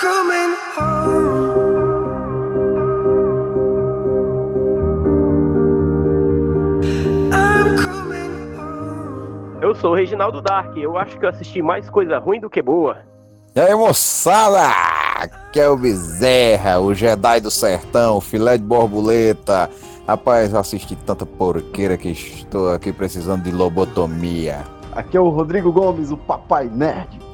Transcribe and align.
coming 0.00 0.56
home. 0.74 1.50
I'm 7.30 7.76
coming 7.76 8.56
home. 8.56 9.58
Eu 9.60 9.74
sou 9.74 9.92
o 9.92 9.94
Reginaldo 9.94 10.40
Dark. 10.40 10.74
Eu 10.76 10.96
acho 10.96 11.18
que 11.18 11.24
eu 11.24 11.28
assisti 11.28 11.60
mais 11.60 11.90
coisa 11.90 12.18
ruim 12.18 12.40
do 12.40 12.48
que 12.48 12.62
boa. 12.62 12.98
E 13.54 13.60
aí, 13.60 13.74
moçada? 13.74 14.68
Aqui 15.16 15.60
é 15.60 15.68
o 15.68 15.76
Bezerra, 15.76 16.80
o 16.80 16.94
Jedi 16.94 17.40
do 17.40 17.50
Sertão, 17.50 18.16
o 18.16 18.20
filé 18.22 18.56
de 18.56 18.64
borboleta. 18.64 19.68
Rapaz, 20.06 20.54
eu 20.54 20.60
assisti 20.60 20.96
tanta 20.96 21.26
porqueira 21.26 21.98
que 21.98 22.08
estou 22.08 22.72
aqui 22.72 22.90
precisando 22.90 23.42
de 23.42 23.50
lobotomia. 23.50 24.64
Aqui 24.92 25.16
é 25.16 25.20
o 25.20 25.28
Rodrigo 25.28 25.70
Gomes, 25.70 26.10
o 26.10 26.16
Papai 26.16 26.70
Nerd. 26.72 27.29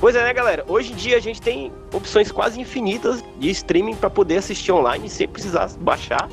Pois 0.00 0.16
é, 0.16 0.24
né, 0.24 0.32
galera? 0.32 0.64
Hoje 0.66 0.94
em 0.94 0.96
dia 0.96 1.18
a 1.18 1.20
gente 1.20 1.42
tem 1.42 1.70
opções 1.92 2.32
quase 2.32 2.58
infinitas 2.58 3.22
de 3.38 3.50
streaming 3.50 3.94
para 3.94 4.08
poder 4.08 4.38
assistir 4.38 4.72
online 4.72 5.10
sem 5.10 5.28
precisar 5.28 5.70
baixar. 5.78 6.26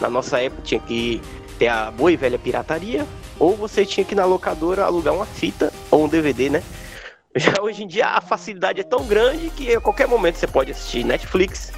Na 0.00 0.10
nossa 0.10 0.40
época 0.40 0.62
tinha 0.62 0.80
que 0.80 1.22
ter 1.56 1.68
a 1.68 1.92
boa 1.92 2.10
e 2.10 2.16
velha 2.16 2.36
pirataria, 2.36 3.06
ou 3.38 3.54
você 3.54 3.86
tinha 3.86 4.04
que 4.04 4.12
ir 4.12 4.16
na 4.16 4.24
locadora 4.24 4.84
alugar 4.84 5.14
uma 5.14 5.24
fita 5.24 5.72
ou 5.88 6.04
um 6.04 6.08
DVD, 6.08 6.50
né? 6.50 6.64
Já 7.36 7.62
hoje 7.62 7.84
em 7.84 7.86
dia 7.86 8.08
a 8.08 8.20
facilidade 8.20 8.80
é 8.80 8.84
tão 8.84 9.06
grande 9.06 9.50
que 9.50 9.72
a 9.72 9.80
qualquer 9.80 10.08
momento 10.08 10.36
você 10.36 10.48
pode 10.48 10.72
assistir 10.72 11.04
Netflix, 11.04 11.72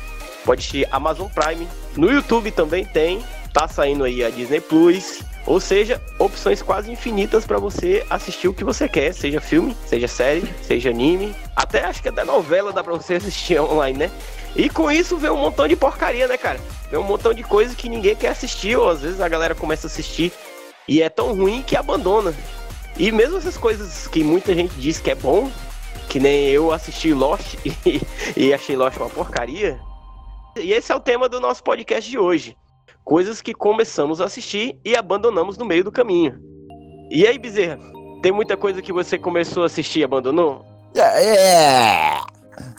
pode 0.47 0.60
assistir 0.60 0.88
Amazon 0.91 1.28
Prime, 1.28 1.69
no 1.95 2.10
YouTube 2.10 2.50
também 2.52 2.86
tem, 2.86 3.22
tá 3.52 3.69
saindo 3.69 4.05
aí 4.05 4.24
a 4.24 4.30
Disney 4.30 4.62
Plus, 4.62 5.20
ou 5.47 5.60
seja, 5.60 6.01
opções 6.19 6.60
quase 6.60 6.91
infinitas 6.91 7.47
para 7.47 7.59
você 7.59 8.05
assistir 8.10 8.48
o 8.48 8.55
que 8.55 8.65
você 8.65 8.88
quer, 8.88 9.12
seja 9.15 9.41
filme, 9.41 9.77
seja 9.87 10.06
série, 10.06 10.52
seja 10.62 10.91
anime, 10.91 11.34
até 11.56 11.84
acho 11.84 12.03
que 12.03 12.08
até 12.08 12.25
novela 12.25 12.72
dá 12.72 12.84
para 12.84 12.94
você 12.94 13.14
assistir 13.17 13.61
online, 13.61 13.98
né? 13.98 14.11
E 14.55 14.69
com 14.69 14.91
isso 14.91 15.16
vem 15.16 15.31
um 15.31 15.36
montão 15.36 15.69
de 15.69 15.77
porcaria, 15.77 16.27
né, 16.27 16.36
cara? 16.36 16.61
Vem 16.91 16.98
um 16.98 17.05
montão 17.05 17.33
de 17.33 17.42
coisa 17.42 17.75
que 17.75 17.89
ninguém 17.89 18.16
quer 18.16 18.28
assistir, 18.28 18.77
ou 18.77 18.89
às 18.89 19.00
vezes 19.00 19.20
a 19.20 19.28
galera 19.28 19.55
começa 19.55 19.86
a 19.86 19.91
assistir 19.91 20.33
e 20.86 21.03
é 21.03 21.09
tão 21.09 21.34
ruim 21.34 21.62
que 21.62 21.77
abandona. 21.77 22.34
E 22.97 23.12
mesmo 23.12 23.39
essas 23.39 23.56
coisas 23.56 24.09
que 24.09 24.25
muita 24.25 24.55
gente 24.55 24.75
diz 24.75 24.98
que 24.98 25.11
é 25.11 25.14
bom, 25.14 25.50
que 26.09 26.19
nem 26.19 26.48
eu 26.48 26.72
assisti 26.72 27.12
Lost 27.12 27.55
e, 27.64 28.00
e 28.36 28.53
achei 28.53 28.75
Lost 28.75 28.97
uma 28.97 29.11
porcaria. 29.11 29.78
E 30.56 30.72
esse 30.72 30.91
é 30.91 30.97
o 30.97 31.00
tema 31.00 31.28
do 31.28 31.41
nosso 31.41 31.62
podcast 31.62 32.11
de 32.11 32.19
hoje. 32.19 32.56
Coisas 33.09 33.41
que 33.41 33.55
começamos 33.55 34.20
a 34.20 34.27
assistir 34.27 34.78
e 34.84 34.95
abandonamos 34.95 35.56
no 35.56 35.64
meio 35.64 35.83
do 35.83 35.91
caminho. 35.91 36.39
E 37.11 37.27
aí, 37.27 37.39
Bezerra, 37.39 37.78
tem 38.20 38.31
muita 38.31 38.55
coisa 38.55 38.83
que 38.83 38.92
você 38.92 39.17
começou 39.17 39.62
a 39.62 39.67
assistir 39.67 40.00
e 40.00 40.05
abandonou? 40.05 40.62
É, 40.95 42.20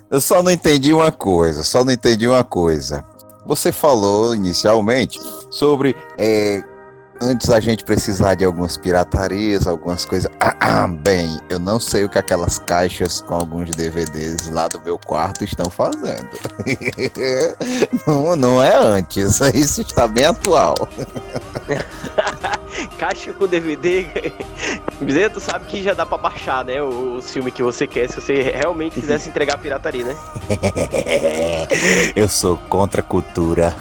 eu 0.07 0.21
só 0.21 0.43
não 0.43 0.51
entendi 0.51 0.93
uma 0.93 1.11
coisa, 1.11 1.63
só 1.63 1.83
não 1.83 1.91
entendi 1.91 2.27
uma 2.27 2.43
coisa. 2.43 3.03
Você 3.47 3.71
falou 3.71 4.35
inicialmente 4.35 5.19
sobre 5.49 5.95
é, 6.15 6.63
antes 7.21 7.49
a 7.49 7.59
gente 7.59 7.83
precisar 7.83 8.35
de 8.35 8.45
algumas 8.45 8.77
piratarias, 8.77 9.67
algumas 9.67 10.05
coisas. 10.05 10.31
Ah, 10.39 10.55
ah, 10.59 10.87
bem, 10.87 11.39
eu 11.49 11.59
não 11.59 11.79
sei 11.79 12.05
o 12.05 12.09
que 12.09 12.17
aquelas 12.17 12.59
caixas 12.59 13.21
com 13.21 13.35
alguns 13.35 13.69
DVDs 13.71 14.49
lá 14.49 14.67
do 14.67 14.81
meu 14.81 14.97
quarto 14.97 15.43
estão 15.43 15.69
fazendo. 15.69 16.29
não, 18.07 18.35
não 18.35 18.63
é 18.63 18.75
antes, 18.75 19.39
isso 19.53 19.81
está 19.81 20.07
bem 20.07 20.25
atual. 20.25 20.75
Caixa 22.97 23.33
com 23.33 23.47
DVD. 23.47 24.05
Bezerra, 25.01 25.29
tu 25.29 25.39
sabe 25.39 25.65
que 25.65 25.83
já 25.83 25.93
dá 25.93 26.05
pra 26.05 26.17
baixar, 26.17 26.63
né? 26.63 26.81
O, 26.81 27.17
o 27.17 27.21
filme 27.21 27.51
que 27.51 27.63
você 27.63 27.87
quer, 27.87 28.09
se 28.09 28.21
você 28.21 28.41
realmente 28.41 28.99
quisesse 28.99 29.29
entregar 29.29 29.55
a 29.55 29.57
pirataria, 29.57 30.05
né? 30.05 30.15
eu 32.15 32.27
sou 32.27 32.57
contra 32.69 33.01
a 33.01 33.03
cultura. 33.03 33.75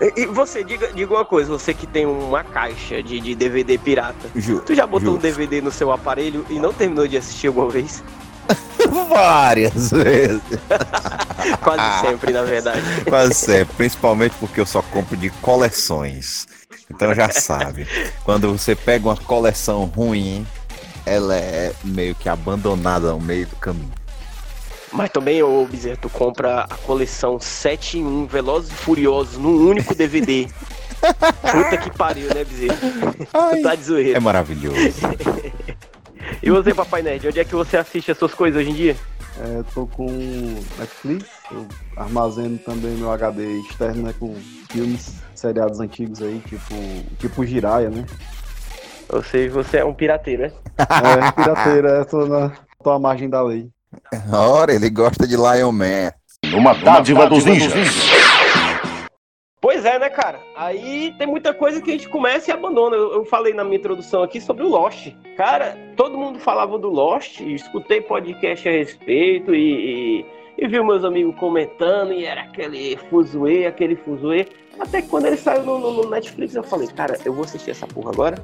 E, 0.00 0.22
e 0.22 0.26
você, 0.26 0.62
diga, 0.62 0.92
diga 0.92 1.12
uma 1.14 1.24
coisa, 1.24 1.50
você 1.50 1.74
que 1.74 1.86
tem 1.86 2.06
uma 2.06 2.44
caixa 2.44 3.02
de, 3.02 3.18
de 3.20 3.34
DVD 3.34 3.76
pirata, 3.78 4.28
Ju- 4.36 4.60
tu 4.60 4.74
já 4.74 4.86
botou 4.86 5.10
um 5.10 5.12
justo. 5.14 5.22
DVD 5.22 5.60
no 5.60 5.70
seu 5.72 5.90
aparelho 5.92 6.46
e 6.48 6.58
não 6.58 6.72
terminou 6.72 7.06
de 7.08 7.16
assistir 7.16 7.48
alguma 7.48 7.68
vez? 7.68 8.02
Várias 9.08 9.90
vezes. 9.90 10.40
Quase 11.62 12.06
sempre, 12.06 12.32
na 12.32 12.42
verdade. 12.42 12.80
Quase 13.08 13.34
sempre, 13.34 13.74
principalmente 13.76 14.34
porque 14.38 14.60
eu 14.60 14.66
só 14.66 14.82
compro 14.82 15.16
de 15.16 15.30
coleções. 15.30 16.46
Então 16.90 17.14
já 17.14 17.28
sabe, 17.30 17.86
quando 18.24 18.50
você 18.56 18.74
pega 18.74 19.08
uma 19.08 19.16
coleção 19.16 19.84
ruim, 19.84 20.46
ela 21.04 21.36
é 21.36 21.72
meio 21.84 22.14
que 22.14 22.28
abandonada 22.28 23.12
no 23.12 23.20
meio 23.20 23.46
do 23.46 23.56
caminho. 23.56 23.92
Mas 24.92 25.10
também, 25.10 25.42
ô 25.42 25.66
Bezerra, 25.66 25.98
tu 26.00 26.08
compra 26.08 26.62
a 26.62 26.76
coleção 26.78 27.38
7 27.38 27.98
em 27.98 28.04
1 28.04 28.26
Velozes 28.26 28.70
e 28.70 28.74
Furiosos 28.74 29.36
num 29.36 29.68
único 29.68 29.94
DVD. 29.94 30.48
Puta 30.98 31.76
que 31.76 31.90
pariu, 31.96 32.28
né, 32.34 32.44
Bezerra? 32.44 32.78
Tá 33.62 33.74
de 33.74 33.80
É 33.82 33.84
zoeira. 33.84 34.20
maravilhoso. 34.20 34.78
E 36.42 36.50
você, 36.50 36.74
Papai 36.74 37.00
Nerd, 37.02 37.26
onde 37.26 37.40
é 37.40 37.44
que 37.44 37.54
você 37.54 37.76
assiste 37.76 38.10
as 38.10 38.18
suas 38.18 38.34
coisas 38.34 38.60
hoje 38.60 38.70
em 38.70 38.74
dia? 38.74 38.96
É, 39.40 39.62
tô 39.72 39.86
com 39.86 40.06
Netflix, 40.78 41.26
eu 41.50 41.66
armazeno 41.96 42.58
também 42.58 42.90
meu 42.96 43.10
HD 43.10 43.60
externo, 43.60 44.02
né, 44.02 44.14
com 44.18 44.36
filmes, 44.70 45.14
seriados 45.34 45.80
antigos 45.80 46.20
aí, 46.20 46.40
tipo, 46.46 46.74
tipo 47.18 47.46
Jiraya, 47.46 47.88
né? 47.88 48.04
Ou 49.08 49.22
seja, 49.22 49.50
você 49.52 49.78
é 49.78 49.84
um 49.84 49.94
pirateiro, 49.94 50.42
né? 50.42 50.52
É, 50.78 51.32
pirateira, 51.32 51.88
é, 52.00 52.04
tô, 52.04 52.26
na, 52.26 52.52
tô 52.82 52.90
à 52.90 52.98
margem 52.98 53.28
da 53.30 53.42
lei. 53.42 53.68
Ora, 54.32 54.72
ele 54.74 54.90
gosta 54.90 55.26
de 55.26 55.36
Lion 55.36 55.72
Man. 55.72 56.12
Uma 56.54 56.74
dádiva 56.74 57.26
dos 57.28 57.44
ninjas. 57.44 57.72
Pois 59.60 59.84
é, 59.84 59.98
né, 59.98 60.08
cara? 60.08 60.38
Aí 60.56 61.12
tem 61.18 61.26
muita 61.26 61.52
coisa 61.52 61.82
que 61.82 61.90
a 61.90 61.92
gente 61.92 62.08
começa 62.08 62.50
e 62.50 62.54
abandona. 62.54 62.94
Eu, 62.96 63.12
eu 63.12 63.24
falei 63.24 63.52
na 63.52 63.64
minha 63.64 63.76
introdução 63.76 64.22
aqui 64.22 64.40
sobre 64.40 64.62
o 64.62 64.68
Lost. 64.68 65.08
Cara, 65.36 65.76
todo 65.96 66.16
mundo 66.16 66.38
falava 66.38 66.78
do 66.78 66.88
Lost, 66.88 67.40
e 67.40 67.54
escutei 67.54 68.00
podcast 68.00 68.68
a 68.68 68.72
respeito 68.72 69.52
e, 69.54 70.20
e, 70.20 70.26
e 70.58 70.68
vi 70.68 70.80
meus 70.82 71.04
amigos 71.04 71.34
comentando, 71.36 72.12
e 72.12 72.24
era 72.24 72.42
aquele 72.42 72.96
fuzuê, 73.10 73.66
aquele 73.66 73.96
fuzuê. 73.96 74.46
Até 74.78 75.02
que 75.02 75.08
quando 75.08 75.26
ele 75.26 75.36
saiu 75.36 75.64
no, 75.64 75.78
no- 75.80 76.02
no 76.04 76.08
Netflix, 76.10 76.54
eu 76.54 76.62
falei, 76.62 76.86
cara, 76.86 77.18
eu 77.24 77.32
vou 77.34 77.44
assistir 77.44 77.72
essa 77.72 77.86
porra 77.86 78.12
agora, 78.12 78.42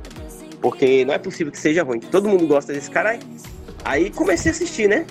porque 0.60 1.04
não 1.04 1.14
é 1.14 1.18
possível 1.18 1.52
que 1.52 1.58
seja 1.60 1.84
ruim. 1.84 2.00
Todo 2.00 2.28
mundo 2.28 2.44
gosta 2.46 2.72
desse 2.72 2.90
caralho. 2.90 3.20
Aí 3.84 4.10
comecei 4.10 4.50
a 4.50 4.54
assistir, 4.54 4.88
né? 4.88 5.06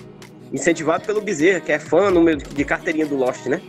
Incentivado 0.52 1.04
pelo 1.04 1.20
Bezerra, 1.20 1.60
que 1.60 1.72
é 1.72 1.78
fã 1.78 2.10
número 2.10 2.38
de 2.38 2.64
carteirinha 2.64 3.06
do 3.06 3.16
Lost, 3.16 3.46
né? 3.46 3.60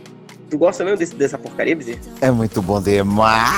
Tu 0.50 0.56
gosta 0.56 0.84
mesmo 0.84 0.98
desse- 0.98 1.14
dessa 1.14 1.36
porcaria, 1.36 1.74
Bezerra? 1.74 2.00
É 2.20 2.30
muito 2.30 2.62
bom 2.62 2.80
demais. 2.80 3.50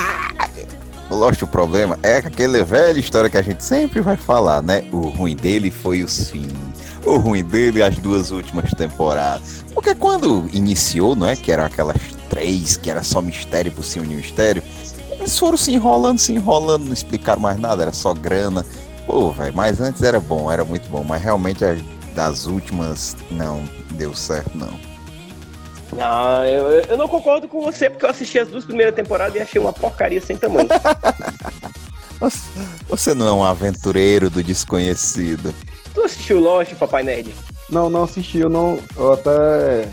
O 1.11 1.15
Lost, 1.15 1.43
o 1.43 1.47
problema 1.47 1.99
é 2.03 2.19
aquela 2.19 2.63
velha 2.65 2.99
história 2.99 3.29
que 3.31 3.37
a 3.37 3.43
gente 3.43 3.63
sempre 3.65 4.01
vai 4.01 4.17
falar, 4.17 4.63
né? 4.63 4.85
O 4.93 5.09
ruim 5.09 5.37
dele 5.37 5.71
foi 5.71 6.03
os 6.03 6.31
fins. 6.31 6.53
O 7.05 7.17
ruim 7.17 7.43
dele 7.45 7.83
as 7.83 7.97
duas 7.99 8.31
últimas 8.31 8.71
temporadas. 8.73 9.65
Porque 9.75 9.95
quando 9.95 10.49
iniciou, 10.53 11.15
não 11.17 11.27
é? 11.27 11.37
Que 11.37 11.51
eram 11.53 11.65
aquelas 11.65 11.97
três, 12.29 12.77
que 12.77 12.91
era 12.91 13.03
só 13.03 13.23
mistério 13.23 13.73
por 13.73 13.85
cima 13.85 14.07
de 14.07 14.15
mistério. 14.17 14.63
Eles 15.13 15.39
foram 15.39 15.57
se 15.57 15.73
enrolando, 15.73 16.19
se 16.19 16.33
enrolando, 16.33 16.85
não 16.87 16.93
explicaram 16.93 17.41
mais 17.41 17.59
nada, 17.59 17.83
era 17.83 17.93
só 17.93 18.13
grana. 18.15 18.65
Pô, 19.07 19.31
velho, 19.33 19.55
mas 19.55 19.81
antes 19.81 20.03
era 20.03 20.21
bom, 20.21 20.51
era 20.53 20.65
muito 20.65 20.89
bom. 20.91 21.03
Mas 21.03 21.23
realmente 21.23 21.65
das 22.19 22.47
últimas 22.47 23.17
não 23.31 23.63
deu 23.93 24.13
certo, 24.13 24.51
não. 24.59 24.73
Não, 25.93 26.45
eu, 26.45 26.69
eu 26.81 26.97
não 26.97 27.07
concordo 27.07 27.47
com 27.47 27.63
você, 27.63 27.89
porque 27.89 28.05
eu 28.05 28.11
assisti 28.11 28.41
as 28.41 28.49
duas 28.49 28.65
primeiras 28.65 28.93
temporadas 28.93 29.37
e 29.37 29.39
achei 29.41 29.61
uma 29.61 29.73
porcaria 29.73 30.21
sem 30.21 30.37
tamanho. 30.37 30.67
Você 32.89 33.15
não 33.15 33.29
é 33.29 33.33
um 33.33 33.45
aventureiro 33.45 34.29
do 34.29 34.43
desconhecido. 34.43 35.55
tu 35.95 36.03
assistiu 36.03 36.41
Lost, 36.41 36.75
Papai 36.75 37.05
Nerd? 37.05 37.33
Não, 37.71 37.89
não 37.89 38.03
assisti, 38.03 38.39
eu 38.39 38.49
não. 38.49 38.81
Eu 38.97 39.13
até 39.13 39.89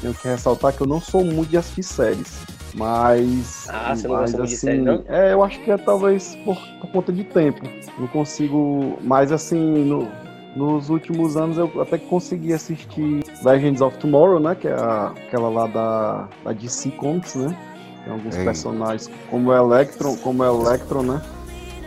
tenho 0.00 0.12
que 0.12 0.26
ressaltar 0.26 0.72
que 0.72 0.80
eu 0.80 0.86
não 0.88 1.00
sou 1.00 1.24
muito 1.24 1.50
de 1.50 1.56
assistir 1.58 1.84
séries. 1.84 2.38
Mas. 2.74 3.66
Ah, 3.68 3.94
você 3.94 4.08
não 4.08 4.16
mas, 4.16 4.32
gosta 4.32 4.38
muito 4.38 4.48
de 4.48 4.54
assim, 4.56 4.66
série, 4.66 4.82
não? 4.82 5.04
É, 5.08 5.32
eu 5.32 5.44
acho 5.44 5.60
que 5.60 5.70
é 5.70 5.76
talvez 5.78 6.36
por, 6.44 6.56
por 6.80 6.90
conta 6.90 7.12
de 7.12 7.22
tempo. 7.22 7.60
Não 7.96 8.08
consigo. 8.08 8.98
Mas 9.02 9.30
assim, 9.30 9.56
no- 9.84 10.10
nos 10.56 10.88
últimos 10.88 11.36
anos 11.36 11.56
eu 11.58 11.70
até 11.80 11.98
que 11.98 12.06
consegui 12.06 12.52
assistir 12.52 13.24
Legends 13.44 13.80
of 13.80 13.96
Tomorrow, 13.98 14.40
né? 14.40 14.54
Que 14.54 14.68
é 14.68 14.72
a- 14.72 15.12
aquela 15.26 15.48
lá 15.48 15.66
da, 15.66 16.28
da 16.44 16.52
DC 16.52 16.90
Comics, 16.92 17.34
né? 17.34 17.56
Tem 18.04 18.12
alguns 18.12 18.36
Ei. 18.36 18.44
personagens 18.44 19.10
como 19.30 19.50
o 19.50 19.54
Electron, 19.54 20.16
como 20.16 20.42
o 20.42 20.66
Electron, 20.66 21.02
né? 21.02 21.22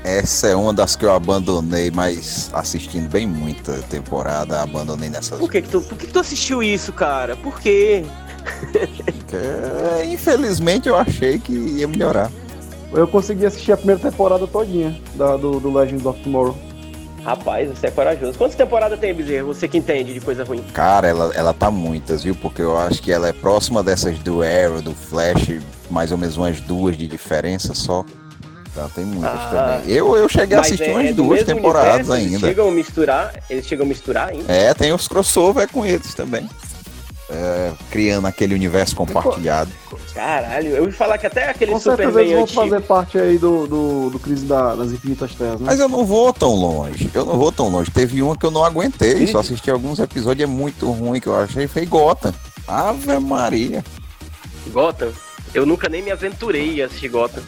Essa 0.03 0.47
é 0.47 0.55
uma 0.55 0.73
das 0.73 0.95
que 0.95 1.05
eu 1.05 1.13
abandonei, 1.13 1.91
mas 1.91 2.49
assistindo 2.53 3.07
bem 3.09 3.27
muita 3.27 3.73
temporada, 3.83 4.59
abandonei 4.61 5.09
nessas. 5.09 5.37
Por 5.37 5.51
que, 5.51 5.61
que, 5.61 5.69
tu, 5.69 5.81
por 5.81 5.97
que, 5.97 6.07
que 6.07 6.13
tu 6.13 6.19
assistiu 6.19 6.63
isso, 6.63 6.91
cara? 6.91 7.35
Por 7.35 7.59
quê? 7.59 8.03
Porque, 9.05 9.37
infelizmente 10.11 10.89
eu 10.89 10.95
achei 10.95 11.37
que 11.37 11.53
ia 11.53 11.87
melhorar. 11.87 12.31
Eu 12.91 13.07
consegui 13.07 13.45
assistir 13.45 13.71
a 13.71 13.77
primeira 13.77 14.01
temporada 14.01 14.45
todinha 14.47 14.99
da, 15.15 15.37
do, 15.37 15.59
do 15.59 15.71
Legends 15.71 16.05
of 16.05 16.19
Tomorrow. 16.21 16.55
Rapaz, 17.23 17.69
você 17.69 17.87
é 17.87 17.91
corajoso. 17.91 18.37
Quantas 18.37 18.55
temporadas 18.55 18.99
tem, 18.99 19.13
Bezerra? 19.13 19.43
Você 19.45 19.67
que 19.67 19.77
entende 19.77 20.13
de 20.13 20.19
coisa 20.19 20.43
ruim. 20.43 20.63
Cara, 20.73 21.07
ela, 21.07 21.31
ela 21.35 21.53
tá 21.53 21.69
muitas, 21.69 22.23
viu? 22.23 22.33
Porque 22.35 22.61
eu 22.61 22.77
acho 22.77 23.01
que 23.01 23.11
ela 23.11 23.27
é 23.27 23.33
próxima 23.33 23.83
dessas 23.83 24.17
do 24.19 24.41
Arrow, 24.41 24.81
do 24.81 24.93
Flash, 24.93 25.59
mais 25.89 26.11
ou 26.11 26.17
menos 26.17 26.35
umas 26.37 26.59
duas 26.61 26.97
de 26.97 27.05
diferença 27.07 27.75
só. 27.75 28.03
Então 28.71 28.89
tem 28.89 29.05
muitas 29.05 29.39
Ah, 29.39 29.77
também. 29.81 29.93
Eu, 29.95 30.15
eu 30.15 30.27
cheguei 30.29 30.57
a 30.57 30.61
assistir 30.61 30.89
é- 30.89 30.93
umas 30.93 31.05
é 31.07 31.13
duas 31.13 31.43
temporadas 31.43 32.07
universo? 32.09 32.13
Eles 32.13 32.33
ainda. 32.33 32.47
chegam 32.47 32.67
a 32.69 32.71
misturar, 32.71 33.33
eles 33.49 33.67
chegam 33.67 33.85
a 33.85 33.89
misturar 33.89 34.29
ainda. 34.29 34.51
É, 34.51 34.73
tem 34.73 34.91
os 34.93 35.07
crossover 35.07 35.67
com 35.69 35.85
eles 35.85 36.13
também. 36.15 36.49
É, 37.33 37.71
criando 37.89 38.27
aquele 38.27 38.53
universo 38.53 38.93
compartilhado. 38.95 39.71
Caralho, 40.13 40.67
eu 40.75 40.83
ouvi 40.83 40.91
falar 40.91 41.17
que 41.17 41.25
até 41.25 41.49
aquele 41.49 41.71
Com 41.71 41.79
certeza 41.79 42.09
Superman 42.09 42.33
eles 42.39 42.51
vão 42.53 42.63
fazer 42.69 42.81
parte 42.81 43.17
aí 43.17 43.37
do, 43.37 43.65
do, 43.67 44.09
do 44.09 44.19
Crise 44.19 44.45
da- 44.45 44.75
das 44.75 44.91
Infinitas 44.91 45.33
Terras, 45.35 45.59
né? 45.61 45.67
Mas 45.67 45.79
eu 45.79 45.87
não 45.87 46.05
vou 46.05 46.33
tão 46.33 46.53
longe. 46.53 47.09
Eu 47.13 47.23
não 47.25 47.37
vou 47.37 47.49
tão 47.51 47.69
longe. 47.69 47.89
Teve 47.89 48.21
uma 48.21 48.35
que 48.35 48.45
eu 48.45 48.51
não 48.51 48.65
aguentei. 48.65 49.25
Só 49.27 49.39
assisti 49.39 49.71
alguns 49.71 49.99
episódios. 49.99 50.43
É 50.43 50.51
muito 50.51 50.91
ruim 50.91 51.21
que 51.21 51.27
eu 51.27 51.35
achei. 51.35 51.67
Foi 51.67 51.85
Gotham. 51.85 52.33
Ave 52.67 53.17
Maria. 53.19 53.83
Gotham, 54.67 55.09
eu 55.53 55.65
nunca 55.65 55.87
nem 55.87 56.01
me 56.01 56.11
aventurei 56.11 56.81
a 56.81 56.87
assistir 56.87 57.07
Gotham. 57.07 57.43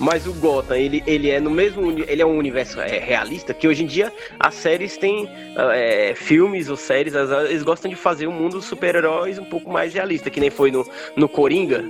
Mas 0.00 0.26
o 0.26 0.32
Gotham, 0.32 0.74
ele, 0.76 1.02
ele 1.06 1.28
é 1.30 1.38
no 1.38 1.50
mesmo 1.50 1.90
ele 2.08 2.22
é 2.22 2.26
um 2.26 2.38
universo 2.38 2.80
é, 2.80 2.98
realista 2.98 3.52
que 3.52 3.68
hoje 3.68 3.84
em 3.84 3.86
dia 3.86 4.10
as 4.38 4.54
séries 4.54 4.96
têm 4.96 5.28
é, 5.56 6.14
filmes 6.16 6.70
ou 6.70 6.76
séries, 6.76 7.14
as- 7.14 7.50
eles 7.50 7.62
gostam 7.62 7.90
de 7.90 7.96
fazer 7.96 8.26
um 8.26 8.32
mundo 8.32 8.52
dos 8.56 8.64
super-heróis 8.64 9.38
um 9.38 9.44
pouco 9.44 9.70
mais 9.70 9.92
realista, 9.92 10.30
que 10.30 10.40
nem 10.40 10.48
foi 10.50 10.70
no, 10.70 10.86
no 11.14 11.28
Coringa, 11.28 11.84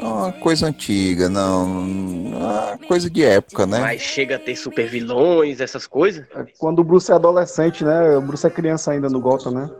É 0.00 0.04
Uma 0.04 0.32
coisa 0.32 0.66
antiga, 0.68 1.28
não. 1.28 1.66
Uma 1.66 2.78
coisa 2.86 3.10
de 3.10 3.24
época, 3.24 3.66
né? 3.66 3.80
mas 3.80 4.00
chega 4.00 4.36
a 4.36 4.38
ter 4.38 4.54
super 4.56 4.86
vilões, 4.88 5.60
essas 5.60 5.86
coisas. 5.88 6.24
É 6.34 6.44
Quando 6.56 6.78
o 6.78 6.84
Bruce 6.84 7.10
é 7.10 7.14
adolescente, 7.16 7.84
né? 7.84 8.16
O 8.16 8.22
Bruce 8.22 8.46
é 8.46 8.50
criança 8.50 8.92
ainda 8.92 9.08
no 9.10 9.20
Gotham, 9.20 9.50
né? 9.52 9.70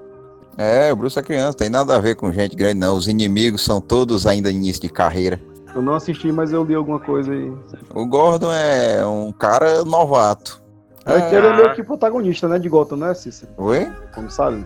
É, 0.59 0.93
o 0.93 0.97
Bruce 0.97 1.19
é 1.19 1.23
criança, 1.23 1.57
tem 1.57 1.71
nada 1.71 1.95
a 1.97 2.01
ver 2.01 2.17
com 2.17 2.31
gente 2.33 2.55
grande, 2.57 2.81
não. 2.81 2.97
Os 2.97 3.07
inimigos 3.09 3.63
são 3.65 3.81
todos 3.81 4.27
ainda 4.27 4.51
início 4.51 4.83
de 4.83 4.89
carreira. 4.91 5.41
Eu 5.75 5.83
não 5.83 5.95
assisti, 5.95 6.33
mas 6.33 6.53
eu 6.53 6.65
li 6.65 6.75
alguma 6.75 6.99
coisa 6.99 7.33
aí. 7.33 7.53
O 7.95 8.05
Gordon 8.07 8.53
é 8.53 9.05
um 9.07 9.33
cara 9.33 9.85
novato. 9.85 10.61
É 11.07 11.21
que 11.21 11.35
ele 11.35 11.47
é 11.47 11.51
Ah. 11.51 11.57
meio 11.57 11.75
que 11.75 11.83
protagonista, 11.83 12.49
né? 12.49 12.59
De 12.59 12.69
Gotham, 12.69 12.97
né, 12.99 13.15
Cícero? 13.15 13.53
Oi? 13.57 13.91
Como 14.15 14.31
sabe? 14.31 14.65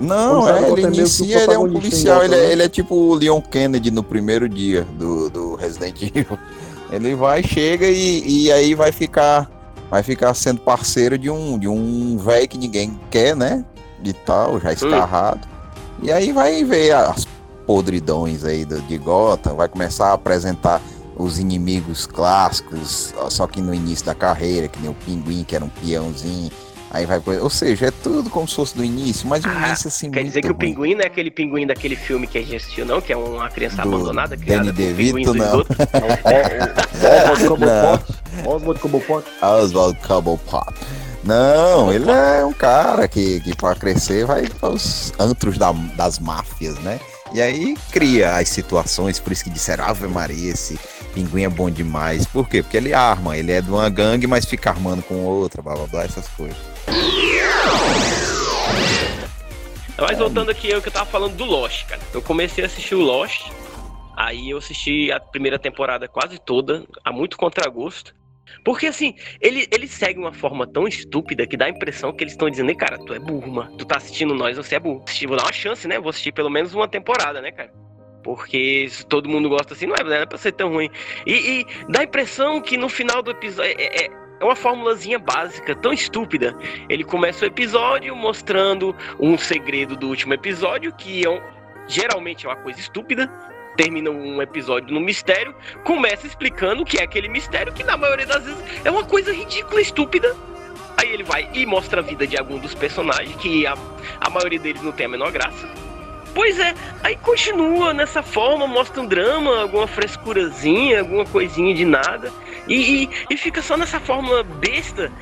Não, 0.00 0.42
Como 0.42 0.48
é, 0.48 0.70
ele 0.70 0.84
é 0.84 0.88
inicia, 0.88 1.42
ele 1.42 1.52
é 1.54 1.58
um 1.58 1.72
policial, 1.72 2.20
Gotham, 2.20 2.24
ele 2.32 2.34
é, 2.34 2.46
né? 2.46 2.52
ele 2.52 2.62
é 2.62 2.68
tipo 2.68 2.94
o 2.94 3.14
Leon 3.14 3.40
Kennedy 3.40 3.90
no 3.90 4.02
primeiro 4.04 4.48
dia 4.48 4.86
do, 4.96 5.28
do 5.28 5.54
Resident 5.56 6.00
Evil. 6.02 6.38
Ele 6.90 7.14
vai, 7.14 7.42
chega 7.42 7.84
e, 7.86 8.46
e 8.46 8.50
aí 8.50 8.74
vai 8.74 8.90
ficar 8.92 9.46
vai 9.90 10.02
ficar 10.02 10.32
sendo 10.32 10.60
parceiro 10.62 11.18
de 11.18 11.28
um 11.28 11.58
de 11.58 11.68
um 11.68 12.16
velho 12.16 12.48
que 12.48 12.56
ninguém 12.56 12.98
quer, 13.10 13.36
né? 13.36 13.62
De 14.00 14.14
tal, 14.14 14.58
já 14.58 14.72
escarrado. 14.72 15.46
E 16.02 16.10
aí 16.10 16.32
vai 16.32 16.64
ver 16.64 16.92
as 16.92 17.26
podridões 17.68 18.44
aí 18.44 18.64
do, 18.64 18.80
de 18.80 18.96
Gotham, 18.96 19.54
vai 19.54 19.68
começar 19.68 20.06
a 20.08 20.12
apresentar 20.14 20.80
os 21.14 21.38
inimigos 21.38 22.06
clássicos, 22.06 23.12
só 23.28 23.46
que 23.46 23.60
no 23.60 23.74
início 23.74 24.06
da 24.06 24.14
carreira, 24.14 24.68
que 24.68 24.80
nem 24.80 24.88
o 24.90 24.94
Pinguim, 24.94 25.44
que 25.44 25.54
era 25.54 25.62
um 25.64 25.68
peãozinho. 25.68 26.50
Aí 26.90 27.04
vai, 27.04 27.20
coisa- 27.20 27.42
ou 27.42 27.50
seja, 27.50 27.88
é 27.88 27.90
tudo 27.90 28.30
como 28.30 28.48
se 28.48 28.54
fosse 28.54 28.74
do 28.74 28.82
início, 28.82 29.28
mas 29.28 29.44
o 29.44 29.48
Ah, 29.48 29.66
início 29.68 29.88
assim 29.88 30.10
Quer 30.10 30.20
muito 30.20 30.28
dizer 30.28 30.40
que 30.40 30.46
o 30.46 30.52
ruim. 30.52 30.58
pinguim 30.74 30.94
não 30.94 31.02
é 31.02 31.06
aquele 31.06 31.30
pinguim 31.30 31.66
daquele 31.66 31.94
filme 31.96 32.26
que 32.26 32.38
a 32.38 32.40
gente 32.40 32.56
assistiu, 32.56 32.86
não? 32.86 32.98
Que 33.02 33.12
é 33.12 33.16
uma 33.16 33.50
criança 33.50 33.82
Do 33.82 33.94
abandonada, 33.94 34.34
criada 34.38 34.72
Danny 34.72 34.72
DeVito, 34.72 35.34
não. 35.34 35.44
esgoto. 35.60 35.76
Oswald 37.04 37.48
Cobblepot. 37.48 38.04
Oswald 38.46 38.80
Cobblepot. 38.80 39.24
Oswald 39.42 39.98
Cobblepot. 40.06 40.74
Não, 41.24 41.92
ele 41.92 42.10
é 42.10 42.42
um 42.44 42.52
cara 42.54 43.06
que, 43.06 43.40
que 43.40 43.54
para 43.54 43.74
crescer 43.74 44.24
vai 44.24 44.48
para 44.48 44.70
os 44.70 45.12
antros 45.18 45.58
da- 45.58 45.72
das 45.72 46.18
máfias, 46.18 46.78
né? 46.78 46.98
E 47.32 47.42
aí 47.42 47.76
cria 47.90 48.36
as 48.36 48.48
situações, 48.48 49.20
por 49.20 49.32
isso 49.32 49.44
que 49.44 49.50
disseram, 49.50 49.84
Ave 49.84 50.06
Maria, 50.06 50.52
esse 50.52 50.78
pinguim 51.14 51.44
é 51.44 51.48
bom 51.48 51.70
demais. 51.70 52.26
Por 52.26 52.48
quê? 52.48 52.62
Porque 52.62 52.76
ele 52.76 52.94
arma, 52.94 53.36
ele 53.36 53.52
é 53.52 53.60
de 53.60 53.70
uma 53.70 53.88
gangue, 53.88 54.26
mas 54.26 54.44
fica 54.44 54.70
armando 54.70 55.02
com 55.02 55.24
outra, 55.24 55.60
blá 55.62 55.74
blá 55.74 55.86
blá, 55.86 56.04
essas 56.04 56.26
coisas. 56.28 56.56
Mas 59.98 60.18
voltando 60.18 60.50
aqui, 60.50 60.70
eu 60.70 60.80
que 60.80 60.88
eu 60.88 60.92
tava 60.92 61.06
falando 61.06 61.34
do 61.34 61.44
Lost, 61.44 61.86
cara. 61.86 62.00
Eu 62.14 62.22
comecei 62.22 62.62
a 62.62 62.66
assistir 62.66 62.94
o 62.94 63.00
Lost, 63.00 63.50
aí 64.16 64.50
eu 64.50 64.58
assisti 64.58 65.10
a 65.10 65.18
primeira 65.18 65.58
temporada 65.58 66.06
quase 66.06 66.38
toda, 66.38 66.84
a 67.04 67.12
muito 67.12 67.36
contragosto. 67.36 68.14
Porque 68.64 68.86
assim, 68.86 69.14
ele, 69.40 69.66
ele 69.72 69.86
segue 69.88 70.18
uma 70.18 70.32
forma 70.32 70.66
tão 70.66 70.86
estúpida 70.86 71.46
que 71.46 71.56
dá 71.56 71.66
a 71.66 71.70
impressão 71.70 72.12
que 72.12 72.24
eles 72.24 72.34
estão 72.34 72.50
dizendo, 72.50 72.70
"Ei, 72.70 72.76
cara, 72.76 72.98
tu 72.98 73.14
é 73.14 73.18
burro, 73.18 73.50
mano. 73.50 73.76
Tu 73.76 73.84
tá 73.84 73.96
assistindo 73.96 74.34
nós, 74.34 74.56
você 74.56 74.76
é 74.76 74.80
burro. 74.80 75.04
Vou 75.26 75.36
dar 75.36 75.44
uma 75.44 75.52
chance, 75.52 75.86
né? 75.88 75.98
Vou 75.98 76.10
assistir 76.10 76.32
pelo 76.32 76.50
menos 76.50 76.74
uma 76.74 76.88
temporada, 76.88 77.40
né, 77.40 77.50
cara? 77.52 77.72
Porque 78.22 78.86
se 78.90 79.06
todo 79.06 79.28
mundo 79.28 79.48
gosta 79.48 79.74
assim, 79.74 79.86
não 79.86 79.94
é, 79.94 80.02
não 80.04 80.12
é 80.12 80.26
pra 80.26 80.36
ser 80.36 80.52
tão 80.52 80.70
ruim. 80.70 80.90
E, 81.26 81.32
e 81.60 81.66
dá 81.88 82.00
a 82.00 82.04
impressão 82.04 82.60
que 82.60 82.76
no 82.76 82.88
final 82.88 83.22
do 83.22 83.30
episódio. 83.30 83.70
É, 83.78 84.04
é- 84.04 84.28
é 84.40 84.44
uma 84.44 84.54
formulazinha 84.54 85.18
básica, 85.18 85.74
tão 85.74 85.92
estúpida. 85.92 86.56
Ele 86.88 87.02
começa 87.02 87.44
o 87.44 87.48
episódio 87.48 88.14
mostrando 88.14 88.94
um 89.18 89.36
segredo 89.36 89.96
do 89.96 90.06
último 90.06 90.32
episódio, 90.32 90.92
que 90.94 91.26
é 91.26 91.28
um- 91.28 91.40
geralmente 91.88 92.46
é 92.46 92.48
uma 92.48 92.54
coisa 92.54 92.78
estúpida. 92.78 93.28
Termina 93.78 94.10
um 94.10 94.42
episódio 94.42 94.92
no 94.92 95.00
mistério, 95.00 95.54
começa 95.84 96.26
explicando 96.26 96.82
o 96.82 96.84
que 96.84 96.98
é 96.98 97.04
aquele 97.04 97.28
mistério, 97.28 97.72
que 97.72 97.84
na 97.84 97.96
maioria 97.96 98.26
das 98.26 98.42
vezes 98.42 98.58
é 98.84 98.90
uma 98.90 99.04
coisa 99.04 99.32
ridícula, 99.32 99.80
estúpida. 99.80 100.34
Aí 100.96 101.12
ele 101.12 101.22
vai 101.22 101.48
e 101.54 101.64
mostra 101.64 102.00
a 102.00 102.02
vida 102.02 102.26
de 102.26 102.36
algum 102.36 102.58
dos 102.58 102.74
personagens, 102.74 103.36
que 103.36 103.64
a, 103.68 103.76
a 104.20 104.28
maioria 104.30 104.58
deles 104.58 104.82
não 104.82 104.90
tem 104.90 105.06
a 105.06 105.08
menor 105.08 105.30
graça. 105.30 105.68
Pois 106.34 106.58
é, 106.58 106.74
aí 107.04 107.14
continua 107.14 107.94
nessa 107.94 108.20
forma, 108.20 108.66
mostra 108.66 109.00
um 109.00 109.06
drama, 109.06 109.60
alguma 109.60 109.86
frescurazinha, 109.86 110.98
alguma 110.98 111.24
coisinha 111.24 111.72
de 111.72 111.84
nada. 111.84 112.32
E, 112.66 113.04
e, 113.04 113.10
e 113.30 113.36
fica 113.36 113.62
só 113.62 113.76
nessa 113.76 114.00
fórmula 114.00 114.42
besta, 114.42 115.12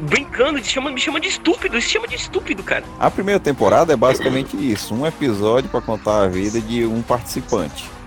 brincando, 0.00 0.60
de 0.60 0.66
chama, 0.66 0.90
me 0.90 1.00
chama 1.00 1.20
de 1.20 1.28
estúpido, 1.28 1.78
isso 1.78 1.90
chama 1.90 2.08
de 2.08 2.16
estúpido, 2.16 2.64
cara. 2.64 2.84
A 2.98 3.08
primeira 3.08 3.38
temporada 3.38 3.92
é 3.92 3.96
basicamente 3.96 4.56
isso, 4.56 4.96
um 4.96 5.06
episódio 5.06 5.70
para 5.70 5.80
contar 5.80 6.24
a 6.24 6.26
vida 6.26 6.60
de 6.60 6.84
um 6.84 7.02
participante. 7.02 7.99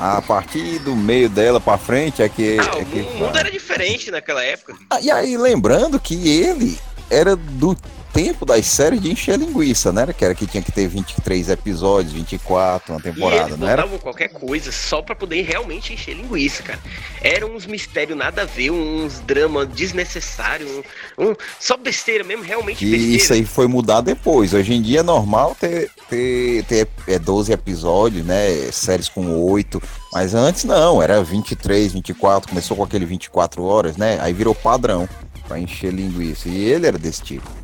A 0.00 0.22
partir 0.22 0.78
do 0.78 0.96
meio 0.96 1.28
dela 1.28 1.60
para 1.60 1.76
frente 1.76 2.22
é 2.22 2.28
que, 2.28 2.56
Ah, 2.58 2.78
é 2.78 2.84
que 2.84 3.00
o 3.00 3.18
mundo 3.18 3.36
era 3.38 3.50
diferente 3.50 4.10
naquela 4.10 4.42
época. 4.42 4.74
Ah, 4.88 4.98
E 5.00 5.10
aí, 5.10 5.36
lembrando 5.36 6.00
que 6.00 6.26
ele 6.40 6.78
era 7.10 7.36
do 7.36 7.76
tempo 8.12 8.44
das 8.44 8.66
séries 8.66 9.00
de 9.00 9.10
encher 9.10 9.38
linguiça, 9.38 9.92
né? 9.92 10.06
Que 10.16 10.24
era 10.24 10.34
que 10.34 10.46
tinha 10.46 10.62
que 10.62 10.72
ter 10.72 10.86
23 10.88 11.48
episódios, 11.48 12.12
24, 12.12 12.92
uma 12.92 13.00
e 13.00 13.02
temporada, 13.02 13.48
eles 13.48 13.58
não 13.58 13.68
era? 13.68 13.86
qualquer 13.86 14.28
coisa 14.28 14.70
só 14.72 15.00
pra 15.02 15.14
poder 15.14 15.42
realmente 15.42 15.92
encher 15.92 16.14
linguiça, 16.14 16.62
cara. 16.62 16.78
Eram 17.22 17.54
uns 17.54 17.66
mistérios 17.66 18.16
nada 18.16 18.42
a 18.42 18.44
ver, 18.44 18.70
uns 18.70 19.20
dramas 19.20 19.68
desnecessários, 19.68 20.70
um, 21.18 21.30
um- 21.30 21.34
só 21.58 21.76
besteira 21.76 22.24
mesmo, 22.24 22.42
realmente 22.42 22.84
E 22.84 22.90
besteira. 22.90 23.16
isso 23.16 23.32
aí 23.32 23.44
foi 23.44 23.66
mudar 23.66 24.00
depois. 24.00 24.52
Hoje 24.54 24.74
em 24.74 24.82
dia 24.82 25.00
é 25.00 25.02
normal 25.02 25.56
ter, 25.58 25.90
ter, 26.08 26.64
ter 26.64 26.88
é, 27.06 27.18
12 27.18 27.52
episódios, 27.52 28.24
né? 28.24 28.70
Séries 28.72 29.08
com 29.08 29.26
8. 29.44 29.82
Mas 30.12 30.34
antes 30.34 30.64
não, 30.64 31.02
era 31.02 31.22
23, 31.22 31.92
24. 31.92 32.48
Começou 32.48 32.76
com 32.76 32.82
aquele 32.84 33.04
24 33.04 33.62
horas, 33.62 33.96
né? 33.96 34.18
Aí 34.20 34.32
virou 34.32 34.54
padrão 34.54 35.08
pra 35.46 35.58
encher 35.58 35.92
linguiça. 35.92 36.48
E 36.48 36.64
ele 36.64 36.86
era 36.86 36.98
desse 36.98 37.22
tipo. 37.22 37.59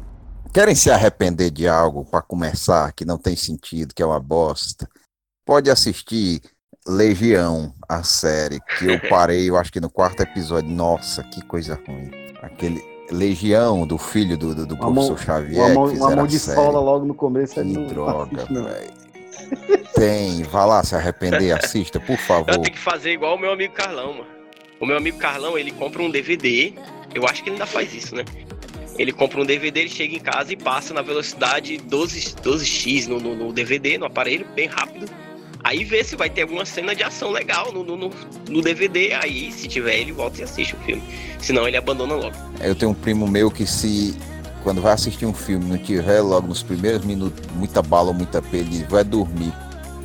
Querem 0.56 0.74
se 0.74 0.90
arrepender 0.90 1.50
de 1.50 1.68
algo 1.68 2.02
pra 2.02 2.22
começar 2.22 2.90
que 2.94 3.04
não 3.04 3.18
tem 3.18 3.36
sentido, 3.36 3.94
que 3.94 4.02
é 4.02 4.06
uma 4.06 4.18
bosta? 4.18 4.88
Pode 5.44 5.70
assistir 5.70 6.40
Legião, 6.88 7.74
a 7.86 8.02
série, 8.02 8.58
que 8.78 8.86
eu 8.86 8.98
parei, 9.06 9.50
eu 9.50 9.58
acho 9.58 9.70
que 9.70 9.82
no 9.82 9.90
quarto 9.90 10.22
episódio. 10.22 10.70
Nossa, 10.70 11.22
que 11.24 11.44
coisa 11.44 11.78
ruim. 11.86 12.10
Aquele 12.40 12.82
Legião 13.10 13.86
do 13.86 13.98
filho 13.98 14.38
do, 14.38 14.54
do, 14.54 14.66
do 14.66 14.78
professor 14.78 15.08
mão- 15.10 15.18
Xavier. 15.18 15.62
Uma, 15.62 15.74
mão, 15.74 15.92
uma 16.14 16.26
de 16.26 16.38
sola 16.38 16.80
logo 16.80 17.04
no 17.04 17.14
começo. 17.14 17.52
Que 17.52 17.62
não 17.62 17.86
droga, 17.86 18.46
velho. 18.46 19.86
Tem, 19.94 20.42
vá 20.44 20.64
lá 20.64 20.82
se 20.82 20.94
arrepender, 20.94 21.52
assista, 21.52 22.00
por 22.00 22.12
Eu 22.12 22.18
favor. 22.18 22.46
tenho 22.60 22.72
que 22.72 22.78
fazer 22.78 23.12
igual 23.12 23.36
o 23.36 23.38
meu 23.38 23.52
amigo 23.52 23.74
Carlão, 23.74 24.14
mano. 24.14 24.26
O 24.80 24.86
meu 24.86 24.96
amigo 24.96 25.18
Carlão, 25.18 25.58
ele 25.58 25.70
compra 25.72 26.00
um 26.02 26.10
DVD. 26.10 26.72
Eu 27.14 27.26
acho 27.26 27.42
que 27.42 27.50
ele 27.50 27.56
ainda 27.56 27.66
faz 27.66 27.92
isso, 27.92 28.14
né? 28.14 28.24
Ele 28.98 29.12
compra 29.12 29.40
um 29.40 29.44
DVD, 29.44 29.80
ele 29.80 29.88
chega 29.90 30.14
em 30.16 30.20
casa 30.20 30.52
e 30.52 30.56
passa 30.56 30.94
na 30.94 31.02
velocidade 31.02 31.76
12, 31.78 32.34
12x 32.42 33.06
no, 33.06 33.20
no, 33.20 33.34
no 33.34 33.52
DVD, 33.52 33.98
no 33.98 34.06
aparelho, 34.06 34.46
bem 34.54 34.66
rápido. 34.68 35.06
Aí 35.62 35.84
vê 35.84 36.04
se 36.04 36.14
vai 36.14 36.30
ter 36.30 36.42
alguma 36.42 36.64
cena 36.64 36.94
de 36.94 37.02
ação 37.02 37.30
legal 37.30 37.72
no, 37.72 37.82
no, 37.82 38.10
no, 38.48 38.62
DVD. 38.62 39.12
Aí, 39.14 39.50
se 39.50 39.66
tiver, 39.66 39.98
ele 39.98 40.12
volta 40.12 40.40
e 40.40 40.44
assiste 40.44 40.74
o 40.76 40.78
filme. 40.78 41.02
Senão, 41.40 41.66
ele 41.66 41.76
abandona 41.76 42.14
logo. 42.14 42.36
Eu 42.60 42.74
tenho 42.74 42.92
um 42.92 42.94
primo 42.94 43.26
meu 43.26 43.50
que 43.50 43.66
se 43.66 44.16
quando 44.62 44.80
vai 44.80 44.92
assistir 44.92 45.26
um 45.26 45.34
filme 45.34 45.64
não 45.64 45.78
tiver 45.78 46.20
logo 46.20 46.48
nos 46.48 46.62
primeiros 46.62 47.04
minutos 47.04 47.40
muita 47.54 47.82
bala 47.82 48.12
muita 48.12 48.40
pele, 48.40 48.84
vai 48.88 49.04
dormir. 49.04 49.52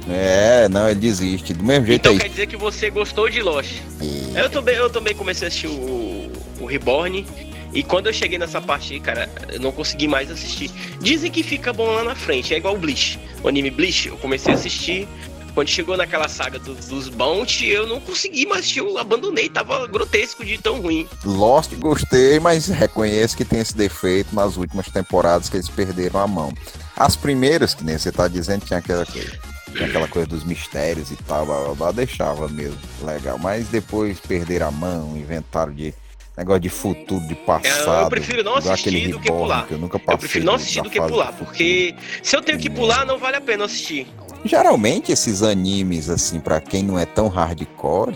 É, 0.09 0.67
não, 0.67 0.89
ele 0.89 0.99
desiste. 0.99 1.53
Do 1.53 1.63
mesmo 1.63 1.85
jeito 1.85 2.01
Então 2.01 2.13
aí. 2.13 2.19
quer 2.19 2.29
dizer 2.29 2.47
que 2.47 2.57
você 2.57 2.89
gostou 2.89 3.29
de 3.29 3.41
Lost. 3.41 3.71
E- 4.01 4.33
Eu 4.35 4.49
também, 4.49 4.75
eu 4.75 4.89
também 4.89 5.15
comecei 5.15 5.45
a 5.45 5.49
assistir 5.49 5.67
o, 5.67 6.31
o 6.59 6.65
Reborn. 6.65 7.25
E 7.73 7.83
quando 7.83 8.07
eu 8.07 8.13
cheguei 8.13 8.37
nessa 8.37 8.59
parte 8.61 8.93
aí, 8.93 8.99
cara, 8.99 9.29
eu 9.49 9.59
não 9.59 9.71
consegui 9.71 10.07
mais 10.07 10.29
assistir. 10.29 10.69
Dizem 10.99 11.31
que 11.31 11.41
fica 11.41 11.71
bom 11.71 11.89
lá 11.91 12.03
na 12.03 12.15
frente, 12.15 12.53
é 12.53 12.57
igual 12.57 12.75
o 12.75 12.77
Bleach. 12.77 13.19
O 13.43 13.47
anime 13.47 13.69
Bleach, 13.69 14.09
eu 14.09 14.17
comecei 14.17 14.53
a 14.53 14.55
assistir. 14.55 15.07
Quando 15.53 15.67
chegou 15.67 15.97
naquela 15.97 16.29
saga 16.29 16.57
dos, 16.59 16.87
dos 16.87 17.09
Bounty, 17.09 17.67
eu 17.67 17.85
não 17.85 17.99
consegui 17.99 18.45
mais 18.45 18.61
assistir, 18.61 18.79
eu 18.79 18.97
abandonei, 18.97 19.49
tava 19.49 19.85
grotesco 19.85 20.45
de 20.45 20.57
tão 20.57 20.79
ruim. 20.79 21.07
Lost 21.25 21.73
gostei, 21.75 22.39
mas 22.39 22.67
reconheço 22.67 23.35
que 23.35 23.43
tem 23.43 23.59
esse 23.59 23.75
defeito 23.75 24.33
nas 24.33 24.55
últimas 24.55 24.87
temporadas 24.87 25.49
que 25.49 25.57
eles 25.57 25.67
perderam 25.67 26.21
a 26.21 26.27
mão. 26.27 26.53
As 26.95 27.17
primeiras, 27.17 27.73
que 27.73 27.83
nem 27.83 27.97
você 27.97 28.11
tá 28.11 28.29
dizendo, 28.29 28.65
tinha 28.65 28.79
aquela 28.79 29.05
coisa, 29.05 29.39
aquela 29.83 30.07
coisa 30.07 30.27
dos 30.27 30.45
mistérios 30.45 31.11
e 31.11 31.17
tal, 31.17 31.45
blá, 31.45 31.63
blá, 31.63 31.75
blá, 31.75 31.91
deixava 31.91 32.47
mesmo 32.47 32.79
legal. 33.03 33.37
Mas 33.37 33.67
depois 33.67 34.21
perderam 34.21 34.67
a 34.69 34.71
mão, 34.71 35.17
inventaram 35.17 35.73
de 35.73 35.93
negócio 36.41 36.59
de 36.59 36.69
futuro, 36.69 37.25
de 37.27 37.35
passado. 37.35 38.03
eu 38.03 38.09
prefiro 38.09 38.43
não 38.43 38.55
assistir 38.55 38.89
aquele 38.89 39.11
do 39.13 39.19
que 39.19 39.31
pular. 39.31 39.67
eu 39.69 39.77
nunca 39.77 39.99
passei 39.99 40.13
Eu 40.13 40.17
prefiro 40.17 40.45
não 40.45 40.55
assistir 40.55 40.81
do 40.81 40.89
que 40.89 40.99
pular, 40.99 41.31
porque 41.33 41.95
se 42.21 42.35
eu 42.35 42.41
tenho 42.41 42.57
que 42.57 42.69
futuro. 42.69 42.87
pular, 42.87 43.05
não 43.05 43.17
vale 43.17 43.37
a 43.37 43.41
pena 43.41 43.65
assistir. 43.65 44.07
Geralmente 44.43 45.11
esses 45.11 45.43
animes, 45.43 46.09
assim, 46.09 46.39
pra 46.39 46.59
quem 46.59 46.83
não 46.83 46.97
é 46.97 47.05
tão 47.05 47.27
hardcore, 47.27 48.15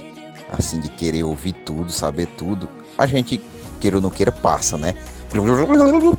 assim, 0.52 0.80
de 0.80 0.90
querer 0.90 1.24
ouvir 1.24 1.54
tudo, 1.54 1.92
saber 1.92 2.28
tudo, 2.38 2.68
a 2.98 3.06
gente, 3.06 3.40
queira 3.80 3.98
ou 3.98 4.02
não 4.02 4.10
queira, 4.10 4.32
passa, 4.32 4.78
né? 4.78 4.96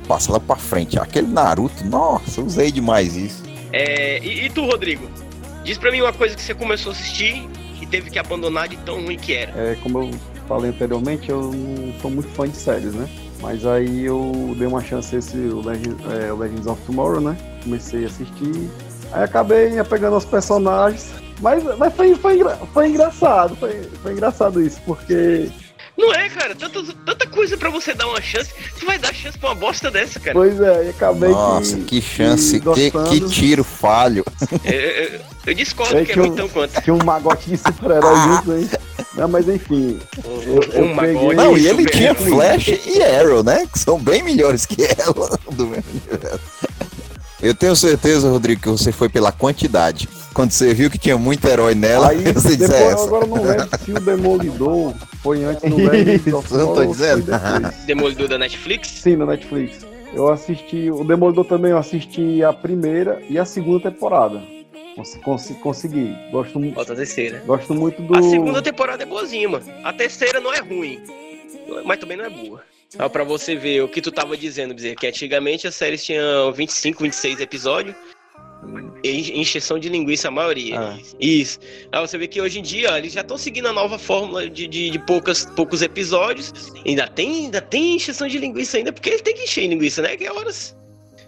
Passa 0.06 0.32
lá 0.32 0.38
pra 0.38 0.56
frente. 0.56 0.98
Aquele 0.98 1.26
Naruto, 1.26 1.84
nossa, 1.84 2.42
usei 2.42 2.70
demais 2.70 3.16
isso. 3.16 3.42
É, 3.72 4.18
e, 4.18 4.46
e 4.46 4.50
tu, 4.50 4.64
Rodrigo? 4.66 5.08
Diz 5.64 5.78
pra 5.78 5.90
mim 5.90 6.02
uma 6.02 6.12
coisa 6.12 6.36
que 6.36 6.42
você 6.42 6.54
começou 6.54 6.92
a 6.92 6.94
assistir 6.94 7.48
e 7.80 7.86
teve 7.86 8.10
que 8.10 8.18
abandonar 8.18 8.68
de 8.68 8.76
tão 8.78 9.02
ruim 9.02 9.16
que 9.16 9.32
era. 9.32 9.52
É, 9.52 9.76
como 9.76 9.98
eu 9.98 10.10
falei 10.46 10.70
anteriormente, 10.70 11.30
eu 11.30 11.52
não 11.52 11.92
sou 12.00 12.10
muito 12.10 12.28
fã 12.30 12.48
de 12.48 12.56
séries, 12.56 12.94
né? 12.94 13.08
Mas 13.40 13.66
aí 13.66 14.04
eu 14.04 14.54
dei 14.56 14.66
uma 14.66 14.82
chance 14.82 15.14
a 15.14 15.18
esse 15.18 15.36
o 15.36 15.60
Legend- 15.60 15.96
é, 16.10 16.32
Legends 16.32 16.66
of 16.66 16.80
Tomorrow, 16.86 17.20
né? 17.20 17.36
Comecei 17.62 18.04
a 18.04 18.06
assistir. 18.06 18.70
Aí 19.12 19.24
acabei 19.24 19.70
pegando 19.84 20.16
os 20.16 20.24
personagens. 20.24 21.10
Mas, 21.40 21.62
mas 21.76 21.94
foi, 21.94 22.14
foi, 22.14 22.38
foi 22.72 22.88
engraçado, 22.88 23.54
foi, 23.56 23.82
foi 24.02 24.12
engraçado 24.12 24.60
isso, 24.62 24.80
porque, 24.86 25.50
Não 25.96 26.12
é, 26.12 26.28
cara? 26.28 26.54
Tanta, 26.54 26.82
tanta 27.06 27.26
coisa 27.26 27.56
pra 27.56 27.70
você 27.70 27.94
dar 27.94 28.06
uma 28.06 28.20
chance. 28.20 28.50
Tu 28.78 28.84
vai 28.84 28.98
dar 28.98 29.14
chance 29.14 29.38
pra 29.38 29.48
uma 29.50 29.54
bosta 29.54 29.90
dessa, 29.90 30.20
cara. 30.20 30.34
pois 30.34 30.60
é, 30.60 30.86
e 30.86 30.88
acabei 30.90 31.30
Nossa, 31.30 31.76
que, 31.78 31.84
que 31.84 32.00
chance, 32.02 32.60
que, 32.60 32.90
que 32.90 33.28
tiro 33.30 33.64
falho. 33.64 34.22
Eu, 34.64 34.72
eu- 34.72 35.20
eu 35.46 35.54
discordo 35.54 35.96
É 35.96 36.04
que 36.04 36.10
é 36.10 36.14
que 36.14 36.20
eu- 36.20 36.24
muito 36.26 36.36
tão 36.36 36.48
quanto. 36.48 36.82
tinha 36.82 36.92
um 36.94 37.04
magote 37.04 37.48
de 37.50 37.56
super-herói 37.56 38.16
junto 38.28 38.52
aí. 38.52 38.70
Não, 39.14 39.28
mas 39.28 39.48
enfim, 39.48 39.98
eu 40.22 40.82
Um 40.84 40.94
magote, 40.94 41.14
peguei- 41.18 41.34
Não, 41.36 41.56
e 41.56 41.66
ele 41.66 41.86
tinha. 41.86 42.14
Flash 42.14 42.68
e 42.68 43.02
Arrow, 43.02 43.42
né? 43.42 43.66
Que 43.72 43.78
são 43.78 43.98
bem 43.98 44.22
melhores 44.22 44.66
que 44.66 44.82
ela 44.82 45.38
do 45.52 45.66
mesmo 45.66 45.84
universo. 45.90 46.40
Eu 47.42 47.54
tenho 47.54 47.76
certeza, 47.76 48.30
Rodrigo, 48.30 48.62
que 48.62 48.68
você 48.68 48.90
foi 48.90 49.08
pela 49.08 49.30
quantidade. 49.30 50.08
Quando 50.32 50.50
você 50.52 50.72
viu 50.72 50.90
que 50.90 50.98
tinha 50.98 51.18
muito 51.18 51.46
herói 51.46 51.74
nela, 51.74 52.08
Aí, 52.10 52.22
você 52.32 52.56
disse 52.56 52.58
depois, 52.58 52.80
"É 52.80 52.86
essa. 52.92 53.04
agora 53.04 53.24
eu 53.24 53.28
não 53.28 53.42
lembro 53.42 53.68
se 53.84 53.90
o 53.92 54.00
Demolidor 54.00 54.94
foi 55.22 55.44
antes 55.44 55.70
do 55.70 55.76
Legends 55.76 56.32
of 56.34 56.54
eu 56.54 56.66
tô 56.68 56.84
dizendo. 56.86 57.26
Demolidor 57.86 58.28
da 58.28 58.38
Netflix? 58.38 58.88
Sim, 58.88 59.16
na 59.16 59.26
Netflix. 59.26 59.84
Eu 60.14 60.30
assisti, 60.32 60.90
o 60.90 61.04
Demolidor 61.04 61.44
também, 61.44 61.72
eu 61.72 61.78
assisti 61.78 62.42
a 62.42 62.52
primeira 62.52 63.22
e 63.28 63.38
a 63.38 63.44
segunda 63.44 63.90
temporada. 63.90 64.40
Cons- 64.94 65.18
cons- 65.22 65.52
consegui. 65.62 66.16
Gosto, 66.32 66.58
mu- 66.58 66.72
Falta 66.72 66.94
a 66.94 66.96
terceira. 66.96 67.42
gosto 67.46 67.74
muito 67.74 68.00
do. 68.00 68.16
A 68.16 68.22
segunda 68.22 68.62
temporada 68.62 69.02
é 69.02 69.06
boazinha, 69.06 69.46
mano. 69.48 69.64
A 69.84 69.92
terceira 69.92 70.40
não 70.40 70.54
é 70.54 70.60
ruim. 70.60 71.00
Mas 71.84 71.98
também 71.98 72.16
não 72.16 72.24
é 72.24 72.30
boa. 72.30 72.62
Só 72.90 73.08
pra 73.08 73.24
você 73.24 73.56
ver 73.56 73.82
o 73.82 73.88
que 73.88 74.00
tu 74.00 74.10
tava 74.12 74.36
dizendo, 74.36 74.72
dizer 74.74 74.96
que 74.96 75.06
antigamente 75.06 75.66
as 75.66 75.74
séries 75.74 76.04
tinham 76.04 76.52
25, 76.52 77.02
26 77.02 77.40
episódios. 77.40 77.94
E 79.04 79.38
encheção 79.40 79.78
de 79.78 79.88
linguiça 79.88 80.28
a 80.28 80.30
maioria. 80.30 80.80
Ah. 80.80 80.98
Isso. 81.20 81.58
Aí 81.92 82.00
você 82.00 82.16
vê 82.18 82.26
que 82.26 82.40
hoje 82.40 82.58
em 82.58 82.62
dia 82.62 82.90
ó, 82.92 82.96
eles 82.96 83.12
já 83.12 83.20
estão 83.20 83.36
seguindo 83.38 83.66
a 83.68 83.72
nova 83.72 83.98
fórmula 83.98 84.48
de, 84.48 84.66
de, 84.66 84.90
de 84.90 84.98
poucas, 85.00 85.44
poucos 85.54 85.82
episódios. 85.82 86.52
Ainda 86.84 87.06
tem, 87.06 87.44
ainda 87.44 87.60
tem 87.60 87.96
encheção 87.96 88.26
de 88.26 88.38
linguiça 88.38 88.78
ainda, 88.78 88.92
porque 88.92 89.10
eles 89.10 89.22
têm 89.22 89.34
que 89.34 89.42
encher 89.44 89.66
linguiça, 89.68 90.02
né? 90.02 90.16
Que 90.16 90.24
é 90.24 90.32
horas. 90.32 90.74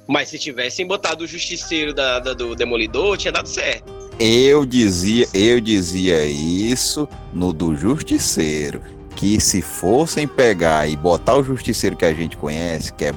Mas 0.08 0.30
se 0.30 0.38
tivessem 0.38 0.86
botado 0.86 1.24
o 1.24 1.26
justiceiro 1.26 1.92
da, 1.92 2.18
da- 2.18 2.32
do 2.32 2.54
Demolidor, 2.56 3.16
tinha 3.18 3.30
dado 3.30 3.46
certo. 3.48 3.92
Eu 4.18 4.64
dizia, 4.66 5.26
eu 5.34 5.60
dizia 5.60 6.24
isso 6.24 7.06
no 7.32 7.52
do 7.52 7.76
Justiceiro, 7.76 8.82
que 9.18 9.40
se 9.40 9.60
fossem 9.60 10.28
pegar 10.28 10.88
e 10.88 10.96
botar 10.96 11.34
o 11.34 11.42
Justiceiro 11.42 11.96
que 11.96 12.04
a 12.04 12.14
gente 12.14 12.36
conhece, 12.36 12.92
que 12.92 13.06
é 13.06 13.12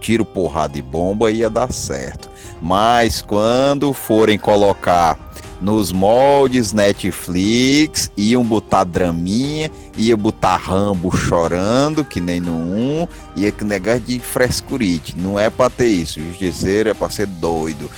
tiro, 0.00 0.24
porrada 0.24 0.78
e 0.78 0.82
bomba, 0.82 1.28
ia 1.28 1.50
dar 1.50 1.72
certo. 1.72 2.30
Mas 2.62 3.20
quando 3.20 3.92
forem 3.92 4.38
colocar 4.38 5.18
nos 5.60 5.90
moldes 5.90 6.72
Netflix, 6.72 8.12
iam 8.16 8.44
botar 8.44 8.84
draminha, 8.84 9.72
ia 9.96 10.16
botar 10.16 10.56
Rambo 10.56 11.10
chorando, 11.10 12.04
que 12.04 12.20
nem 12.20 12.40
no 12.40 12.52
1, 12.52 13.08
ia 13.34 13.50
que 13.50 13.64
negócio 13.64 14.02
de 14.02 14.20
frescurite. 14.20 15.18
Não 15.18 15.36
é 15.36 15.50
pra 15.50 15.68
ter 15.68 15.88
isso. 15.88 16.20
Justiceiro 16.20 16.90
é 16.90 16.94
pra 16.94 17.10
ser 17.10 17.26
doido 17.26 17.90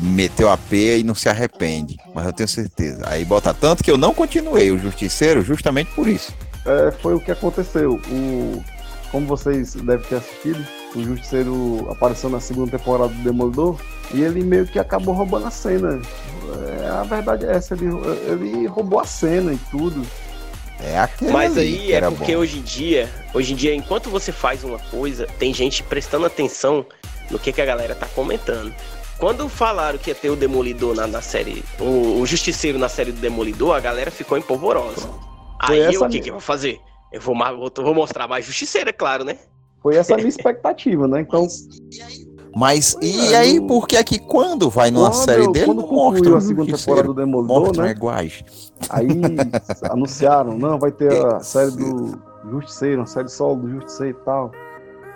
meteu 0.00 0.48
a 0.48 0.56
peia 0.56 0.96
e 0.96 1.02
não 1.02 1.14
se 1.16 1.28
arrepende. 1.28 1.96
Mas 2.14 2.24
eu 2.26 2.32
tenho 2.32 2.48
certeza. 2.48 3.02
Aí 3.06 3.24
bota 3.24 3.52
tanto 3.52 3.82
que 3.82 3.90
eu 3.90 3.98
não 3.98 4.14
continuei 4.14 4.70
o 4.70 4.78
Justiceiro 4.78 5.42
justamente 5.42 5.90
por 5.92 6.06
isso. 6.06 6.32
É, 6.66 6.90
foi 6.90 7.14
o 7.14 7.20
que 7.20 7.30
aconteceu. 7.30 8.00
O, 8.08 8.64
como 9.10 9.26
vocês 9.26 9.74
devem 9.74 10.06
ter 10.06 10.16
assistido, 10.16 10.66
o 10.94 11.02
Justiceiro 11.02 11.88
apareceu 11.90 12.30
na 12.30 12.40
segunda 12.40 12.76
temporada 12.76 13.12
do 13.12 13.22
Demolidor 13.22 13.80
e 14.12 14.22
ele 14.22 14.42
meio 14.42 14.66
que 14.66 14.78
acabou 14.78 15.14
roubando 15.14 15.46
a 15.46 15.50
cena. 15.50 16.00
É, 16.82 16.88
a 16.88 17.02
verdade 17.02 17.46
é 17.46 17.52
essa, 17.52 17.74
ele, 17.74 17.86
ele 18.26 18.66
roubou 18.66 19.00
a 19.00 19.04
cena 19.04 19.52
e 19.52 19.58
tudo. 19.70 20.04
É 20.82 20.98
aquele 20.98 21.30
Mas 21.30 21.56
aí 21.58 21.78
que 21.78 21.92
é 21.92 22.00
porque 22.00 22.34
bom. 22.34 22.40
hoje 22.40 22.58
em 22.58 22.62
dia, 22.62 23.10
hoje 23.34 23.52
em 23.52 23.56
dia, 23.56 23.74
enquanto 23.74 24.08
você 24.08 24.32
faz 24.32 24.64
uma 24.64 24.78
coisa, 24.78 25.26
tem 25.38 25.52
gente 25.52 25.82
prestando 25.82 26.24
atenção 26.24 26.86
no 27.30 27.38
que, 27.38 27.52
que 27.52 27.60
a 27.60 27.66
galera 27.66 27.94
tá 27.94 28.06
comentando. 28.06 28.72
Quando 29.18 29.46
falaram 29.48 29.98
que 29.98 30.10
ia 30.10 30.14
ter 30.14 30.30
o 30.30 30.36
Demolidor 30.36 30.94
na, 30.94 31.06
na 31.06 31.20
série, 31.20 31.62
o, 31.78 32.20
o 32.20 32.26
Justiceiro 32.26 32.78
na 32.78 32.88
série 32.88 33.12
do 33.12 33.20
Demolidor, 33.20 33.76
a 33.76 33.80
galera 33.80 34.10
ficou 34.10 34.38
empolvorosa. 34.38 35.06
Foi 35.66 35.76
Aí 35.76 35.82
essa 35.94 36.04
o 36.04 36.08
que, 36.08 36.14
mesmo. 36.14 36.22
que 36.24 36.30
eu 36.30 36.34
vou 36.34 36.40
fazer? 36.40 36.80
Eu 37.12 37.20
vou, 37.20 37.34
vou, 37.76 37.94
mostrar 37.94 38.28
mais 38.28 38.44
Justiceiro, 38.44 38.90
é 38.90 38.92
claro, 38.92 39.24
né? 39.24 39.36
Foi 39.82 39.96
essa 39.96 40.14
a 40.14 40.16
minha 40.16 40.28
expectativa, 40.30 41.06
né? 41.08 41.20
Então, 41.20 41.46
Mas 42.56 42.96
e 43.00 43.32
É, 43.34 43.36
aí, 43.38 43.60
no- 43.60 43.66
por 43.66 43.86
que 43.86 43.96
é 43.96 44.04
que 44.04 44.18
quando 44.18 44.68
vai 44.70 44.90
numa 44.90 45.10
quando, 45.10 45.24
série 45.24 45.48
dele 45.52 45.66
quando 45.66 45.82
não 45.82 45.88
mostra 45.92 46.36
a 46.36 46.40
segunda 46.40 46.76
temporada 46.76 47.06
do 47.08 47.14
Demolidor, 47.14 47.60
Mostra 47.66 47.84
né? 47.84 47.90
iguais. 47.90 48.44
Aí 48.88 49.06
anunciaram, 49.90 50.56
não, 50.58 50.78
vai 50.78 50.90
ter 50.92 51.12
a 51.26 51.40
série 51.40 51.70
do 51.72 52.18
Justiceiro, 52.50 53.00
uma 53.00 53.06
série 53.06 53.28
solo 53.28 53.56
do 53.62 53.70
Justiceiro 53.70 54.18
e 54.20 54.24
tal. 54.24 54.52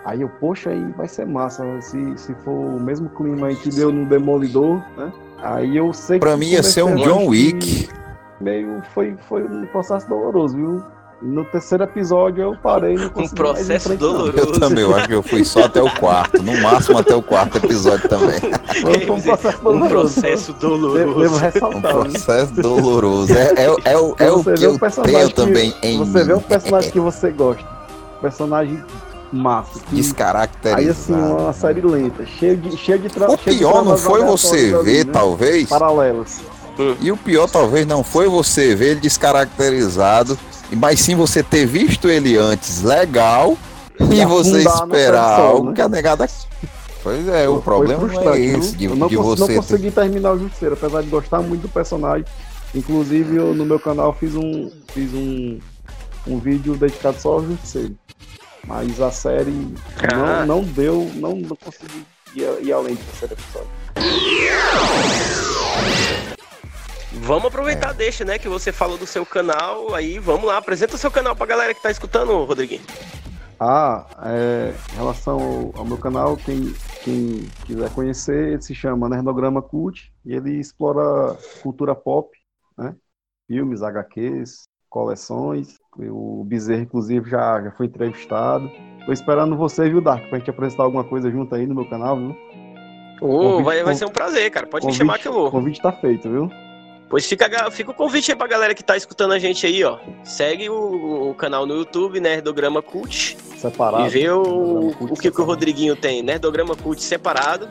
Aí 0.05 0.21
eu, 0.21 0.29
poxa, 0.39 0.69
aí 0.69 0.91
vai 0.95 1.07
ser 1.07 1.25
massa, 1.25 1.63
se, 1.81 1.97
se 2.17 2.35
for 2.43 2.51
o 2.51 2.79
mesmo 2.79 3.09
clima 3.09 3.47
aí 3.47 3.55
que 3.55 3.69
deu 3.69 3.91
no 3.91 4.05
Demolidor, 4.05 4.75
né? 4.95 5.11
Aí 5.39 5.75
eu 5.75 5.91
sei 5.93 6.17
que 6.19 6.25
Pra 6.25 6.37
mim 6.37 6.49
ia 6.49 6.61
ser 6.63 6.83
um 6.83 6.95
John 6.95 7.25
Wick. 7.27 7.89
Meio, 8.41 8.81
foi, 8.93 9.15
foi 9.29 9.43
um 9.43 9.65
processo 9.67 10.07
doloroso, 10.09 10.55
viu? 10.55 10.83
No 11.21 11.45
terceiro 11.45 11.85
episódio 11.85 12.43
eu 12.43 12.57
parei, 12.61 12.95
não 12.95 13.09
consegui 13.09 13.31
em 13.31 13.35
processo 13.35 13.87
frente, 13.87 13.99
doloroso. 13.99 14.37
Eu 14.37 14.51
também, 14.59 14.83
eu 14.83 14.93
acho 14.95 15.07
que 15.07 15.13
eu 15.13 15.23
fui 15.23 15.45
só 15.45 15.63
até 15.63 15.81
o 15.81 15.89
quarto. 15.95 16.43
No 16.43 16.61
máximo 16.61 16.97
até 16.99 17.15
o 17.15 17.21
quarto 17.21 17.57
episódio 17.57 18.07
também. 18.09 18.39
Foi, 18.81 19.09
um 19.09 19.21
processo 19.21 19.57
um 19.59 19.63
doloroso. 19.63 19.89
processo 20.21 20.53
Devo, 20.53 20.77
devo 20.77 21.13
doloroso. 21.13 21.35
Um 21.35 21.37
ressaltar. 21.39 21.81
né? 21.95 22.09
processo 22.11 22.53
doloroso. 22.61 23.33
É, 23.33 23.63
é, 23.63 23.71
o- 23.71 23.77
é, 23.85 23.97
o- 23.97 24.15
é 24.19 24.31
o 24.31 24.37
Você 24.43 24.53
que 24.53 24.59
vê 24.59 24.65
eu 24.67 24.79
personagem 24.79 25.13
tenho 25.15 25.29
que- 25.29 25.33
também 25.35 25.73
em 25.81 25.97
Você 25.99 26.23
vê 26.25 26.33
um 26.33 26.41
personagem 26.41 26.91
que 26.91 26.99
você 26.99 27.31
gosta. 27.31 27.63
Personagem 28.21 28.83
massa. 29.31 29.79
Que, 29.89 29.95
Descaracterizado. 29.95 30.81
aí 30.81 30.89
assim, 30.89 31.13
uma 31.13 31.53
série 31.53 31.81
lenta, 31.81 32.25
cheio 32.25 32.57
de, 32.57 32.75
cheio 32.77 32.99
de 32.99 33.09
tra 33.09 33.31
O 33.31 33.37
cheio 33.37 33.57
pior 33.57 33.83
não 33.85 33.97
foi 33.97 34.21
você 34.23 34.47
aleatórias 34.47 34.79
ali, 34.81 34.83
ver, 34.97 35.05
né? 35.05 35.11
talvez. 35.13 35.69
Paralelas. 36.75 36.97
E 37.01 37.11
o 37.11 37.17
pior 37.17 37.49
talvez 37.49 37.85
não 37.85 38.03
foi 38.03 38.27
você 38.27 38.75
ver 38.75 38.91
ele 38.91 38.99
descaracterizado, 39.01 40.37
mas 40.71 40.99
sim 41.01 41.15
você 41.15 41.41
ter 41.43 41.65
visto 41.65 42.09
ele 42.09 42.37
antes 42.37 42.81
legal 42.81 43.57
e, 43.99 44.19
E 44.21 44.25
você 44.25 44.59
esperar 44.63 45.37
solo, 45.37 45.47
algo 45.47 45.67
né? 45.69 45.73
que 45.75 45.81
a 45.81 45.89
negada. 45.89 46.27
Pois 47.01 47.27
é, 47.27 47.47
o 47.47 47.53
Foi 47.53 47.61
problema 47.61 48.07
não 48.07 48.33
é 48.33 48.39
esse, 48.39 48.75
de, 48.75 48.85
eu 48.85 48.95
não, 48.95 49.07
de 49.07 49.15
cons- 49.15 49.39
não 49.39 49.47
consegui 49.47 49.91
terminar 49.91 50.31
o 50.33 50.39
Justiceiro, 50.39 50.73
apesar 50.73 51.01
de 51.03 51.09
gostar 51.09 51.39
muito 51.41 51.61
do 51.61 51.69
personagem. 51.69 52.25
Inclusive, 52.73 53.35
eu, 53.37 53.53
no 53.53 53.63
meu 53.63 53.79
canal 53.79 54.11
fiz 54.19 54.35
um, 54.35 54.71
fiz 54.91 55.13
um, 55.13 55.59
um 56.27 56.39
vídeo 56.39 56.75
dedicado 56.75 57.21
só 57.21 57.33
ao 57.33 57.45
Justiceiro. 57.45 57.95
Mas 58.67 58.99
a 58.99 59.11
série 59.11 59.73
Ah. 60.11 60.43
não, 60.47 60.57
não 60.57 60.63
deu, 60.63 61.09
não, 61.13 61.35
não 61.35 61.55
consegui 61.55 62.03
ir, 62.35 62.65
ir 62.67 62.73
além 62.73 62.95
do 62.95 63.03
terceiro 63.03 63.35
episódio. 63.35 64.75
Vamos 67.21 67.45
aproveitar, 67.45 67.91
É. 67.91 67.93
deixa, 67.93 68.23
né? 68.25 68.37
Que 68.37 68.47
você 68.47 68.71
falou 68.71 68.97
do 68.97 69.07
seu 69.07 69.25
canal. 69.25 69.93
Aí 69.95 70.19
vamos 70.19 70.45
lá, 70.45 70.57
apresenta 70.57 70.95
o 70.95 70.97
seu 70.97 71.09
canal 71.11 71.35
pra 71.35 71.45
galera 71.45 71.73
que 71.73 71.81
tá 71.81 71.89
escutando, 71.91 72.43
Rodriguinho. 72.43 72.81
Ah, 73.59 74.05
é, 74.23 74.73
em 74.93 74.95
relação 74.97 75.39
ao, 75.73 75.79
ao 75.79 75.85
meu 75.85 75.97
canal, 75.97 76.35
quem, 76.35 76.73
quem 77.03 77.47
quiser 77.65 77.89
conhecer, 77.91 78.49
ele 78.53 78.61
se 78.61 78.75
chama 78.75 79.07
Nerdograma 79.07 79.61
Cult 79.61 80.11
e 80.25 80.33
ele 80.33 80.59
explora 80.59 81.37
cultura 81.63 81.95
pop, 81.95 82.29
né? 82.77 82.93
Filmes, 83.47 83.81
HQs, 83.81 84.63
coleções. 84.89 85.75
O 85.97 86.43
Bezerra, 86.45 86.81
inclusive, 86.81 87.29
já, 87.29 87.61
já 87.61 87.71
foi 87.71 87.85
entrevistado. 87.85 88.69
Tô 89.05 89.13
esperando 89.13 89.55
você, 89.55 89.87
viu, 89.89 90.01
Dark, 90.01 90.27
pra 90.27 90.37
gente 90.39 90.49
apresentar 90.49 90.83
alguma 90.83 91.05
coisa 91.05 91.31
junto 91.31 91.55
aí 91.55 91.65
no 91.65 91.75
meu 91.75 91.87
canal, 91.89 92.17
viu? 92.17 92.35
Ô, 93.21 93.27
Convite- 93.39 93.63
vai, 93.63 93.83
vai 93.83 93.95
ser 93.95 94.03
um 94.05 94.09
prazer, 94.11 94.51
cara. 94.51 94.67
Pode 94.67 94.85
me 94.85 94.91
Convite- 94.91 94.97
chamar 94.97 95.19
que 95.19 95.27
eu 95.29 95.33
vou. 95.33 95.47
O 95.47 95.51
convite 95.51 95.81
tá 95.81 95.93
feito, 95.93 96.29
viu? 96.29 96.49
Pois 97.09 97.25
fica, 97.27 97.69
fica 97.71 97.91
o 97.91 97.93
convite 97.93 98.31
aí 98.31 98.37
pra 98.37 98.47
galera 98.47 98.73
que 98.73 98.83
tá 98.83 98.97
escutando 98.97 99.31
a 99.33 99.39
gente 99.39 99.65
aí, 99.65 99.83
ó. 99.83 99.97
Segue 100.23 100.69
o, 100.69 101.29
o 101.29 101.35
canal 101.35 101.65
no 101.65 101.75
YouTube, 101.75 102.19
Nerdograma 102.19 102.81
Cult. 102.81 103.37
Separado. 103.57 104.05
e 104.05 104.09
vê 104.09 104.29
o, 104.29 104.91
Cult 104.97 105.13
o 105.13 105.15
que, 105.15 105.31
que 105.31 105.41
o. 105.41 105.45
Rodriguinho 105.45 105.95
tem. 105.95 106.23
Nerdograma 106.23 106.75
Cult 106.75 107.01
separado. 107.01 107.67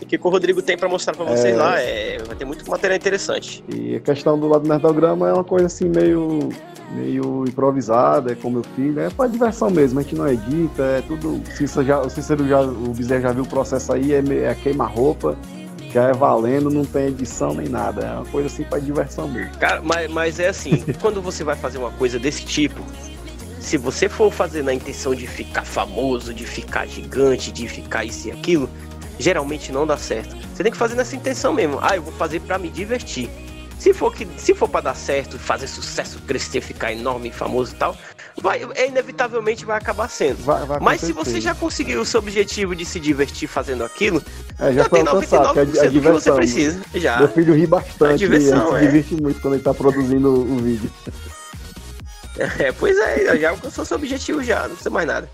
E 0.00 0.04
o 0.04 0.06
que, 0.06 0.18
que 0.18 0.26
o 0.26 0.30
Rodrigo 0.30 0.60
tem 0.60 0.76
pra 0.76 0.88
mostrar 0.88 1.14
pra 1.14 1.24
vocês 1.24 1.54
É. 1.54 1.56
lá. 1.56 1.80
É, 1.80 2.18
vai 2.26 2.34
ter 2.36 2.44
muito 2.44 2.68
material 2.68 2.96
interessante. 2.96 3.62
E 3.72 3.94
a 3.94 4.00
questão 4.00 4.36
do 4.38 4.48
lado 4.48 4.62
do 4.62 4.68
Nerdograma 4.68 5.28
é 5.28 5.32
uma 5.32 5.44
coisa 5.44 5.66
assim 5.66 5.88
meio, 5.88 6.48
meio 6.90 7.44
improvisada, 7.46 8.32
é 8.32 8.34
com 8.34 8.50
meu 8.50 8.64
filho, 8.74 8.98
é 8.98 9.08
pra 9.10 9.28
diversão 9.28 9.70
mesmo, 9.70 10.00
a 10.00 10.02
gente 10.02 10.16
não 10.16 10.26
edita, 10.26 10.82
é 10.82 11.02
tudo. 11.02 11.36
O 11.36 11.46
Cícero 11.56 11.86
já, 11.86 12.00
o, 12.00 12.10
Cícero 12.10 12.48
já, 12.48 12.60
o 12.60 12.88
Bezerra 12.92 13.20
já 13.20 13.32
viu 13.32 13.44
o 13.44 13.48
processo 13.48 13.92
aí, 13.92 14.12
é, 14.12 14.18
é 14.50 14.54
queima-roupa, 14.56 15.36
já 15.92 16.04
é 16.08 16.12
valendo, 16.12 16.70
não 16.70 16.84
tem 16.84 17.08
edição 17.08 17.54
nem 17.54 17.68
nada. 17.68 18.04
É 18.04 18.12
uma 18.14 18.24
coisa 18.26 18.48
assim 18.48 18.64
pra 18.64 18.78
diversão 18.78 19.28
mesmo. 19.28 19.56
Cara, 19.58 19.82
mas, 19.82 20.10
mas 20.10 20.40
é 20.40 20.48
assim, 20.48 20.82
quando 21.00 21.20
você 21.20 21.44
vai 21.44 21.56
fazer 21.56 21.78
uma 21.78 21.90
coisa 21.92 22.18
desse 22.18 22.44
tipo, 22.44 22.82
se 23.60 23.76
você 23.76 24.08
for 24.08 24.32
fazer 24.32 24.62
na 24.62 24.72
intenção 24.72 25.14
de 25.14 25.26
ficar 25.26 25.64
famoso, 25.64 26.32
de 26.32 26.44
ficar 26.44 26.86
gigante, 26.86 27.52
de 27.52 27.68
ficar 27.68 28.04
isso 28.04 28.28
e 28.28 28.32
aquilo, 28.32 28.68
geralmente 29.18 29.70
não 29.70 29.86
dá 29.86 29.96
certo. 29.96 30.34
Você 30.52 30.62
tem 30.62 30.72
que 30.72 30.78
fazer 30.78 30.94
nessa 30.94 31.14
intenção 31.14 31.52
mesmo. 31.52 31.78
Ah, 31.80 31.96
eu 31.96 32.02
vou 32.02 32.12
fazer 32.14 32.40
pra 32.40 32.58
me 32.58 32.68
divertir. 32.68 33.28
Se 33.78 33.92
for 33.92 34.14
que, 34.14 34.26
se 34.36 34.54
for 34.54 34.68
para 34.68 34.82
dar 34.82 34.94
certo, 34.94 35.38
fazer 35.38 35.66
sucesso, 35.66 36.20
crescer, 36.22 36.60
ficar 36.60 36.92
enorme, 36.92 37.30
famoso 37.30 37.72
e 37.72 37.76
tal, 37.76 37.96
vai, 38.42 38.66
é, 38.74 38.88
inevitavelmente 38.88 39.64
vai 39.64 39.78
acabar 39.78 40.08
sendo. 40.10 40.42
Vai, 40.44 40.64
vai 40.66 40.80
Mas 40.80 41.00
se 41.00 41.12
você 41.12 41.40
já 41.40 41.54
conseguiu 41.54 42.00
o 42.00 42.04
seu 42.04 42.18
objetivo 42.18 42.74
de 42.74 42.84
se 42.84 42.98
divertir 43.00 43.48
fazendo 43.48 43.84
aquilo, 43.84 44.22
É, 44.58 44.66
já 44.72 44.82
já 44.82 44.88
foi 44.88 44.98
tem 44.98 45.08
alcançado, 45.08 45.52
que 45.54 45.58
é, 45.60 45.64
99% 45.64 45.78
a- 45.78 45.82
a 45.82 45.86
do 45.86 45.92
que 45.92 46.08
você 46.08 46.32
precisa. 46.32 46.80
Já. 46.94 47.18
Meu 47.20 47.28
filho 47.28 47.54
ri 47.54 47.66
bastante, 47.66 48.12
A 48.12 48.16
diversão, 48.16 48.76
ele 48.76 48.76
é. 48.76 48.80
se 48.80 48.86
diverte 48.86 49.22
muito 49.22 49.40
quando 49.40 49.54
ele 49.54 49.62
tá 49.62 49.72
produzindo 49.72 50.28
o 50.30 50.56
vídeo. 50.58 50.90
É, 52.58 52.72
pois 52.72 52.98
é, 52.98 53.36
já 53.38 53.50
alcançou 53.50 53.84
seu 53.84 53.96
objetivo 53.96 54.42
já, 54.42 54.62
não 54.62 54.70
precisa 54.70 54.90
mais 54.90 55.06
nada. 55.06 55.30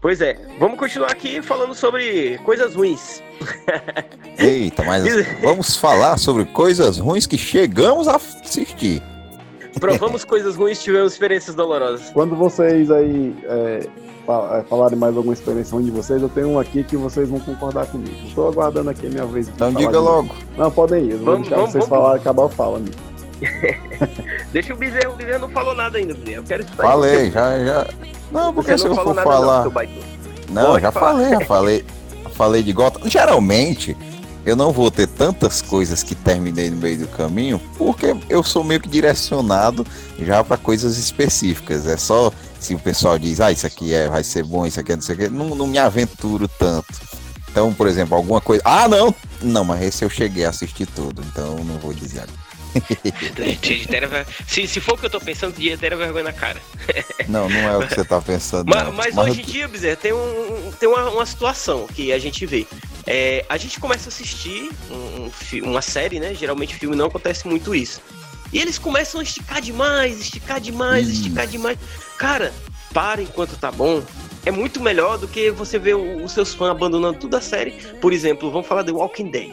Pois 0.00 0.20
é, 0.20 0.36
vamos 0.58 0.78
continuar 0.78 1.10
aqui 1.12 1.40
falando 1.40 1.74
sobre 1.74 2.38
coisas 2.44 2.74
ruins. 2.74 3.22
Eita, 4.36 4.82
mas 4.84 5.04
vamos 5.40 5.76
falar 5.76 6.18
sobre 6.18 6.44
coisas 6.44 6.98
ruins 6.98 7.26
que 7.26 7.38
chegamos 7.38 8.08
a 8.08 8.16
assistir. 8.16 9.00
Provamos 9.78 10.24
coisas 10.24 10.56
ruins, 10.56 10.82
tivemos 10.82 11.12
experiências 11.12 11.54
dolorosas. 11.54 12.10
Quando 12.10 12.36
vocês 12.36 12.90
aí 12.90 13.34
é, 13.44 13.88
é, 14.28 14.62
falarem 14.68 14.98
mais 14.98 15.16
alguma 15.16 15.34
experiência 15.34 15.74
ruim 15.74 15.84
de 15.84 15.90
vocês, 15.90 16.20
eu 16.22 16.28
tenho 16.28 16.50
um 16.50 16.58
aqui 16.58 16.84
que 16.84 16.96
vocês 16.96 17.28
vão 17.28 17.40
concordar 17.40 17.86
comigo. 17.86 18.14
Estou 18.26 18.48
aguardando 18.48 18.90
aqui 18.90 19.06
a 19.06 19.10
minha 19.10 19.24
vez. 19.24 19.46
de 19.46 19.52
Então 19.52 19.72
diga 19.72 19.98
logo. 19.98 20.34
Não, 20.56 20.70
podem 20.70 21.04
ir. 21.04 21.10
Eu 21.12 21.18
vou 21.18 21.26
Vamos, 21.26 21.40
deixar 21.42 21.56
vamos, 21.56 21.72
vocês 21.72 21.84
vamos. 21.88 21.98
falarem, 21.98 22.20
acabar 22.20 22.42
eu 22.42 22.48
falo, 22.48 22.76
amigo. 22.76 22.96
Deixa 24.52 24.72
o 24.72 24.76
Bezerro, 24.76 25.14
o 25.14 25.16
Bezerro 25.16 25.40
não 25.40 25.48
falou 25.48 25.74
nada 25.74 25.98
ainda, 25.98 26.14
Bezerro. 26.14 26.42
Eu 26.42 26.44
quero 26.44 26.62
escutar 26.62 26.82
Falei, 26.82 27.30
já, 27.30 27.58
já. 27.64 27.86
Não, 28.30 28.54
porque 28.54 28.70
Você 28.72 28.78
se 28.78 28.84
não 28.84 28.92
eu 28.92 28.96
falou 28.96 29.14
for 29.14 29.16
nada 29.16 29.30
não, 29.30 29.36
falar. 29.36 29.88
Não, 30.50 30.66
Pode 30.66 30.82
já 30.82 30.92
falar. 30.92 31.12
falei, 31.12 31.30
já 31.30 31.40
falei. 31.40 31.84
Falei 32.32 32.62
de 32.62 32.72
Gotham. 32.72 33.08
Geralmente, 33.10 33.96
eu 34.44 34.56
não 34.56 34.72
vou 34.72 34.90
ter 34.90 35.06
tantas 35.06 35.62
coisas 35.62 36.02
que 36.02 36.14
terminei 36.14 36.68
no 36.70 36.76
meio 36.76 36.98
do 36.98 37.08
caminho, 37.08 37.60
porque 37.78 38.14
eu 38.28 38.42
sou 38.42 38.64
meio 38.64 38.80
que 38.80 38.88
direcionado 38.88 39.86
já 40.18 40.42
para 40.42 40.56
coisas 40.56 40.98
específicas. 40.98 41.86
É 41.86 41.96
só 41.96 42.32
se 42.58 42.74
o 42.74 42.78
pessoal 42.78 43.18
diz, 43.18 43.40
ah, 43.40 43.52
isso 43.52 43.66
aqui 43.66 43.94
é, 43.94 44.08
vai 44.08 44.24
ser 44.24 44.44
bom, 44.44 44.66
isso 44.66 44.80
aqui 44.80 44.92
é 44.92 44.96
não 44.96 45.02
sei 45.02 45.14
o 45.14 45.18
quê, 45.18 45.28
não, 45.28 45.54
não 45.54 45.66
me 45.66 45.78
aventuro 45.78 46.48
tanto. 46.48 46.92
Então, 47.50 47.72
por 47.72 47.86
exemplo, 47.86 48.16
alguma 48.16 48.40
coisa. 48.40 48.62
Ah, 48.64 48.88
não! 48.88 49.14
Não, 49.42 49.64
mas 49.64 49.82
esse 49.82 50.04
eu 50.04 50.10
cheguei 50.10 50.44
a 50.44 50.48
assistir 50.48 50.86
tudo, 50.86 51.22
então 51.30 51.62
não 51.64 51.78
vou 51.78 51.92
dizer 51.92 52.20
agora. 52.20 52.41
Se, 54.46 54.66
se 54.66 54.80
for 54.80 54.94
o 54.94 54.98
que 54.98 55.06
eu 55.06 55.10
tô 55.10 55.20
pensando, 55.20 55.54
de 55.54 55.76
ter 55.76 55.96
vergonha 55.96 56.24
na 56.24 56.32
cara. 56.32 56.60
Não, 57.28 57.48
não 57.48 57.60
é 57.68 57.76
o 57.78 57.86
que 57.86 57.94
você 57.94 58.04
tá 58.04 58.20
pensando. 58.20 58.68
Ma- 58.68 58.84
não. 58.84 58.92
Mas, 58.92 59.14
Mas 59.14 59.28
hoje 59.30 59.42
em 59.42 59.44
dia, 59.44 59.68
Bezerra, 59.68 59.96
tem, 59.96 60.12
um, 60.12 60.72
tem 60.78 60.88
uma, 60.88 61.08
uma 61.10 61.26
situação 61.26 61.86
que 61.86 62.12
a 62.12 62.18
gente 62.18 62.44
vê. 62.46 62.66
É, 63.06 63.44
a 63.48 63.56
gente 63.56 63.80
começa 63.80 64.08
a 64.08 64.12
assistir 64.12 64.70
um- 64.90 65.30
um 65.64 65.70
uma 65.70 65.82
série, 65.82 66.20
né? 66.20 66.34
Geralmente 66.34 66.74
filme 66.74 66.94
não 66.96 67.06
acontece 67.06 67.46
muito 67.46 67.74
isso. 67.74 68.00
E 68.52 68.58
eles 68.58 68.78
começam 68.78 69.20
a 69.20 69.22
esticar 69.24 69.60
demais, 69.62 70.20
esticar 70.20 70.60
demais, 70.60 71.08
Isso. 71.08 71.22
esticar 71.22 71.46
demais. 71.46 71.78
Cara, 72.18 72.52
para 72.92 73.22
enquanto 73.22 73.56
tá 73.56 73.70
bom. 73.72 74.02
É 74.44 74.50
muito 74.50 74.80
melhor 74.80 75.16
do 75.18 75.26
que 75.28 75.50
você 75.50 75.78
ver 75.78 75.94
os 75.94 76.32
seus 76.32 76.52
fãs 76.52 76.70
abandonando 76.70 77.18
toda 77.18 77.38
a 77.38 77.40
série. 77.40 77.70
Por 78.00 78.12
exemplo, 78.12 78.50
vamos 78.50 78.66
falar 78.66 78.82
de 78.82 78.90
Walking 78.92 79.30
Dead. 79.30 79.52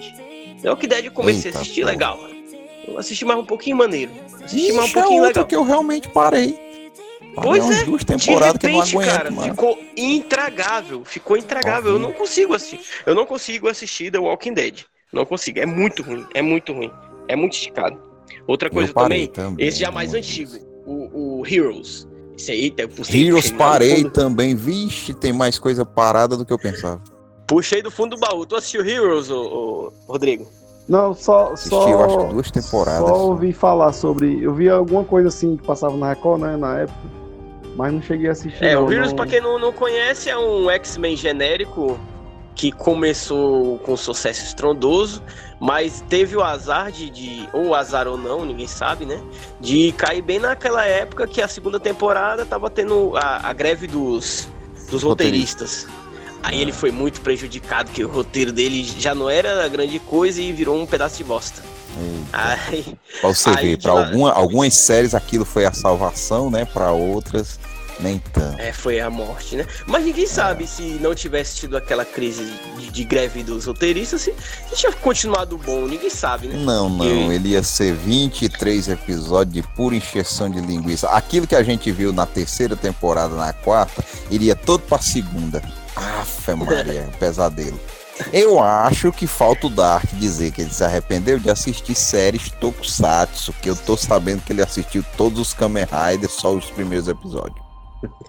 The 0.62 0.70
Walking 0.70 0.88
Dead 0.88 1.06
eu 1.06 1.12
comecei 1.12 1.50
Eita, 1.50 1.60
a 1.60 1.62
assistir 1.62 1.82
pô. 1.82 1.88
legal, 1.88 2.20
mano. 2.22 2.39
Eu 2.92 2.98
assisti 2.98 3.26
mais 3.26 3.40
um 3.40 3.46
pouquinho 3.46 3.78
maneiro. 3.78 4.12
Assisti 4.44 4.72
mais 4.74 4.86
um 4.86 4.88
Ixi, 4.88 4.98
é 4.98 5.02
pouquinho 5.02 5.24
outra 5.24 5.42
legal. 5.42 5.46
que 5.48 5.56
eu 5.56 5.64
realmente 5.64 6.10
parei. 6.10 6.58
Pois 7.36 7.70
é, 7.70 7.84
duas 7.86 8.02
De 8.02 8.06
temporadas 8.08 8.58
que 8.58 8.66
eu 8.66 8.72
não 8.72 8.80
repente, 8.80 8.96
aguento, 8.98 9.10
cara, 9.18 9.32
mano. 9.32 9.50
ficou 9.52 9.80
intragável. 9.96 11.06
Ficou 11.06 11.38
intragável. 11.38 11.94
Eu 11.94 12.00
não 12.00 12.12
consigo 12.12 12.54
assistir. 12.54 12.82
Eu 13.06 13.16
não 13.16 13.26
consigo 13.26 13.68
assistir 13.68 14.12
The 14.12 14.20
Walking 14.20 14.54
Dead. 14.54 14.80
Não 15.14 15.26
consigo. 15.26 15.60
É 15.60 15.66
muito 15.66 16.04
ruim. 16.04 16.26
É 16.34 16.42
muito 16.42 16.74
ruim. 16.74 16.92
É 17.28 17.36
muito 17.36 17.54
esticado. 17.54 17.98
Outra 18.48 18.70
coisa 18.70 18.94
também, 18.94 19.28
também, 19.28 19.66
esse 19.68 19.80
já 19.80 19.92
mais 19.92 20.12
muito. 20.12 20.24
antigo. 20.26 20.52
O, 20.86 21.40
o 21.40 21.48
Heroes. 21.48 22.08
Esse 22.38 22.52
aí, 22.52 22.72
tá- 22.72 22.84
Heroes 23.14 23.52
parei 23.52 24.04
também. 24.10 24.56
Vixe, 24.56 25.14
tem 25.14 25.32
mais 25.32 25.60
coisa 25.60 25.86
parada 25.86 26.36
do 26.36 26.46
que 26.46 26.52
eu 26.54 26.60
pensava. 26.60 27.02
Puxei 27.48 27.82
do 27.82 27.92
fundo 27.92 28.16
do 28.16 28.20
baú. 28.20 28.46
Tu 28.46 28.56
assistiu 28.56 28.86
Heroes, 28.86 29.30
ô, 29.30 29.92
ô, 30.08 30.12
Rodrigo? 30.12 30.48
Não, 30.90 31.14
só. 31.14 31.54
Assisti, 31.54 31.70
só 31.70 31.88
eu 31.88 32.04
acho 32.04 32.18
que 32.18 32.34
duas 32.34 32.52
temporadas. 32.52 33.08
Só 33.08 33.28
ouvi 33.28 33.54
falar 33.54 33.94
sobre. 33.94 34.44
Eu 34.44 34.54
vi 34.56 34.68
alguma 34.70 35.04
coisa 35.04 35.28
assim 35.28 35.56
que 35.56 35.64
passava 35.66 35.96
na 35.96 36.10
Record, 36.10 36.42
né, 36.42 36.58
na 36.58 36.80
época. 36.80 36.98
Mas 37.76 37.94
não 37.94 38.02
cheguei 38.02 38.28
a 38.28 38.32
assistir. 38.32 38.64
É, 38.66 38.74
não, 38.74 38.86
o 38.88 38.92
Heroes, 38.92 39.10
não... 39.12 39.16
pra 39.16 39.28
quem 39.28 39.40
não, 39.40 39.60
não 39.60 39.72
conhece, 39.72 40.30
é 40.30 40.38
um 40.38 40.70
X-Men 40.72 41.16
genérico 41.16 41.98
que 42.56 42.74
começou 42.74 43.78
com 43.80 43.96
sucesso 43.96 44.44
estrondoso, 44.44 45.24
mas 45.62 46.04
teve 46.10 46.36
o 46.36 46.44
azar 46.44 46.92
de, 46.92 47.10
de- 47.10 47.48
ou 47.54 47.74
azar 47.74 48.06
ou 48.06 48.18
não, 48.18 48.44
ninguém 48.44 48.68
sabe, 48.68 49.06
né? 49.06 49.22
De 49.62 49.94
cair 49.94 50.22
bem 50.22 50.40
naquela 50.40 50.84
época 50.86 51.26
que 51.26 51.42
a 51.42 51.48
segunda 51.48 51.80
temporada 51.80 52.46
tava 52.46 52.70
tendo 52.70 53.16
a, 53.16 53.48
a 53.48 53.54
greve 53.54 53.88
dos, 53.88 54.50
dos 54.92 55.04
roteiristas. 55.04 55.88
Aí 56.42 56.62
ele 56.62 56.72
foi 56.72 56.92
muito 56.92 57.22
prejudicado, 57.22 57.92
que 57.92 58.04
o 58.04 58.08
roteiro 58.08 58.52
dele 58.52 58.84
já 58.98 59.14
não 59.14 59.30
era 59.30 59.68
grande 59.68 60.00
coisa 60.00 60.42
e 60.42 60.52
virou 60.54 60.80
um 60.82 60.86
pedaço 60.86 61.18
de 61.18 61.24
bosta. 61.24 61.62
Aí, 62.32 62.98
Pra 63.20 63.30
você 63.30 63.50
aí 63.50 63.76
ver, 63.76 63.88
lá- 63.88 64.06
alguma, 64.06 64.32
algumas 64.32 64.74
séries 64.74 65.14
aquilo 65.14 65.44
foi 65.44 65.66
a 65.66 65.74
salvação, 65.74 66.50
né? 66.50 66.64
Pra 66.64 66.92
outras, 66.92 67.60
nem 68.00 68.20
tanto. 68.32 68.58
É, 68.62 68.72
foi 68.72 69.00
a 69.02 69.10
morte, 69.10 69.58
né? 69.58 69.66
Mas 69.86 70.06
ninguém 70.06 70.26
sabe 70.28 70.66
se 70.68 70.82
não 71.02 71.14
tivesse 71.14 71.58
tido 71.58 71.76
aquela 71.76 72.06
crise 72.06 72.46
de, 72.78 72.90
de 72.92 73.04
greve 73.04 73.44
dos 73.44 73.66
roteiristas, 73.66 74.22
se, 74.22 74.34
se 74.70 74.76
tinha 74.76 74.92
continuado 74.94 75.58
bom, 75.58 75.88
ninguém 75.88 76.10
sabe, 76.10 76.48
né? 76.48 76.56
Não, 76.64 76.88
não, 76.90 77.04
E- 77.06 77.36
ele 77.36 77.50
ia 77.50 77.64
ser 77.64 77.94
23 77.96 78.88
episódios 78.88 79.54
de 79.56 79.62
pura 79.76 79.96
encheção 79.96 80.50
de 80.50 80.62
linguiça. 80.62 81.10
Aquilo 81.10 81.46
que 81.48 81.56
a 81.56 81.64
gente 81.64 81.92
viu 81.92 82.14
na 82.14 82.26
terceira 82.26 82.76
temporada, 82.78 83.36
na 83.36 83.52
quarta, 83.52 84.06
iria 84.32 84.56
todo 84.56 84.82
pra 84.82 85.00
segunda. 85.00 85.62
Aff, 86.00 86.54
Maria, 86.56 87.08
pesadelo. 87.20 87.80
Eu 88.34 88.60
acho 88.62 89.12
que 89.14 89.26
falta 89.26 89.68
o 89.68 89.70
Dark 89.70 90.06
dizer 90.14 90.52
que 90.52 90.62
ele 90.62 90.72
se 90.72 90.84
arrependeu 90.84 91.40
de 91.40 91.50
assistir 91.50 91.96
séries 91.96 92.50
Tokusatsu, 92.52 93.54
que 93.62 93.70
eu 93.70 93.76
tô 93.76 93.96
sabendo 93.96 94.42
que 94.44 94.52
ele 94.52 94.62
assistiu 94.62 95.04
todos 95.16 95.40
os 95.40 95.54
Kamen 95.54 95.86
Riders, 95.86 96.34
só 96.34 96.54
os 96.54 96.70
primeiros 96.70 97.08
episódios. 97.08 97.58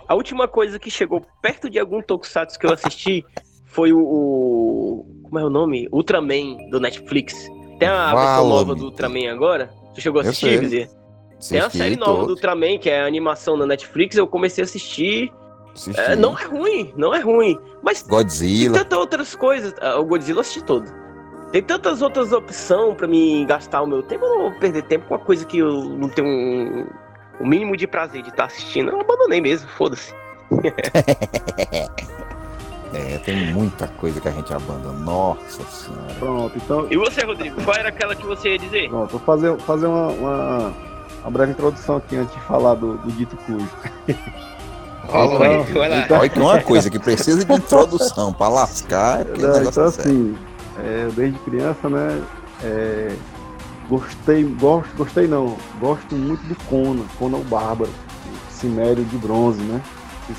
A 0.08 0.14
última 0.14 0.46
coisa 0.48 0.78
que 0.78 0.90
chegou 0.90 1.24
perto 1.42 1.68
de 1.70 1.78
algum 1.78 2.00
tokusatsu 2.02 2.58
que 2.58 2.66
eu 2.66 2.72
assisti 2.72 3.24
foi 3.66 3.92
o, 3.92 3.98
o- 4.00 5.06
Como 5.24 5.38
é 5.38 5.44
o 5.44 5.50
nome? 5.50 5.88
Ultraman, 5.92 6.56
do 6.70 6.78
Netflix. 6.80 7.34
Tem 7.78 7.88
a 7.88 8.14
versão 8.14 8.48
nova 8.48 8.74
do 8.74 8.84
Ultraman 8.86 9.30
agora? 9.30 9.72
Tu 9.94 10.00
chegou 10.00 10.20
a 10.20 10.22
assistir. 10.22 10.60
Bezerra? 10.60 10.90
Tem 11.48 11.58
a 11.58 11.70
série 11.70 11.96
nova 11.96 12.12
do 12.12 12.18
todos, 12.18 12.34
Ultraman, 12.36 12.78
que 12.78 12.90
é 12.90 13.00
a 13.02 13.06
animação 13.06 13.56
na 13.56 13.66
Netflix, 13.66 14.16
eu 14.16 14.26
comecei 14.26 14.62
a 14.62 14.66
assistir. 14.66 15.32
É, 15.96 16.16
não 16.16 16.38
é 16.38 16.44
ruim, 16.44 16.92
não 16.96 17.14
é 17.14 17.20
ruim. 17.20 17.58
Mas 17.82 18.02
Tem 18.02 18.10
Godzilla. 18.10 18.78
tantas 18.78 18.98
outras 18.98 19.34
coisas. 19.34 19.74
Ah, 19.80 19.98
O 19.98 20.04
Godzilla 20.04 20.38
eu 20.38 20.40
assisti 20.42 20.62
todo. 20.62 20.90
Tem 21.52 21.62
tantas 21.62 22.00
outras 22.02 22.32
opções 22.32 22.94
pra 22.96 23.06
mim 23.08 23.44
gastar 23.46 23.82
o 23.82 23.86
meu 23.86 24.02
tempo. 24.02 24.24
Eu 24.24 24.30
não 24.30 24.42
vou 24.42 24.52
perder 24.52 24.82
tempo 24.84 25.06
com 25.08 25.14
uma 25.14 25.20
coisa 25.24 25.44
que 25.44 25.58
eu 25.58 25.70
não 25.84 26.08
tenho 26.08 26.28
um, 26.28 26.86
o 27.40 27.46
mínimo 27.46 27.76
de 27.76 27.86
prazer 27.86 28.22
de 28.22 28.28
estar 28.28 28.44
assistindo. 28.44 28.90
Eu 28.90 29.00
abandonei 29.00 29.40
mesmo, 29.40 29.68
foda-se. 29.70 30.14
É, 32.92 33.18
tem 33.18 33.52
muita 33.54 33.86
coisa 33.86 34.20
que 34.20 34.26
a 34.26 34.32
gente 34.32 34.52
abandona. 34.52 34.98
Nossa 34.98 35.62
senhora. 35.62 36.12
Pronto, 36.18 36.56
então. 36.56 36.86
E 36.90 36.96
você, 36.96 37.24
Rodrigo, 37.24 37.62
qual 37.62 37.76
era 37.76 37.88
aquela 37.88 38.16
que 38.16 38.26
você 38.26 38.50
ia 38.50 38.58
dizer? 38.58 38.88
Pronto, 38.88 39.10
vou 39.12 39.20
fazer, 39.20 39.56
fazer 39.60 39.86
uma, 39.86 40.08
uma, 40.08 40.72
uma 41.22 41.30
breve 41.30 41.52
introdução 41.52 41.98
aqui 41.98 42.16
antes 42.16 42.34
de 42.34 42.40
falar 42.42 42.74
do, 42.74 42.98
do 42.98 43.12
dito 43.12 43.36
cujo. 43.46 43.68
Fala, 45.06 45.34
Então- 45.34 45.80
lá. 45.80 45.98
então- 45.98 46.18
Olha 46.18 46.28
que 46.28 46.38
uma 46.38 46.60
coisa 46.60 46.90
que 46.90 46.98
precisa 46.98 47.44
de 47.44 47.52
introdução 47.52 48.32
pra 48.32 48.48
lascar. 48.48 49.20
é 49.22 49.24
Não, 49.24 49.62
então 49.62 49.84
é 49.84 49.86
assim, 49.88 50.36
é, 50.78 51.08
desde 51.14 51.38
criança, 51.40 51.88
né? 51.88 52.22
é, 52.62 53.12
gostei, 53.88 54.44
gosto, 54.44 54.94
gostei 54.96 55.26
não, 55.26 55.56
gosto 55.80 56.14
muito 56.14 56.42
do 56.46 56.54
Conan, 56.66 57.04
Conan 57.18 57.38
o 57.38 57.44
Bárbaro, 57.44 57.90
o 57.90 58.52
Cimério 58.52 59.04
de 59.04 59.16
Bronze, 59.16 59.60
né? 59.62 59.80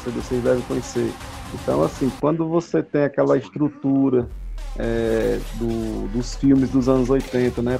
Se 0.04 0.10
vocês 0.10 0.42
devem 0.44 0.62
conhecer. 0.62 1.12
Então, 1.54 1.84
assim, 1.84 2.10
quando 2.22 2.48
você 2.48 2.82
tem 2.82 3.04
aquela 3.04 3.38
estrutura 3.38 4.28
é, 4.78 5.38
do- 5.56 6.08
dos 6.14 6.36
filmes 6.36 6.70
dos 6.70 6.88
anos 6.88 7.10
80, 7.10 7.62
né? 7.62 7.78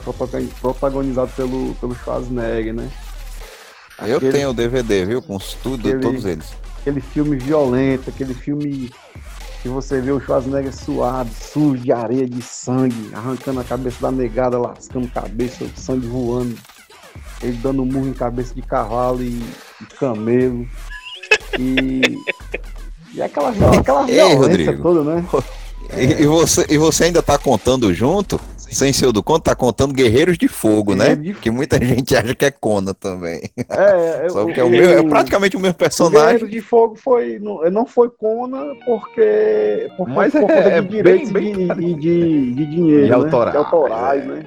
Protagonizado 0.60 1.32
pelo, 1.38 1.74
pelo 1.76 1.96
Schwarzenegger, 1.96 2.74
né? 2.74 2.90
Eu 4.06 4.18
Aquele- 4.18 4.32
tenho 4.34 4.50
o 4.50 4.54
DVD, 4.54 5.06
viu? 5.06 5.22
Com 5.22 5.38
tudo, 5.64 5.88
aquele- 5.88 6.02
todos 6.02 6.26
eles. 6.26 6.54
Aquele 6.82 7.00
filme 7.00 7.38
violento, 7.38 8.10
aquele 8.10 8.34
filme 8.34 8.92
que 9.62 9.70
você 9.70 10.02
vê 10.02 10.12
o 10.12 10.20
Schwarzenegger 10.20 10.76
suado, 10.76 11.30
sujo 11.40 11.82
de 11.82 11.92
areia, 11.92 12.28
de 12.28 12.42
sangue, 12.42 13.12
arrancando 13.14 13.60
a 13.60 13.64
cabeça 13.64 14.02
da 14.02 14.12
negada, 14.12 14.58
lascando 14.58 15.08
cabeça, 15.08 15.64
o 15.64 15.70
sangue 15.80 16.08
voando, 16.08 16.58
ele 17.42 17.58
dando 17.58 17.86
murro 17.86 18.08
em 18.08 18.14
cabeça 18.14 18.56
de 18.56 18.64
cavalo 18.64 19.22
e, 19.22 19.40
e 19.80 19.86
camelo. 20.00 20.68
E, 21.60 22.18
e 23.14 23.22
aquela, 23.22 23.50
aquela 23.50 24.10
Ei, 24.10 24.16
violência 24.16 24.38
Rodrigo. 24.38 24.84
toda, 24.84 25.04
né? 25.04 25.26
E, 25.98 26.24
e 26.24 26.26
você, 26.26 26.66
e 26.70 26.78
você 26.78 27.06
ainda 27.06 27.22
tá 27.22 27.38
contando 27.38 27.94
junto? 27.94 28.40
Sem 28.72 28.94
ser 28.94 29.06
o 29.06 29.12
do 29.12 29.22
conto, 29.22 29.44
tá 29.44 29.54
contando 29.54 29.94
Guerreiros 29.94 30.38
de 30.38 30.48
Fogo, 30.48 30.96
né? 30.96 31.10
Guerreiro 31.16 31.22
de 31.24 31.34
Que 31.42 31.52
muita 31.52 31.78
gente 31.84 32.16
acha 32.16 32.34
que 32.34 32.46
é 32.46 32.52
Conan 32.52 32.94
também. 32.94 33.42
É, 33.70 34.30
Só 34.32 34.42
o- 34.42 34.46
porque 34.46 34.60
é, 34.62 34.64
o 34.64 34.70
meu, 34.70 34.90
é 34.90 35.04
praticamente 35.04 35.58
o 35.58 35.60
mesmo 35.60 35.74
O 35.76 35.78
personagem. 35.78 36.20
Guerreiro 36.22 36.48
de 36.50 36.62
Fogo 36.62 36.96
foi, 36.96 37.38
não, 37.40 37.70
não 37.70 37.86
foi 37.86 38.10
Conan 38.10 38.74
porque 38.86 39.90
por, 39.98 40.08
Mas 40.08 40.32
por 40.32 40.50
é- 40.50 40.78
é 40.78 40.82
de 40.82 40.88
direitos 40.88 41.32
bem- 41.32 41.54
bem- 41.54 41.68
de, 41.76 41.94
de, 41.96 42.54
de, 42.54 42.66
dinheiro, 42.66 43.04
De 43.04 43.10
né? 43.10 43.16
autorais, 43.16 43.52
de 43.52 43.58
autorais, 43.58 44.24
é. 44.24 44.26
né? 44.26 44.44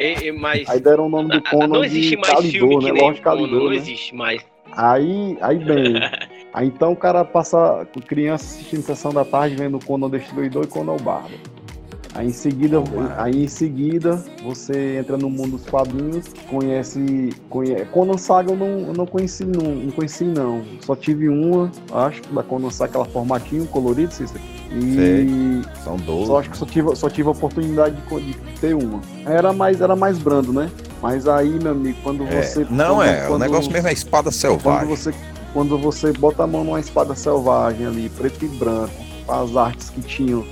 E 0.00 0.26
E- 0.28 0.32
mas 0.32 0.68
Aí 0.68 0.78
deram 0.80 1.06
o 1.06 1.08
nome 1.08 1.30
do 1.30 1.42
Conan 1.42 1.66
não 1.68 1.84
existe 1.84 2.10
de 2.10 2.16
mais 2.18 2.34
Calidor, 2.34 2.68
filme 2.68 2.78
que 2.78 2.84
né? 2.86 2.92
nem 2.92 3.02
Conan, 3.02 3.22
Calidor, 3.22 3.60
não 3.64 3.70
né? 3.70 3.76
existe 3.76 4.14
mais. 4.14 4.42
Aí, 4.72 5.38
aí 5.40 5.58
bem, 5.64 5.94
aí 6.52 6.66
então 6.66 6.92
o 6.92 6.96
cara 6.96 7.24
passa 7.24 7.86
com 7.94 8.00
criança 8.00 8.44
assistindo 8.44 8.82
sessão 8.82 9.12
da 9.12 9.24
tarde 9.24 9.56
vendo 9.56 9.78
Conan 9.82 10.06
o 10.06 10.10
Destruidor 10.10 10.64
e 10.64 10.66
Conan 10.66 10.92
o 10.92 11.00
Bárbaro. 11.00 11.55
Aí 12.16 12.28
em 12.28 12.32
seguida, 12.32 12.82
aí 13.18 13.44
em 13.44 13.48
seguida 13.48 14.24
você 14.42 14.96
entra 14.98 15.18
no 15.18 15.28
mundo 15.28 15.58
dos 15.58 15.66
quadrinhos, 15.66 16.24
conhece, 16.48 17.30
conhece 17.50 17.84
Conan 17.92 18.16
Saga 18.16 18.52
eu 18.52 18.56
não, 18.56 18.66
eu 18.88 18.92
não 18.94 19.06
conheci 19.06 19.44
não, 19.44 19.74
não 19.74 19.90
conheci 19.90 20.24
não. 20.24 20.62
Só 20.80 20.96
tive 20.96 21.28
uma, 21.28 21.70
acho, 21.92 22.22
da 22.32 22.42
Conan 22.42 22.70
Saga 22.70 22.90
aquela 22.90 23.04
formatinho 23.04 23.66
colorido, 23.66 24.14
Cícero. 24.14 24.40
E 24.72 25.60
São 25.84 25.96
12. 25.96 26.26
só 26.26 26.38
acho 26.40 26.50
que 26.50 26.56
só 26.56 26.66
tive, 26.66 26.96
só 26.96 27.10
tive 27.10 27.28
a 27.28 27.32
oportunidade 27.32 27.96
de, 27.96 28.20
de 28.32 28.34
ter 28.60 28.74
uma. 28.74 29.00
Era 29.26 29.52
mais, 29.52 29.80
era 29.80 29.94
mais 29.94 30.18
brando, 30.18 30.52
né? 30.52 30.70
Mas 31.02 31.28
aí, 31.28 31.58
meu 31.62 31.72
amigo, 31.72 31.98
quando 32.02 32.24
É, 32.26 32.42
você. 32.42 32.66
não 32.70 32.96
quando- 32.96 33.02
é, 33.08 33.24
o 33.24 33.28
quando- 33.28 33.40
negócio 33.42 33.70
mesmo 33.70 33.88
é 33.88 33.92
espada 33.92 34.24
quando 34.30 34.32
selvagem. 34.32 34.88
você, 34.88 35.14
quando 35.52 35.78
você 35.78 36.12
bota 36.12 36.44
a 36.44 36.46
mão 36.46 36.64
numa 36.64 36.80
espada 36.80 37.14
selvagem 37.14 37.86
ali, 37.86 38.08
preto 38.08 38.44
e 38.44 38.48
branco, 38.48 38.94
as 39.28 39.54
artes 39.56 39.90
que 39.90 40.00
tinham. 40.00 40.44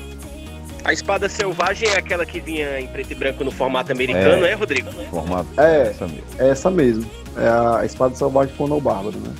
A 0.84 0.92
espada 0.92 1.28
selvagem 1.28 1.88
é 1.88 1.96
aquela 1.96 2.26
que 2.26 2.38
vinha 2.40 2.78
em 2.78 2.86
preto 2.86 3.10
e 3.12 3.14
branco 3.14 3.42
no 3.42 3.50
formato 3.50 3.90
americano, 3.90 4.44
é, 4.44 4.52
Rodrigo? 4.52 4.90
formado 5.10 5.48
É. 5.56 5.88
essa 5.88 6.06
mesmo. 6.06 6.24
É 6.38 6.48
essa 6.50 6.70
mesmo. 6.70 7.10
É 7.36 7.48
a 7.80 7.84
espada 7.86 8.14
selvagem 8.14 8.52
de 8.52 8.58
Conan 8.58 8.74
o 8.74 8.80
Bárbaro, 8.80 9.18
né? 9.18 9.32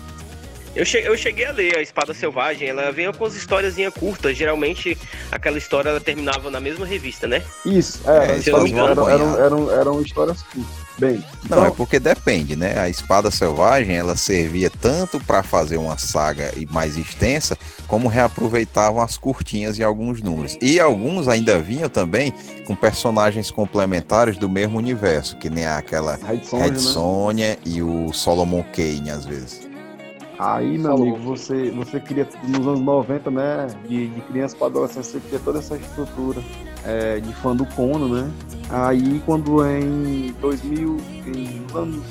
Eu, 0.74 0.84
che- 0.84 1.02
eu 1.06 1.16
cheguei 1.16 1.44
a 1.46 1.52
ler 1.52 1.76
a 1.76 1.80
Espada 1.82 2.12
Selvagem, 2.12 2.66
ela 2.68 2.90
vinha 2.90 3.12
com 3.12 3.24
as 3.24 3.36
historiazinhas 3.36 3.94
curtas, 3.94 4.36
geralmente 4.36 4.98
aquela 5.30 5.56
história 5.56 5.88
ela 5.88 6.00
terminava 6.00 6.50
na 6.50 6.58
mesma 6.58 6.84
revista, 6.84 7.28
né? 7.28 7.44
Isso, 7.64 8.00
é, 8.10 8.32
É, 8.32 8.36
histórias- 8.38 9.38
eram, 9.38 9.70
eram 9.70 10.02
histórias 10.02 10.42
curtas. 10.42 10.83
Bem, 10.98 11.16
Não, 11.16 11.24
então, 11.58 11.66
é 11.66 11.70
porque 11.70 11.98
depende, 11.98 12.54
né? 12.54 12.78
A 12.78 12.88
espada 12.88 13.30
selvagem 13.30 13.96
ela 13.96 14.16
servia 14.16 14.70
tanto 14.70 15.18
para 15.18 15.42
fazer 15.42 15.76
uma 15.76 15.98
saga 15.98 16.52
e 16.56 16.66
mais 16.66 16.96
extensa, 16.96 17.58
como 17.88 18.06
reaproveitavam 18.08 19.02
as 19.02 19.16
curtinhas 19.16 19.78
em 19.78 19.82
alguns 19.82 20.22
números. 20.22 20.56
E 20.62 20.78
alguns 20.78 21.26
ainda 21.26 21.58
vinham 21.58 21.88
também 21.88 22.32
com 22.64 22.76
personagens 22.76 23.50
complementares 23.50 24.36
do 24.36 24.48
mesmo 24.48 24.78
universo, 24.78 25.36
que 25.36 25.50
nem 25.50 25.66
aquela 25.66 26.16
Red 26.16 26.78
Sonja, 26.78 27.34
né? 27.34 27.56
E 27.64 27.82
o 27.82 28.12
Solomon 28.12 28.62
Kane, 28.72 29.10
às 29.10 29.24
vezes. 29.24 29.68
Aí, 30.38 30.78
meu 30.78 30.92
Falou. 30.92 31.02
amigo, 31.02 31.18
você, 31.18 31.70
você 31.70 32.00
cria 32.00 32.28
nos 32.44 32.66
anos 32.66 32.80
90, 32.80 33.30
né? 33.30 33.66
De, 33.88 34.08
de 34.08 34.20
criança 34.22 34.56
para 34.56 34.68
adolescente, 34.68 35.06
você 35.06 35.20
cria 35.20 35.40
toda 35.40 35.58
essa 35.58 35.76
estrutura 35.76 36.42
é, 36.84 37.20
de 37.20 37.32
fã 37.34 37.54
do 37.54 37.64
Conan, 37.66 38.22
né? 38.22 38.30
Aí 38.70 39.22
quando 39.24 39.64
em 39.66 40.34
2000, 40.40 40.96
em 41.26 41.60
nos 41.60 41.76
anos 41.76 42.04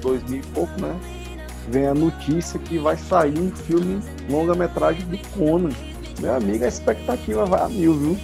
2000 0.00 0.38
e 0.38 0.42
pouco, 0.46 0.80
né? 0.80 0.98
Vem 1.68 1.86
a 1.86 1.94
notícia 1.94 2.58
que 2.60 2.78
vai 2.78 2.96
sair 2.96 3.38
um 3.38 3.50
filme 3.50 4.00
longa-metragem 4.30 5.04
do 5.06 5.18
Conan. 5.36 5.70
Meu 6.20 6.34
amigo, 6.34 6.64
a 6.64 6.68
expectativa 6.68 7.44
vai 7.44 7.60
a 7.60 7.68
mil, 7.68 7.94
viu? 7.94 8.18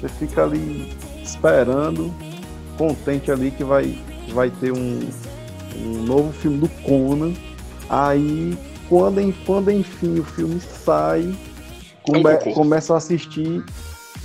Você 0.00 0.08
fica 0.08 0.44
ali 0.44 0.94
esperando, 1.22 2.12
contente 2.76 3.32
ali 3.32 3.50
que 3.50 3.64
vai, 3.64 3.98
vai 4.32 4.50
ter 4.50 4.72
um, 4.72 5.08
um 5.76 6.02
novo 6.02 6.32
filme 6.32 6.58
do 6.58 6.68
Conan. 6.82 7.32
Aí, 7.88 8.56
quando, 8.88 9.34
quando 9.46 9.70
enfim 9.70 10.18
o 10.18 10.24
filme 10.24 10.60
sai, 10.60 11.34
come, 12.02 12.30
É 12.30 12.52
começa 12.52 12.94
a 12.94 12.98
assistir 12.98 13.64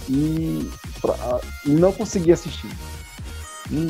e, 0.10 0.70
pra- 1.02 1.40
e 1.66 1.70
não 1.72 1.92
consegui 1.92 2.32
assistir. 2.32 2.70
Hum, 3.72 3.88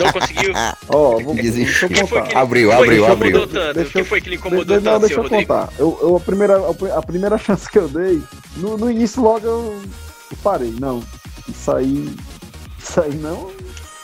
Não 0.00 0.12
conseguiu? 0.12 0.52
ó, 0.88 1.18
vou, 1.20 1.34
deixa 1.34 1.84
O 1.86 1.90
foi 1.90 2.06
contar. 2.06 2.22
que, 2.28 2.36
Abriu, 2.36 2.70
o 2.70 2.72
foi 2.72 2.84
abriu, 2.86 3.06
abriu. 3.06 3.30
incomodou 3.30 3.46
tanto? 3.46 3.70
O 3.70 3.74
Deixa 3.74 3.90
que 3.92 4.00
eu- 4.00 4.04
foi 4.06 4.20
que 4.22 4.30
lhe 4.30 4.36
incomodou 4.36 4.64
de- 4.78 4.84
não, 4.84 4.92
tanto, 4.92 5.00
deixa 5.00 5.14
eu 5.14 5.22
Rodrigo? 5.22 5.46
contar. 5.54 5.72
Eu, 5.78 5.98
eu- 6.00 6.16
a, 6.16 6.20
primeira, 6.20 6.56
a 6.96 7.02
primeira 7.02 7.36
chance 7.38 7.68
que 7.70 7.78
eu 7.78 7.88
dei, 7.88 8.22
no, 8.56 8.78
no 8.78 8.90
início 8.90 9.20
logo 9.22 9.46
eu, 9.46 9.82
eu 10.30 10.36
parei. 10.42 10.74
Não, 10.80 11.02
isso 11.48 11.70
aí. 11.72 12.14
Isso 12.78 13.00
aí 13.02 13.14
não, 13.14 13.50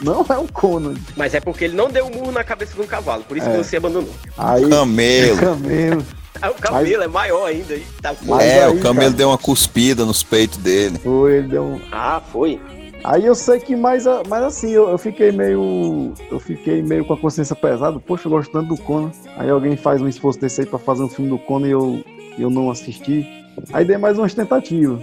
não 0.00 0.26
é 0.28 0.38
o 0.38 0.46
Conan. 0.52 0.94
Mas 1.16 1.32
é 1.32 1.40
porque 1.40 1.64
ele 1.64 1.74
não 1.76 1.88
deu 1.88 2.04
um 2.06 2.10
murro 2.10 2.30
na 2.32 2.44
cabeça 2.44 2.74
de 2.74 2.80
um 2.82 2.86
cavalo, 2.86 3.24
por 3.24 3.36
isso 3.36 3.48
É. 3.48 3.50
que 3.52 3.56
você 3.64 3.76
abandonou. 3.78 4.14
Aí. 4.36 4.68
Camelo. 4.68 5.36
Camelo. 5.38 6.06
Ah, 6.40 6.50
o 6.50 6.54
cabelo 6.54 7.02
é 7.02 7.08
maior 7.08 7.46
ainda. 7.46 7.78
Tá... 8.02 8.14
Mas 8.22 8.42
é, 8.44 8.64
aí, 8.64 8.70
o 8.76 8.80
camelo 8.80 9.06
cara- 9.06 9.16
deu 9.16 9.28
uma 9.28 9.38
cuspida 9.38 10.04
nos 10.04 10.22
peitos 10.22 10.58
dele. 10.58 10.98
Foi, 10.98 11.38
ele 11.38 11.48
deu 11.48 11.62
um. 11.64 11.80
Ah, 11.92 12.20
foi. 12.32 12.60
Aí 13.04 13.24
eu 13.26 13.34
sei 13.34 13.60
que 13.60 13.76
mais, 13.76 14.04
mas 14.28 14.42
assim, 14.42 14.70
eu, 14.70 14.88
eu 14.88 14.98
fiquei 14.98 15.30
meio. 15.32 16.12
Eu 16.30 16.40
fiquei 16.40 16.82
meio 16.82 17.04
com 17.04 17.14
a 17.14 17.16
consciência 17.16 17.54
pesada. 17.56 17.98
Poxa, 18.00 18.26
eu 18.26 18.30
gosto 18.32 18.50
tanto 18.50 18.74
do 18.74 18.76
Conan. 18.82 19.10
Aí 19.36 19.48
alguém 19.48 19.76
faz 19.76 20.02
um 20.02 20.08
esforço 20.08 20.40
desse 20.40 20.60
aí 20.62 20.66
pra 20.66 20.78
fazer 20.78 21.02
um 21.04 21.08
filme 21.08 21.30
do 21.30 21.38
Conan 21.38 21.68
e 21.68 21.70
eu, 21.70 22.04
eu 22.38 22.50
não 22.50 22.70
assisti. 22.70 23.26
Aí 23.72 23.84
dei 23.84 23.96
mais 23.98 24.18
umas 24.18 24.34
tentativas. 24.34 25.00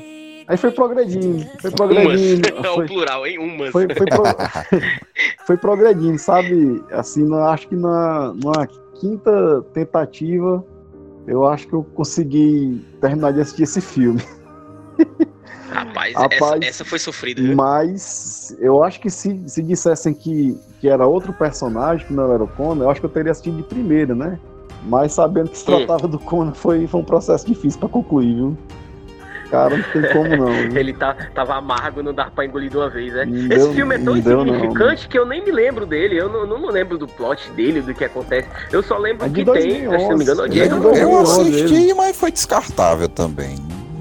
Aí 0.48 0.58
foi 0.58 0.70
progredindo. 0.72 1.44
Foi 1.60 1.72
Umas. 1.72 1.74
progredindo. 1.74 2.48
É 2.64 2.70
o 2.70 2.76
Foi, 2.76 2.86
plural, 2.86 3.26
hein? 3.26 3.40
Umas. 3.40 3.72
foi, 3.72 3.88
foi, 3.96 4.06
pro- 4.06 4.24
foi 5.48 5.58
progredindo, 5.58 6.20
sabe? 6.20 6.84
Assim, 6.92 7.24
na- 7.28 7.50
acho 7.50 7.68
que 7.68 7.76
na, 7.76 8.32
numa 8.34 8.68
quinta 9.00 9.64
tentativa, 9.74 10.64
eu 11.28 11.46
acho 11.46 11.68
que 11.68 11.74
eu 11.74 11.84
consegui 11.84 12.82
terminar 13.02 13.34
de 13.34 13.42
assistir 13.42 13.64
esse 13.64 13.82
filme. 13.82 14.22
Rapaz, 15.70 16.14
Rapaz, 16.16 16.42
essa, 16.42 16.66
essa 16.66 16.86
foi 16.86 17.00
sofrida. 17.00 17.42
Mas 17.56 18.56
eu 18.60 18.84
acho 18.84 19.00
que 19.00 19.10
se, 19.10 19.42
se 19.48 19.62
dissessem 19.64 20.14
que, 20.14 20.58
que 20.80 20.88
era 20.88 21.06
outro 21.06 21.34
personagem, 21.34 22.06
que 22.06 22.14
não 22.14 22.32
era 22.32 22.44
o 22.44 22.48
Conan, 22.48 22.84
eu 22.84 22.90
acho 22.90 23.00
que 23.00 23.06
eu 23.06 23.10
teria 23.12 23.32
assistido 23.32 23.58
de 23.58 23.64
primeira, 23.64 24.14
né? 24.16 24.40
Mas 24.84 25.14
sabendo 25.14 25.50
que 25.50 25.58
se 25.58 25.64
Hum. 25.64 25.78
tratava 25.86 26.08
do 26.08 26.20
Conan, 26.20 26.54
foi, 26.54 26.86
foi 26.88 27.00
um 27.00 27.04
processo 27.06 27.46
difícil 27.48 27.80
pra 27.80 27.90
concluir, 27.90 28.36
viu? 28.36 28.58
Cara, 29.56 29.78
não 29.78 29.84
tem 30.02 30.12
como 30.14 30.36
não. 30.38 30.52
Viu? 30.70 30.78
Ele 30.78 30.94
tá, 30.94 31.16
tava 31.34 31.56
amargo, 31.56 32.04
não 32.04 32.14
dava 32.14 32.32
pra 32.32 32.46
engolir 32.46 32.70
de 32.70 32.78
uma 32.78 32.90
vez, 32.90 33.14
né? 33.14 33.26
Não 33.26 33.36
Esse 33.38 33.48
deu- 33.48 33.74
filme 33.74 33.96
é 33.96 33.98
tão 34.00 34.16
não 34.16 34.22
deu, 34.22 34.42
insignificante 34.46 35.08
que 35.08 35.18
eu 35.18 35.26
nem 35.26 35.44
me 35.44 35.52
lembro 35.52 35.86
dele. 35.86 36.18
Eu 36.18 36.30
não, 36.30 36.46
não 36.46 36.60
me 36.60 36.72
lembro 36.72 36.98
do 36.98 37.08
plot 37.08 37.50
dele, 37.52 37.82
do 37.82 37.94
que 37.94 38.04
acontece. 38.04 38.48
Eu 38.72 38.84
só 38.84 38.98
lembro 38.98 39.26
É 39.26 39.30
que 39.30 39.46
tem, 39.46 39.62
se 39.82 39.86
não 39.86 40.18
me 40.18 40.24
engano, 40.24 40.48
2011, 40.48 40.60
é 40.60 40.64
é 40.64 40.68
de 40.68 40.80
2011. 40.80 41.02
Eu 41.02 41.10
2011 41.10 41.50
assisti, 41.66 41.94
mas 41.94 42.18
foi 42.18 42.32
descartável 42.32 43.08
também. 43.10 43.56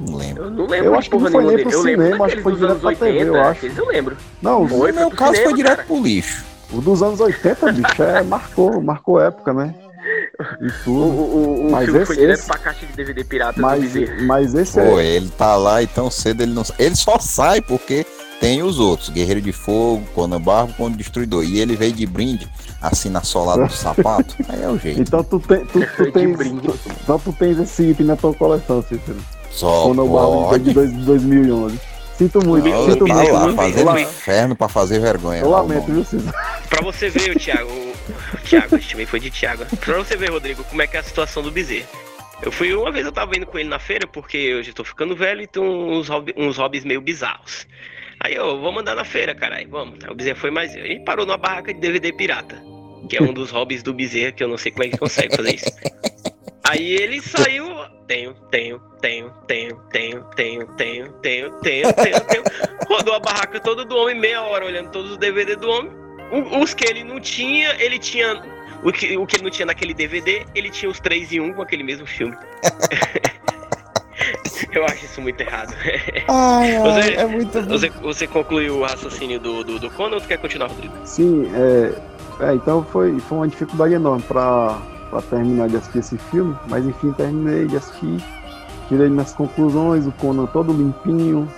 Não 0.08 0.16
lembro. 0.16 0.44
Eu 0.44 0.50
não 0.50 0.66
lembro 0.66 0.86
Eu 0.90 0.94
acho 0.96 1.10
que 1.10 1.16
não 1.18 1.30
foi 1.30 1.44
nem 1.44 1.58
pro. 1.58 1.72
Eu 1.72 1.82
cinema, 1.82 2.26
acho 2.26 2.36
que 2.36 2.42
foi 2.42 2.52
dos 2.52 2.60
direto 2.60 2.72
anos 2.86 2.98
pra 2.98 3.06
TV, 3.06 3.18
80, 3.18 3.36
eu 3.36 3.42
acho. 3.44 3.66
eu 3.66 3.86
lembro. 3.86 4.16
Não, 4.42 4.68
Foi, 4.68 4.92
no 4.92 4.98
meu 5.00 5.10
caso 5.10 5.32
cinema, 5.32 5.50
foi 5.50 5.56
direto 5.56 5.76
cara. 5.76 5.86
pro 5.88 6.02
lixo. 6.02 6.44
o 6.72 6.80
dos 6.80 7.02
anos 7.02 7.20
80, 7.20 7.72
bicho, 7.72 8.02
é, 8.02 8.22
marcou, 8.22 8.80
marcou 8.80 9.20
época, 9.20 9.52
né? 9.52 9.74
E 10.04 10.66
O, 10.66 10.72
tudo. 10.84 11.00
o, 11.00 11.66
o 11.66 11.70
Mas 11.70 11.84
filme 11.84 11.98
esse- 12.00 12.06
foi 12.06 12.16
direto 12.16 12.38
esse- 12.38 12.46
pra 12.46 12.58
caixa 12.58 12.86
de 12.86 12.92
DVD 12.92 13.24
pirata 13.24 13.60
Mas, 13.60 13.92
mas 14.22 14.54
esse 14.54 14.80
Pô, 14.80 14.98
é. 15.00 15.04
ele 15.06 15.28
tá 15.30 15.56
lá 15.56 15.82
e 15.82 15.86
tão 15.86 16.10
cedo 16.10 16.42
ele 16.42 16.52
não. 16.52 16.62
Ele 16.78 16.94
só 16.96 17.18
sai 17.18 17.60
porque 17.60 18.04
tem 18.40 18.62
os 18.62 18.78
outros: 18.78 19.08
Guerreiro 19.08 19.40
de 19.40 19.52
Fogo, 19.52 20.04
Conan 20.14 20.40
Barbo, 20.40 20.74
Conan 20.74 20.96
Destruidor. 20.96 21.44
E 21.44 21.58
ele 21.60 21.76
veio 21.76 21.92
de 21.92 22.04
brinde, 22.06 22.48
assim 22.82 23.08
na 23.08 23.22
solada 23.22 23.64
do 23.66 23.72
sapato. 23.72 24.34
Aí 24.48 24.62
é 24.62 24.68
o 24.68 24.78
jeito. 24.78 25.00
Então 25.00 25.22
tu, 25.24 25.38
tem, 25.40 25.64
tu, 25.66 25.80
tu 25.96 26.04
De 26.04 26.12
tens. 26.12 26.36
brinde. 26.36 26.60
tu- 26.68 26.78
então 27.02 27.18
tu 27.18 27.32
tens 27.32 27.58
esse 27.58 27.82
item 27.90 28.06
na 28.06 28.16
tua 28.16 28.34
coleção, 28.34 28.82
Cícero. 28.82 29.16
Só 29.50 29.90
o 29.90 29.94
Barba 29.94 30.48
pode. 30.48 30.64
de 30.64 30.72
dois- 30.74 30.92
2011. 30.92 31.80
Sinto 32.18 32.44
muito, 32.46 32.68
Não, 32.68 32.84
sinto 32.90 33.06
tá 33.06 33.14
muito. 33.14 33.32
lá 33.32 33.52
fazendo 33.54 33.98
inferno 33.98 34.54
pra 34.54 34.68
fazer 34.68 35.00
vergonha. 35.00 35.40
Eu 35.40 35.50
lá, 35.50 35.62
lamento, 35.62 35.86
viu, 35.86 36.04
Cícero? 36.04 36.32
Pra 36.68 36.80
você 36.82 37.08
ver, 37.08 37.34
o 37.36 37.38
Thiago, 37.38 37.68
o 37.70 37.93
Thiago, 38.44 38.76
esse 38.76 38.88
time 38.88 39.06
foi 39.06 39.20
de 39.20 39.30
Thiago. 39.30 39.64
Pra 39.76 39.96
você 39.98 40.16
ver, 40.16 40.30
Rodrigo, 40.30 40.62
como 40.64 40.82
é 40.82 40.86
que 40.86 40.96
é 40.96 41.00
a 41.00 41.02
situação 41.02 41.42
do 41.42 41.50
Bezerra. 41.50 41.88
Eu 42.42 42.50
fui 42.52 42.74
uma 42.74 42.90
vez, 42.90 43.06
eu 43.06 43.12
tava 43.12 43.36
indo 43.36 43.46
com 43.46 43.58
ele 43.58 43.68
na 43.68 43.78
feira, 43.78 44.06
porque 44.06 44.36
eu 44.36 44.62
já 44.62 44.72
tô 44.72 44.84
ficando 44.84 45.16
velho 45.16 45.40
e 45.42 45.46
tenho 45.46 45.64
uns, 45.66 46.08
hobby- 46.08 46.34
uns 46.36 46.58
hobbies 46.58 46.84
meio 46.84 47.00
bizarros. 47.00 47.66
Aí 48.20 48.34
eu, 48.34 48.60
vamos 48.60 48.80
andar 48.82 48.94
na 48.94 49.04
feira, 49.04 49.34
caralho, 49.34 49.68
vamos. 49.70 50.04
Aí 50.04 50.10
o 50.10 50.14
Bezerra 50.14 50.36
foi 50.38 50.50
mais. 50.50 50.74
Ele 50.74 51.00
parou 51.04 51.24
numa 51.24 51.38
barraca 51.38 51.72
de 51.72 51.80
DVD 51.80 52.12
pirata, 52.12 52.60
que 53.08 53.16
é 53.16 53.22
um 53.22 53.32
dos 53.32 53.50
hobbies 53.50 53.82
do 53.82 53.94
Bezerra, 53.94 54.32
que 54.32 54.42
eu 54.44 54.48
não 54.48 54.58
sei 54.58 54.72
como 54.72 54.84
é 54.84 54.88
que 54.88 54.98
consegue 54.98 55.34
fazer 55.36 55.54
isso. 55.54 55.70
Aí 56.64 56.92
ele 56.96 57.20
saiu. 57.22 57.64
Tenho, 58.06 58.34
tenho, 58.50 58.78
tenho, 59.00 59.30
tenho, 59.46 59.76
tenho, 59.90 60.24
tenho, 60.36 60.66
tenho, 60.76 60.76
tenho, 60.76 61.12
tenho, 61.22 61.60
tenho, 61.62 61.94
tenho. 61.94 62.42
Rodou 62.86 63.14
a 63.14 63.18
barraca 63.20 63.58
toda 63.60 63.82
do 63.82 63.96
homem, 63.96 64.14
meia 64.14 64.42
hora 64.42 64.66
olhando 64.66 64.90
todos 64.90 65.12
os 65.12 65.16
DVD 65.16 65.56
do 65.56 65.70
homem. 65.70 65.90
Os 66.60 66.74
que 66.74 66.84
ele 66.86 67.04
não 67.04 67.20
tinha, 67.20 67.74
ele 67.82 67.98
tinha. 67.98 68.42
O 68.82 68.92
que, 68.92 69.16
o 69.16 69.26
que 69.26 69.36
ele 69.36 69.44
não 69.44 69.50
tinha 69.50 69.66
naquele 69.66 69.94
DVD, 69.94 70.44
ele 70.54 70.68
tinha 70.70 70.90
os 70.90 71.00
três 71.00 71.32
em 71.32 71.40
um 71.40 71.52
com 71.52 71.62
aquele 71.62 71.82
mesmo 71.82 72.06
filme. 72.06 72.36
Eu 74.72 74.84
acho 74.86 75.04
isso 75.04 75.20
muito 75.20 75.40
errado. 75.40 75.74
Ai, 76.28 76.76
ai, 76.76 76.82
Você- 76.82 77.14
é 77.14 77.26
muito. 77.26 77.62
Você, 77.62 77.90
você 77.90 78.26
concluiu 78.26 78.78
o 78.78 78.82
raciocínio 78.84 79.38
do, 79.40 79.62
do, 79.64 79.78
do 79.78 79.90
Conan 79.90 80.16
ou 80.16 80.20
tu 80.20 80.28
quer 80.28 80.38
continuar, 80.38 80.68
Rodrigo? 80.68 80.94
Sim, 81.04 81.50
é, 81.54 81.94
é, 82.48 82.54
então 82.54 82.84
foi, 82.84 83.18
foi 83.20 83.38
uma 83.38 83.48
dificuldade 83.48 83.94
enorme 83.94 84.22
pra, 84.22 84.78
pra 85.10 85.22
terminar 85.22 85.68
de 85.68 85.76
assistir 85.76 85.98
esse 85.98 86.18
filme, 86.18 86.56
mas 86.68 86.84
enfim, 86.86 87.12
terminei 87.12 87.66
de 87.66 87.76
assistir, 87.76 88.22
tirei 88.88 89.08
minhas 89.08 89.32
conclusões, 89.32 90.06
o 90.06 90.12
Conan 90.12 90.46
todo 90.46 90.72
limpinho, 90.72 91.48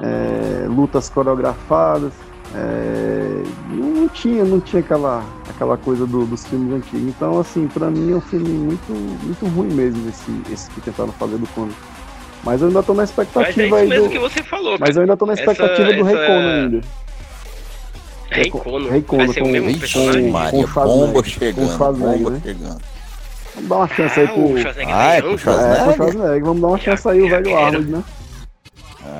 é, 0.00 0.66
lutas 0.68 1.08
coreografadas, 1.08 2.12
é, 2.54 3.42
não 3.72 4.08
tinha, 4.08 4.44
não 4.44 4.60
tinha 4.60 4.80
aquela, 4.80 5.22
aquela 5.48 5.76
coisa 5.76 6.06
do- 6.06 6.26
dos 6.26 6.44
filmes 6.46 6.72
antigos. 6.74 7.08
Então, 7.08 7.38
assim, 7.40 7.68
pra 7.68 7.88
mim 7.90 8.12
é 8.12 8.16
um 8.16 8.20
filme 8.20 8.48
muito, 8.48 8.92
muito 8.92 9.46
ruim 9.54 9.72
mesmo, 9.72 10.08
esse, 10.08 10.52
esse 10.52 10.70
que 10.70 10.80
tentaram 10.80 11.12
fazer 11.12 11.36
do 11.38 11.46
Conan. 11.48 11.70
Mas 12.42 12.60
eu 12.62 12.68
ainda 12.68 12.82
tô 12.82 12.94
na 12.94 13.02
Mas 13.02 13.10
é 13.10 13.12
expectativa 13.12 13.62
isso 13.66 13.74
aí 13.74 13.88
mesmo 13.88 14.04
do. 14.06 14.10
que 14.10 14.18
você 14.18 14.42
falou, 14.42 14.76
Mas 14.80 14.96
eu 14.96 15.02
ainda 15.02 15.16
tô 15.16 15.26
na 15.26 15.34
Essa- 15.34 15.42
expectativa 15.42 15.92
do 15.92 16.02
Rei 16.04 16.16
essa- 16.16 16.26
Conan 16.26 16.54
ainda. 16.64 16.80
Rei 18.30 18.50
Conan. 18.50 18.90
Rei 18.90 19.02
Conan 19.02 19.26
com- 19.26 19.34
com- 19.34 19.40
com- 19.42 20.30
Maria, 20.30 20.66
Schwarzenegger, 20.66 20.84
bomba 20.84 21.22
com 21.22 21.28
chegando, 21.28 21.72
Schwarzenegger, 21.76 22.18
bomba 22.18 22.30
né? 22.30 22.40
chegando. 22.44 22.80
Vamos 23.54 23.68
dar 23.68 23.76
uma 23.76 23.88
chance 23.88 24.20
aí 24.20 24.26
Ah, 24.26 24.30
pro. 24.32 24.42
o 24.44 24.58
Schwarzenegger 24.58 24.96
Ah, 24.96 25.14
é 25.14 25.20
pro 25.22 25.36
João? 25.38 25.54
É, 25.54 25.58
Schwarzenegger? 25.60 25.84
pro 25.84 25.94
Schwarzenegger. 26.12 26.44
Vamos 26.44 26.60
dar 26.62 26.68
uma 26.68 26.78
chance 26.78 27.08
aí, 27.08 27.20
o 27.22 27.28
velho. 27.28 27.58
Arnold, 27.58 27.90
né? 27.90 28.04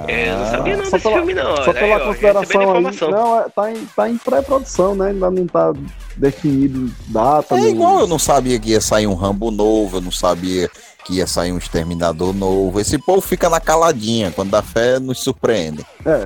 É, 0.09 0.29
eu 0.31 0.37
não 0.39 0.47
sabia 0.51 0.77
não 0.77 0.85
Só 0.85 0.91
desse 0.93 1.03
pela- 1.09 1.17
filme 1.17 1.35
não. 1.35 1.57
Só 1.57 1.63
aí, 1.63 1.65
pela 1.65 1.75
recebendo 1.75 2.07
consideração 2.07 2.61
aí. 2.77 3.11
Não, 3.15 3.41
é, 3.41 3.49
tá 3.49 3.71
em, 3.73 3.87
tá 3.87 4.11
em 4.11 4.19
pré-produção, 4.19 4.95
né? 4.95 5.09
Ainda 5.11 5.31
não 5.31 5.47
tá 5.47 5.73
definido 6.17 6.93
data. 7.09 7.55
É 7.57 7.61
não- 7.61 7.69
igual 7.69 8.01
eu 8.01 8.07
não 8.07 8.19
sabia 8.19 8.59
que 8.59 8.71
ia 8.71 8.81
sair 8.81 9.07
um 9.07 9.15
Rambo 9.15 9.51
novo, 9.51 9.97
eu 9.97 10.01
não 10.01 10.11
sabia 10.13 10.71
que 11.05 11.15
ia 11.15 11.27
sair 11.27 11.51
um 11.53 11.59
Exterminador 11.59 12.35
novo. 12.35 12.79
Esse 12.79 12.99
povo 12.99 13.21
fica 13.23 13.49
na 13.49 13.59
caladinha, 13.61 14.31
quando 14.31 14.51
dá 14.51 14.63
fé, 14.63 14.99
nos 14.99 15.21
surpreende. 15.21 15.85
É, 16.05 16.25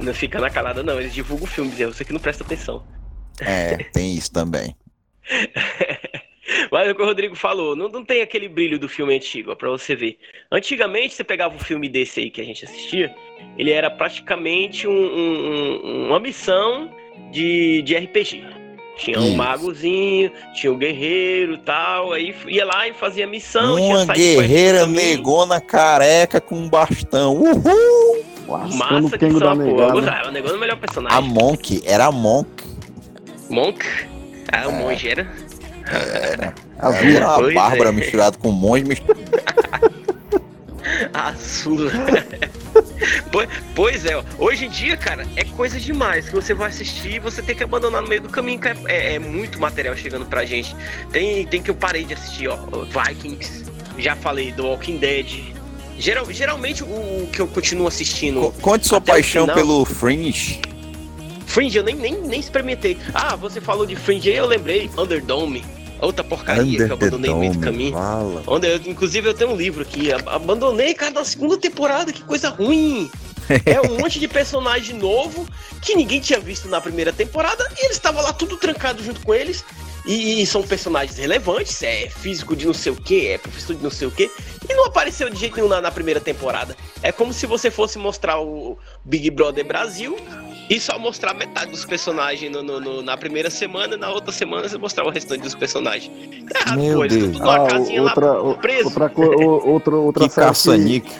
Não 0.00 0.12
fica 0.12 0.40
na 0.40 0.50
calada 0.50 0.82
não, 0.82 0.98
eles 1.00 1.14
divulgam 1.14 1.44
o 1.44 1.48
filme, 1.48 1.72
é 1.80 1.86
você 1.86 2.04
que 2.04 2.12
não 2.12 2.20
presta 2.20 2.42
atenção. 2.42 2.82
É, 3.40 3.76
tem 3.92 4.14
isso 4.14 4.32
também. 4.32 4.74
Mas 6.70 6.88
é 6.88 6.92
o 6.92 6.94
que 6.94 7.02
o 7.02 7.06
Rodrigo 7.06 7.34
falou, 7.34 7.74
não, 7.76 7.88
não 7.88 8.04
tem 8.04 8.22
aquele 8.22 8.48
brilho 8.48 8.78
do 8.78 8.88
filme 8.88 9.14
antigo, 9.16 9.50
ó, 9.52 9.54
pra 9.54 9.68
você 9.70 9.94
ver. 9.94 10.18
Antigamente, 10.50 11.14
você 11.14 11.24
pegava 11.24 11.54
um 11.54 11.58
filme 11.58 11.88
desse 11.88 12.20
aí 12.20 12.30
que 12.30 12.40
a 12.40 12.44
gente 12.44 12.64
assistia, 12.64 13.14
ele 13.58 13.70
era 13.70 13.90
praticamente 13.90 14.86
um- 14.86 14.92
um- 14.92 15.80
um- 15.84 16.06
uma 16.08 16.20
missão 16.20 16.90
de, 17.32 17.82
de 17.82 17.94
RPG. 17.96 18.42
Tinha 18.96 19.20
um 19.20 19.26
Isso. 19.28 19.36
magozinho, 19.36 20.32
tinha 20.54 20.72
o 20.72 20.76
guerreiro 20.76 21.54
e 21.54 21.58
tal, 21.58 22.12
aí 22.12 22.34
ia 22.48 22.64
lá 22.64 22.88
e 22.88 22.94
fazia 22.94 23.26
missão. 23.26 23.76
Uma 23.76 24.06
guerreira 24.06 24.86
negona 24.86 25.60
careca 25.60 26.40
com 26.40 26.54
um 26.56 26.68
bastão. 26.68 27.34
Uhul! 27.36 28.24
Massa 28.74 29.18
que 29.18 29.24
a 29.26 29.28
porra. 29.28 29.64
Eu 29.64 29.90
gostava, 29.92 30.28
o 30.28 30.32
negócio 30.32 30.54
é 30.54 30.56
o 30.56 30.60
melhor 30.60 30.74
A 30.74 30.78
personagem. 30.78 31.28
Monk, 31.28 31.82
era 31.84 32.06
a 32.06 32.12
Monk. 32.12 32.48
Monk? 33.50 33.84
Ah, 34.52 34.68
o 34.68 34.72
monge 34.72 35.08
era. 35.08 35.26
A 36.78 36.90
Era 36.92 37.26
a 37.28 37.34
Pois 37.38 37.54
Bárbara 37.54 37.88
é. 37.90 37.92
misturada 37.92 38.36
com 38.38 38.48
um 38.48 38.52
monge. 38.52 38.84
Mistur... 38.84 39.16
Azul. 41.12 41.78
pois, 43.32 43.48
pois 43.74 44.04
é, 44.06 44.22
hoje 44.38 44.66
em 44.66 44.68
dia, 44.68 44.96
cara, 44.96 45.26
é 45.36 45.44
coisa 45.44 45.78
demais 45.80 46.28
que 46.28 46.34
você 46.34 46.54
vai 46.54 46.68
assistir 46.68 47.14
e 47.14 47.18
você 47.18 47.42
tem 47.42 47.54
que 47.56 47.62
abandonar 47.64 48.02
no 48.02 48.08
meio 48.08 48.20
do 48.20 48.28
caminho, 48.28 48.58
que 48.60 48.68
é, 48.68 48.76
é- 48.86 49.14
é 49.14 49.18
muito 49.18 49.60
material 49.60 49.96
chegando 49.96 50.26
pra 50.26 50.44
gente. 50.44 50.74
Tem, 51.10 51.46
tem 51.46 51.62
que 51.62 51.70
eu 51.70 51.74
parei 51.74 52.04
de 52.04 52.14
assistir, 52.14 52.48
ó, 52.48 52.56
Vikings, 52.84 53.64
já 53.98 54.14
falei 54.16 54.52
do 54.52 54.66
Walking 54.66 54.98
Dead. 54.98 55.54
Geral, 55.98 56.30
geralmente 56.30 56.84
o, 56.84 56.86
o 56.86 57.28
que 57.32 57.40
eu 57.40 57.46
continuo 57.48 57.86
assistindo. 57.88 58.40
Co- 58.40 58.52
Conte 58.60 58.86
sua 58.86 59.00
paixão 59.00 59.42
final. 59.44 59.56
pelo 59.56 59.84
Fringe. 59.84 60.60
Fringe, 61.46 61.78
eu 61.78 61.82
nem, 61.84 61.94
nem, 61.94 62.20
nem 62.20 62.38
experimentei. 62.38 62.98
Ah, 63.14 63.34
você 63.34 63.60
falou 63.62 63.86
de 63.86 63.96
Fringe 63.96 64.28
aí, 64.30 64.36
eu 64.36 64.46
lembrei. 64.46 64.90
Underdome. 64.96 65.64
Outra 66.00 66.22
porcaria 66.24 66.76
que 66.76 66.82
eu 66.90 66.94
abandonei 66.94 67.30
no 67.30 67.38
meio 67.38 67.52
do 67.52 67.58
caminho. 67.60 67.92
Fala. 67.92 68.42
Onde 68.46 68.68
eu, 68.68 68.76
inclusive 68.86 69.28
eu 69.28 69.34
tenho 69.34 69.50
um 69.52 69.56
livro 69.56 69.82
aqui, 69.82 70.12
ab- 70.12 70.28
abandonei, 70.28 70.92
cara, 70.94 71.12
na 71.12 71.24
segunda 71.24 71.56
temporada, 71.56 72.12
que 72.12 72.22
coisa 72.22 72.48
ruim. 72.50 73.10
É 73.64 73.80
um 73.80 73.98
monte 73.98 74.18
de 74.18 74.26
personagem 74.26 74.96
novo 74.98 75.46
que 75.80 75.94
ninguém 75.94 76.18
tinha 76.20 76.40
visto 76.40 76.66
na 76.66 76.80
primeira 76.80 77.12
temporada 77.12 77.64
e 77.78 77.84
eles 77.84 77.96
estavam 77.96 78.20
lá 78.20 78.32
tudo 78.32 78.56
trancado 78.56 79.04
junto 79.04 79.20
com 79.20 79.32
eles. 79.32 79.64
E, 80.06 80.40
e 80.40 80.46
são 80.46 80.62
personagens 80.62 81.18
relevantes, 81.18 81.82
é 81.82 82.08
físico 82.08 82.54
de 82.54 82.64
não 82.66 82.72
sei 82.74 82.92
o 82.92 82.96
que, 82.96 83.26
é 83.26 83.38
professor 83.38 83.74
de 83.74 83.82
não 83.82 83.90
sei 83.90 84.06
o 84.06 84.10
que, 84.10 84.30
e 84.68 84.74
não 84.74 84.86
apareceu 84.86 85.28
de 85.28 85.36
jeito 85.36 85.56
nenhum 85.56 85.68
na, 85.68 85.80
na 85.80 85.90
primeira 85.90 86.20
temporada. 86.20 86.76
É 87.02 87.10
como 87.10 87.32
se 87.32 87.44
você 87.44 87.70
fosse 87.72 87.98
mostrar 87.98 88.40
o 88.40 88.78
Big 89.04 89.30
Brother 89.30 89.66
Brasil 89.66 90.16
e 90.70 90.78
só 90.78 90.96
mostrar 90.98 91.34
metade 91.34 91.72
dos 91.72 91.84
personagens 91.84 92.50
no- 92.52 92.62
no- 92.62 92.80
no- 92.80 93.02
na 93.02 93.16
primeira 93.16 93.50
semana 93.50 93.94
e 93.94 93.96
na 93.96 94.08
outra 94.10 94.30
semana 94.32 94.68
você 94.68 94.78
mostrar 94.78 95.04
o 95.04 95.10
restante 95.10 95.40
dos 95.42 95.54
personagens. 95.56 96.08
Tá 96.52 96.60
errado, 96.60 96.78
Meu 96.80 96.98
pô, 96.98 97.04
eles 97.04 97.16
estão 97.16 97.30
Deus. 97.32 97.38
tudo 97.40 97.50
Ah, 97.50 97.66
casinha 97.68 98.02
outra, 98.02 98.32
lá 98.32 98.54
preso. 98.54 98.86
outra, 98.88 99.10
outra, 99.68 99.96
outra 99.96 100.28
Que 100.28 100.34
caça-nique. 100.36 101.10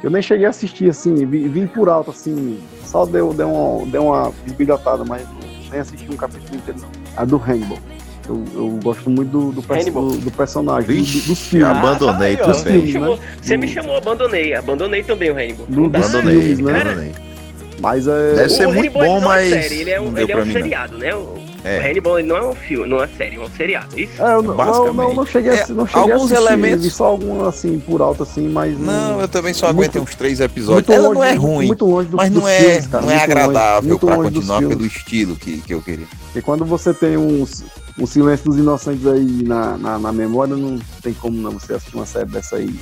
que 0.00 0.06
eu 0.06 0.10
nem 0.10 0.20
cheguei 0.20 0.44
a 0.46 0.50
assistir, 0.50 0.90
assim, 0.90 1.24
vi, 1.24 1.48
vi 1.48 1.66
por 1.66 1.88
alto, 1.88 2.10
assim, 2.10 2.62
só 2.84 3.06
deu, 3.06 3.32
deu, 3.32 3.50
uma, 3.50 3.86
deu 3.86 4.04
uma 4.08 4.30
esbilhotada, 4.46 5.04
mas 5.06 5.26
nem 5.70 5.80
assisti 5.80 6.06
um 6.10 6.16
capítulo 6.16 6.54
inteiro, 6.56 6.80
não. 6.82 6.90
A 7.16 7.24
do 7.24 7.36
Hannibal. 7.38 7.78
Eu, 8.28 8.44
eu 8.54 8.80
gosto 8.82 9.08
muito 9.08 9.30
do, 9.30 9.52
do, 9.52 9.62
perso- 9.62 9.90
do, 9.90 10.16
do 10.16 10.30
personagem, 10.30 10.86
do- 10.88 10.92
Vixe, 10.94 11.20
do- 11.20 11.26
dos 11.28 11.40
filmes. 11.46 11.68
Ah, 11.68 11.78
abandonei 11.78 12.28
aí, 12.30 12.36
também. 12.36 12.54
Você 12.54 12.70
me 12.72 12.80
Dos 12.80 12.90
chamou, 12.92 13.16
filmes, 13.16 13.36
você 13.42 13.56
me 13.56 13.66
Do- 13.66 13.72
chamou, 13.72 13.96
abandonei. 13.96 14.54
Abandonei 14.54 15.02
também 15.02 15.30
o 15.30 15.34
Hannibal. 15.34 15.66
Do- 15.68 15.84
Abandonei, 15.86 16.40
filmes, 16.40 16.58
né? 16.60 16.80
abandonei. 16.80 17.12
Mas 17.78 18.06
é. 18.08 18.34
Deve 18.34 18.48
ser 18.48 18.66
o 18.66 18.72
muito 18.72 18.78
Hannibal, 18.80 19.02
bom, 19.04 19.20
não 19.20 19.28
mas 19.28 19.52
É 19.52 19.62
série, 19.62 19.80
ele 19.82 19.90
é 19.90 20.00
um, 20.00 20.16
ele 20.18 20.32
é 20.32 20.36
um 20.36 20.40
mim, 20.40 20.46
não. 20.46 20.52
seriado, 20.52 20.96
né? 20.98 21.14
O, 21.14 21.34
É. 21.62 21.78
o 21.78 21.82
Hannibal 21.84 22.22
não 22.22 22.36
é 22.36 22.46
um 22.46 22.54
filme, 22.54 22.88
não 22.88 23.02
é 23.02 23.06
série, 23.18 23.36
é 23.36 23.40
um 23.40 23.50
seriado. 23.50 24.00
Isso? 24.00 24.22
É, 24.22 24.32
eu 24.32 24.42
não, 24.42 24.54
Basicamente. 24.56 24.96
não, 24.96 25.04
não, 25.08 25.14
não 25.14 25.26
cheguei, 25.26 25.50
a, 25.50 25.54
É, 25.56 25.66
não 25.68 25.86
cheguei 25.86 26.02
alguns 26.02 26.32
a 26.32 26.34
assistir, 26.36 26.36
elementos- 26.52 26.92
só 26.94 27.04
algum 27.04 27.44
assim 27.46 27.78
por 27.78 28.00
alto 28.00 28.22
assim, 28.22 28.48
mas 28.48 28.78
Não, 28.80 29.20
eu 29.20 29.28
também 29.28 29.52
só 29.52 29.66
Muito- 29.66 29.78
aguentei 29.78 30.00
uns 30.00 30.14
três 30.14 30.40
episódios. 30.40 30.86
muito 30.88 30.92
Ela 30.92 31.08
longe, 31.08 31.18
não 31.20 31.24
é 31.24 31.34
ruim, 31.34 31.66
muito 31.66 31.84
longe 31.84 32.08
do, 32.08 32.16
mas 32.16 32.30
não 32.30 32.48
é, 32.48 32.58
filmes, 32.60 32.86
cara, 32.86 33.04
não 33.04 33.12
é 33.12 33.22
agradável 33.22 33.98
dos 33.98 34.10
continuar 34.10 34.62
pelo 34.62 34.86
estilo 34.86 35.36
que, 35.36 35.58
que 35.58 35.74
eu 35.74 35.82
queria. 35.82 36.06
Porque 36.24 36.40
quando 36.40 36.64
você 36.64 36.94
tem 36.94 37.18
uns, 37.18 37.62
um 37.98 38.06
silêncio 38.06 38.46
dos 38.46 38.58
inocentes 38.58 39.06
aí 39.06 39.42
na, 39.42 39.76
na, 39.78 39.98
na 39.98 40.12
memória, 40.12 40.54
não 40.54 40.78
tem 41.02 41.14
como 41.14 41.36
não 41.36 41.52
você 41.52 41.74
assistir 41.74 41.96
uma 41.96 42.06
série 42.06 42.30
dessa 42.30 42.56
aí. 42.56 42.74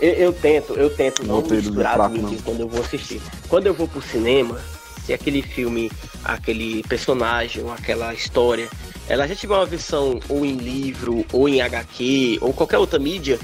Eu, 0.00 0.12
eu 0.14 0.32
tento, 0.32 0.74
eu 0.74 0.90
tento 0.90 1.24
não 1.24 1.36
Roteiro 1.36 1.64
misturar 1.64 1.94
fraco, 1.94 2.18
não. 2.18 2.34
quando 2.38 2.60
eu 2.60 2.68
vou 2.68 2.80
assistir. 2.80 3.20
Quando 3.48 3.66
eu 3.66 3.74
vou 3.74 3.86
pro 3.88 4.02
cinema, 4.02 4.60
se 5.04 5.12
aquele 5.12 5.42
filme, 5.42 5.90
aquele 6.24 6.82
personagem, 6.84 7.64
aquela 7.70 8.12
história, 8.14 8.68
ela 9.08 9.26
já 9.26 9.34
tiver 9.34 9.54
uma 9.54 9.66
versão 9.66 10.20
ou 10.28 10.44
em 10.44 10.56
livro, 10.56 11.24
ou 11.32 11.48
em 11.48 11.60
HQ, 11.60 12.38
ou 12.40 12.52
qualquer 12.52 12.78
outra 12.78 12.98
mídia, 12.98 13.38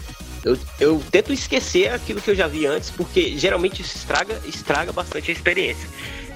Eu, 0.45 0.57
eu 0.79 1.03
tento 1.11 1.33
esquecer 1.33 1.93
aquilo 1.93 2.21
que 2.21 2.31
eu 2.31 2.35
já 2.35 2.47
vi 2.47 2.65
antes, 2.65 2.91
porque 2.91 3.37
geralmente 3.37 3.83
isso 3.83 3.97
estraga, 3.97 4.41
estraga 4.47 4.93
bastante 4.93 5.31
a 5.31 5.35
experiência. 5.35 5.89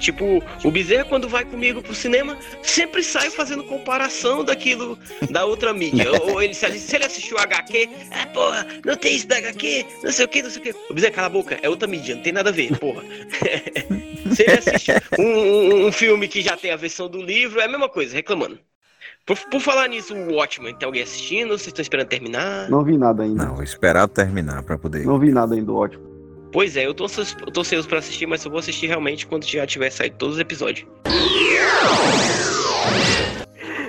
Tipo, 0.03 0.43
o 0.65 0.69
Bezerra, 0.69 1.05
quando 1.05 1.29
vai 1.29 1.45
comigo 1.45 1.81
pro 1.81 1.95
cinema, 1.95 2.37
sempre 2.61 3.01
sai 3.01 3.29
fazendo 3.29 3.63
comparação 3.63 4.43
daquilo 4.43 4.99
da 5.31 5.45
outra 5.45 5.73
mídia. 5.73 6.11
ou, 6.21 6.41
ele, 6.41 6.53
se, 6.53 6.69
se 6.77 6.93
ele 6.97 7.05
assistiu 7.05 7.37
HQ, 7.37 7.89
ah, 8.11 8.27
porra, 8.27 8.67
não 8.85 8.97
tem 8.97 9.15
isso 9.15 9.29
da 9.29 9.37
HQ, 9.37 9.85
não 10.03 10.11
sei 10.11 10.25
o 10.25 10.27
que, 10.27 10.43
não 10.43 10.49
sei 10.49 10.59
o 10.59 10.63
que. 10.65 10.75
O 10.89 10.93
Bezerra, 10.93 11.13
cala 11.13 11.27
a 11.27 11.29
boca, 11.29 11.57
é 11.61 11.69
outra 11.69 11.87
mídia, 11.87 12.15
não 12.15 12.21
tem 12.21 12.33
nada 12.33 12.49
a 12.49 12.53
ver, 12.53 12.77
porra. 12.79 13.01
se 14.35 14.43
ele 14.43 14.51
assiste 14.51 14.91
um, 15.17 15.23
um, 15.23 15.87
um 15.87 15.91
filme 15.93 16.27
que 16.27 16.41
já 16.41 16.57
tem 16.57 16.71
a 16.71 16.75
versão 16.75 17.07
do 17.07 17.21
livro, 17.21 17.61
é 17.61 17.63
a 17.63 17.69
mesma 17.69 17.87
coisa, 17.87 18.13
reclamando. 18.13 18.59
Por, 19.25 19.37
por 19.49 19.61
falar 19.61 19.87
nisso, 19.87 20.13
o 20.13 20.33
Watchmen, 20.33 20.75
tem 20.75 20.85
alguém 20.85 21.01
assistindo? 21.01 21.51
Vocês 21.51 21.67
estão 21.67 21.81
esperando 21.81 22.09
terminar? 22.09 22.69
Não 22.69 22.83
vi 22.83 22.97
nada 22.97 23.23
ainda. 23.23 23.45
Não, 23.45 23.55
vou 23.55 23.63
esperar 23.63 24.05
terminar 24.09 24.63
pra 24.63 24.77
poder. 24.77 25.05
Não 25.05 25.17
vi 25.17 25.31
nada 25.31 25.55
ainda, 25.55 25.71
ótimo. 25.71 26.12
Pois 26.53 26.77
é, 26.77 26.85
eu 26.85 26.93
tô, 26.93 27.05
eu 27.05 27.51
tô 27.51 27.61
ansioso 27.61 27.87
pra 27.87 27.97
assistir, 27.97 28.27
mas 28.27 28.45
eu 28.45 28.51
vou 28.51 28.59
assistir 28.59 28.85
realmente 28.85 29.25
quando 29.25 29.43
já 29.43 29.65
tiver 29.65 29.89
saído 29.89 30.15
todos 30.17 30.35
os 30.35 30.39
episódios. 30.39 30.87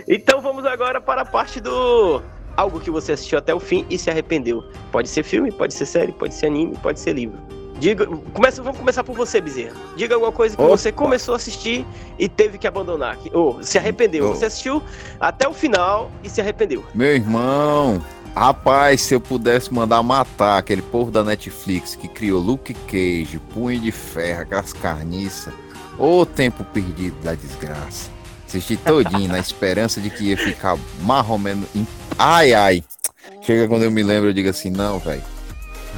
Então 0.08 0.40
vamos 0.40 0.64
agora 0.64 0.98
para 0.98 1.22
a 1.22 1.24
parte 1.26 1.60
do 1.60 2.22
algo 2.56 2.80
que 2.80 2.90
você 2.90 3.12
assistiu 3.12 3.38
até 3.38 3.54
o 3.54 3.60
fim 3.60 3.84
e 3.90 3.98
se 3.98 4.10
arrependeu. 4.10 4.64
Pode 4.90 5.08
ser 5.10 5.22
filme, 5.22 5.52
pode 5.52 5.74
ser 5.74 5.84
série, 5.84 6.12
pode 6.12 6.34
ser 6.34 6.46
anime, 6.46 6.74
pode 6.78 7.00
ser 7.00 7.12
livro. 7.12 7.38
Diga, 7.78 8.06
começa, 8.32 8.62
vamos 8.62 8.78
começar 8.78 9.02
por 9.02 9.16
você, 9.16 9.40
Bezerra. 9.40 9.74
Diga 9.96 10.14
alguma 10.14 10.32
coisa 10.32 10.56
que 10.56 10.62
Opa. 10.62 10.76
você 10.76 10.92
começou 10.92 11.34
a 11.34 11.36
assistir 11.36 11.84
e 12.18 12.28
teve 12.28 12.56
que 12.56 12.66
abandonar, 12.66 13.18
ou 13.32 13.62
se 13.62 13.76
arrependeu. 13.76 14.26
Oh. 14.26 14.34
Você 14.34 14.46
assistiu 14.46 14.82
até 15.18 15.48
o 15.48 15.52
final 15.52 16.10
e 16.22 16.30
se 16.30 16.40
arrependeu. 16.40 16.84
Meu 16.94 17.14
irmão, 17.14 18.02
rapaz, 18.34 19.00
se 19.02 19.14
eu 19.14 19.20
pudesse 19.20 19.72
mandar 19.72 20.02
matar 20.02 20.58
aquele 20.58 20.82
povo 20.82 21.10
da 21.10 21.22
Netflix 21.24 21.94
que 21.94 22.08
criou 22.08 22.40
Luke 22.40 22.74
Cage, 22.74 23.40
Punho 23.52 23.80
de 23.80 23.92
Ferro, 23.92 24.42
aquelas 24.42 24.72
carniças, 24.72 25.52
ô 25.98 26.24
tempo 26.26 26.64
perdido 26.64 27.16
da 27.22 27.34
desgraça. 27.34 28.10
Assisti 28.46 28.76
todinho 28.76 29.28
na 29.28 29.38
esperança 29.38 30.00
de 30.00 30.10
que 30.10 30.24
ia 30.24 30.36
ficar 30.36 30.76
mais 31.02 31.28
ou 31.28 31.38
menos. 31.38 31.66
em- 31.74 31.86
Ai, 32.18 32.52
ai. 32.54 32.84
Chega 33.42 33.66
quando 33.66 33.82
eu 33.82 33.90
me 33.90 34.02
lembro, 34.02 34.28
eu 34.28 34.32
digo 34.32 34.48
assim, 34.48 34.70
não, 34.70 34.98
velho. 34.98 35.22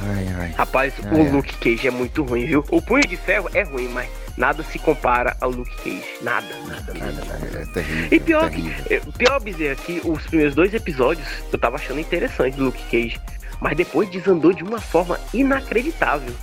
Ai, 0.03 0.27
ai. 0.39 0.51
Rapaz, 0.57 0.93
Ah, 1.05 1.13
o 1.13 1.19
é. 1.27 1.29
Luke 1.31 1.55
Cage 1.57 1.87
é 1.87 1.91
muito 1.91 2.23
ruim, 2.23 2.45
viu? 2.45 2.63
O 2.71 2.81
Punho 2.81 3.05
de 3.07 3.15
Ferro 3.17 3.49
é 3.53 3.63
ruim, 3.63 3.87
mas 3.89 4.07
nada 4.37 4.63
se 4.63 4.77
compara 4.77 5.35
ao 5.41 5.49
Luke 5.49 5.75
Cage. 5.77 6.05
Nada, 6.21 6.47
nada, 6.67 6.93
nada, 6.93 7.25
nada. 7.25 7.59
É 7.59 7.65
terrível. 7.65 8.07
E 8.11 8.19
pior 8.19 8.49
que, 8.49 8.61
terrível. 8.61 8.85
é, 8.89 9.17
pior 9.17 9.39
Bezerra, 9.41 9.75
que 9.75 10.01
os 10.05 10.25
primeiros 10.27 10.55
dois 10.55 10.73
episódios 10.73 11.27
eu 11.51 11.57
tava 11.57 11.75
achando 11.75 11.99
interessante 11.99 12.55
do 12.55 12.65
Luke 12.65 12.83
Cage, 12.83 13.19
mas 13.59 13.75
depois 13.75 14.09
desandou 14.09 14.53
de 14.53 14.63
uma 14.63 14.79
forma 14.79 15.19
inacreditável. 15.33 16.33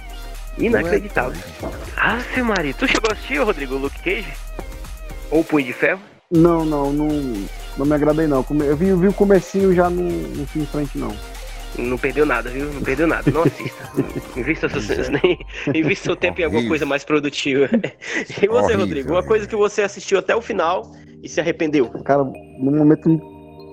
Inacreditável. 0.59 1.41
Ah, 1.97 2.21
seu 2.35 2.45
marido, 2.45 2.77
tu 2.79 2.89
chegou 2.89 3.11
a 3.11 3.13
assistir, 3.15 3.39
Rodrigo, 3.39 3.77
o 3.77 3.79
Luke 3.79 3.99
Cage? 4.03 4.33
Ou 5.31 5.41
o 5.41 5.45
Punho 5.45 5.67
de 5.67 5.73
Ferro? 5.73 6.01
Não, 6.31 6.65
não, 6.65 6.93
não, 6.93 7.09
não 7.77 7.87
me 7.87 7.95
agradei 7.95 8.27
não. 8.27 8.45
Eu 8.61 8.77
vi, 8.77 8.89
eu 8.89 8.99
vi 8.99 9.09
o 9.09 9.13
comecinho 9.13 9.75
já 9.75 9.89
não, 9.89 10.05
não 10.05 10.47
fui 10.47 10.63
em 10.63 10.67
frente 10.67 10.99
não. 10.99 11.15
Não 11.79 11.99
perdeu 11.99 12.25
nada, 12.25 12.51
viu? 12.51 12.73
Não 12.73 12.83
perdeu 12.83 13.07
nada. 13.07 13.31
Não 13.31 13.43
assista. 13.43 13.91
Invista, 14.39 14.69
seus, 14.69 15.09
nem, 15.11 15.39
invista 15.75 16.05
seu 16.05 16.17
tempo 16.17 16.41
em 16.41 16.45
alguma 16.45 16.67
coisa 16.69 16.87
mais 16.87 17.05
produtiva. 17.05 17.69
E 18.43 18.47
você, 18.47 18.49
Horrível, 18.49 18.81
Rodrigo? 18.81 19.11
Uma 19.11 19.21
é. 19.21 19.27
coisa 19.27 19.47
que 19.47 19.57
você 19.57 19.83
assistiu 19.83 20.19
até 20.19 20.35
o 20.35 20.41
final 20.41 20.91
e 21.23 21.29
se 21.29 21.41
arrependeu? 21.41 21.89
Cara, 22.05 22.25
no 22.25 22.71
momento 22.71 23.09
não 23.09 23.19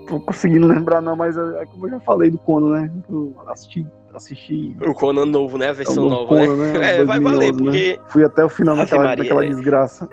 tô 0.07 0.19
conseguindo 0.19 0.67
lembrar 0.67 1.01
não, 1.01 1.15
mas 1.15 1.37
é 1.37 1.61
é 1.61 1.65
como 1.65 1.85
eu 1.85 1.91
já 1.91 1.99
falei 1.99 2.29
do 2.29 2.37
Cono, 2.39 2.71
né? 2.71 2.91
Eu 3.09 3.35
assisti, 3.47 3.85
assisti 4.13 4.75
O 4.81 4.93
Conan 4.93 5.25
novo, 5.25 5.57
né? 5.57 5.67
A 5.67 5.69
é 5.69 5.73
versão 5.73 5.95
novo 5.95 6.09
nova, 6.09 6.27
Conan, 6.27 6.57
né? 6.57 6.79
né? 6.79 6.95
É, 6.97 7.05
vai 7.05 7.19
valer, 7.19 7.51
2011, 7.51 7.51
né? 7.51 7.63
porque 7.63 8.11
Fui 8.11 8.23
até 8.23 8.43
o 8.43 8.49
final 8.49 8.75
Ave 8.75 8.83
daquela, 8.83 9.03
Maria, 9.03 9.23
daquela 9.23 9.41
velho. 9.41 9.55
desgraça. 9.55 10.09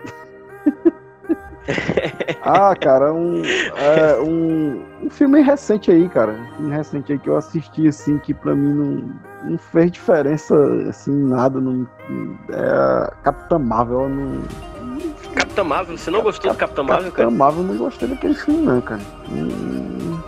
Ah, 2.41 2.75
cara, 2.75 3.13
um, 3.13 3.41
é, 3.43 4.19
um, 4.19 4.83
um 5.03 5.09
filme 5.09 5.41
recente 5.41 5.91
aí, 5.91 6.07
cara. 6.09 6.31
Um 6.31 6.55
filme 6.55 6.75
recente 6.75 7.11
aí 7.11 7.19
que 7.19 7.29
eu 7.29 7.37
assisti, 7.37 7.87
assim, 7.87 8.17
que 8.17 8.33
pra 8.33 8.55
mim 8.55 8.73
não, 8.73 9.51
não 9.51 9.57
fez 9.57 9.91
diferença, 9.91 10.55
assim, 10.89 11.11
nada. 11.11 11.59
Não, 11.59 11.87
é 12.49 13.11
Capitã 13.23 13.59
Marvel, 13.59 14.01
eu 14.01 14.09
não, 14.09 14.41
Capitão 15.35 15.65
Marvel, 15.65 15.97
você 15.97 16.11
não 16.11 16.21
gostou 16.21 16.51
do 16.51 16.57
Capitão 16.57 16.83
Marvel, 16.83 17.11
Capitã 17.11 17.23
cara? 17.23 17.37
Marvel 17.37 17.61
eu 17.63 17.67
não 17.67 17.77
gostei 17.77 18.07
daquele 18.07 18.33
filme, 18.33 18.61
não, 18.61 18.81
cara. 18.81 19.01
Hum, 19.31 20.19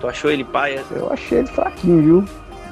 Tu 0.00 0.08
achou 0.08 0.30
ele 0.30 0.44
paia? 0.44 0.82
eu 0.90 1.12
achei 1.12 1.38
ele 1.38 1.48
fraquinho, 1.48 2.02
viu? 2.02 2.24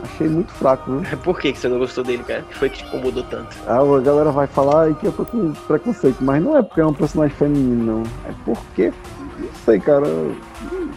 Achei 0.05 0.29
muito 0.29 0.53
fraco, 0.53 0.99
viu? 0.99 1.19
Por 1.25 1.41
que 1.41 1.53
que 1.53 1.59
você 1.59 1.69
não 1.69 1.79
gostou 1.79 2.05
dele, 2.05 2.23
cara? 2.23 2.41
O 2.43 2.45
que 2.45 2.59
foi 2.59 2.69
que 2.69 2.79
te 2.79 2.85
incomodou 2.85 3.23
tanto? 3.25 3.57
Ah, 3.67 3.79
a 3.81 4.01
galera 4.01 4.31
vai 4.31 4.47
falar 4.47 4.95
que 4.95 5.07
eu 5.07 5.13
tô 5.13 5.25
com 5.25 5.53
preconceito, 5.53 6.19
mas 6.21 6.43
não 6.43 6.57
é 6.57 6.63
porque 6.63 6.81
é 6.81 6.87
um 6.87 6.93
personagem 6.93 7.37
feminino, 7.37 7.85
não. 7.85 8.03
É 8.31 8.35
porque, 8.45 8.93
não 9.39 9.49
sei, 9.65 9.81
cara. 9.81 10.07
Eu, 10.07 10.37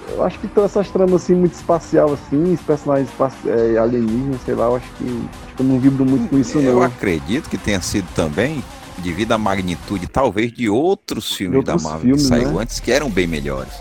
eu 0.09 0.23
acho 0.23 0.39
que 0.39 0.47
todas 0.47 0.71
essas 0.71 0.89
tramas 0.89 1.23
assim, 1.23 1.35
muito 1.35 1.53
espacial, 1.53 2.13
assim, 2.13 2.53
os 2.53 2.61
personagens 2.61 3.09
é, 3.45 3.77
alienígenas, 3.77 4.41
sei 4.41 4.55
lá, 4.55 4.65
eu 4.65 4.75
acho 4.77 4.89
que, 4.97 5.29
acho 5.45 5.55
que 5.55 5.61
eu 5.61 5.65
não 5.65 5.79
vibro 5.79 6.05
muito 6.05 6.29
com 6.29 6.37
isso, 6.37 6.59
Eu 6.59 6.75
não. 6.75 6.83
acredito 6.83 7.49
que 7.49 7.57
tenha 7.57 7.81
sido 7.81 8.07
também 8.15 8.63
devido 8.99 9.31
à 9.33 9.37
magnitude, 9.37 10.07
talvez, 10.07 10.51
de 10.51 10.69
outros 10.69 11.33
filmes 11.33 11.57
outros 11.57 11.83
da 11.83 11.89
Marvel 11.89 12.01
filmes, 12.01 12.23
que 12.23 12.27
saíram 12.27 12.53
né? 12.53 12.61
antes 12.61 12.79
que 12.79 12.91
eram 12.91 13.09
bem 13.09 13.27
melhores. 13.27 13.73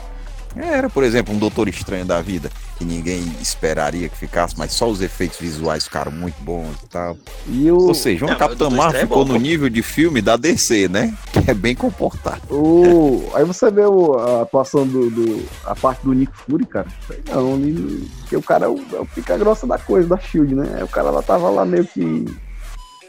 Era, 0.55 0.89
por 0.89 1.05
exemplo, 1.05 1.35
um 1.35 1.39
Doutor 1.39 1.69
Estranho 1.69 2.05
da 2.05 2.21
vida, 2.23 2.51
que 2.79 2.85
ninguém 2.85 3.25
esperaria 3.41 4.09
que 4.09 4.17
ficasse, 4.17 4.55
mas 4.59 4.73
só 4.73 4.87
os 4.89 5.01
efeitos 5.01 5.39
visuais 5.39 5.85
ficaram 5.85 6.13
muito 6.13 6.37
bons 6.43 6.75
e 6.85 6.87
tal. 6.89 7.17
E 7.49 7.71
o, 7.71 7.79
Ou 7.79 7.95
seja, 7.95 8.27
uma 8.27 8.35
o 8.35 8.39
Capitã 8.39 8.59
Doutor 8.69 8.77
Marvel 8.77 9.01
é 9.01 9.03
ficou 9.05 9.25
bom, 9.25 9.33
no 9.33 9.39
nível 9.41 9.69
de 9.71 9.83
filme 9.83 10.21
da 10.21 10.37
DC, 10.37 10.87
né? 10.89 11.15
Que 11.33 11.51
é 11.51 11.55
bem 11.55 11.75
comportado. 11.75 12.41
o- 12.51 13.31
aí 13.35 13.45
você 13.45 13.71
vê 13.71 13.87
o- 13.87 14.15
a 14.19 14.43
atuação 14.43 14.87
do, 14.87 15.09
do- 15.11 15.47
a 15.65 15.75
parte 15.75 16.05
do 16.05 16.13
Nick 16.13 16.33
Fury, 16.37 16.67
cara. 16.67 16.87
Não, 17.29 17.55
ali, 17.55 18.09
porque 18.21 18.37
o 18.37 18.43
cara 18.43 18.67
é 18.67 18.69
o, 18.69 18.79
é 18.93 19.01
o 19.01 19.07
pica 19.07 19.37
grossa 19.39 19.67
da 19.67 19.79
coisa, 19.79 20.09
da 20.09 20.19
Shield, 20.19 20.55
né? 20.55 20.83
O 20.85 20.89
cara 20.89 21.11
lá 21.11 21.23
tava 21.23 21.49
lá 21.49 21.65
meio 21.65 21.87
que 21.87 22.27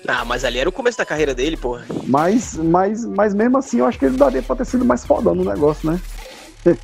Ah, 0.08 0.23
mas 0.23 0.45
ali 0.45 0.60
era 0.60 0.69
o 0.69 0.71
começo 0.71 0.97
da 0.97 1.06
carreira 1.06 1.36
dele, 1.36 1.58
porra. 1.58 1.86
Mas, 2.06 2.56
mas, 2.56 3.03
mas 3.06 3.34
mesmo 3.34 3.58
assim, 3.58 3.80
eu 3.80 3.86
acho 3.86 3.99
que 3.99 4.06
ele 4.06 4.15
daria 4.15 4.41
pra 4.41 4.56
ter 4.56 4.65
sido 4.65 4.86
mais 4.86 5.03
fodão 5.06 5.36
no 5.36 5.43
negócio, 5.43 5.91
né? 5.91 5.99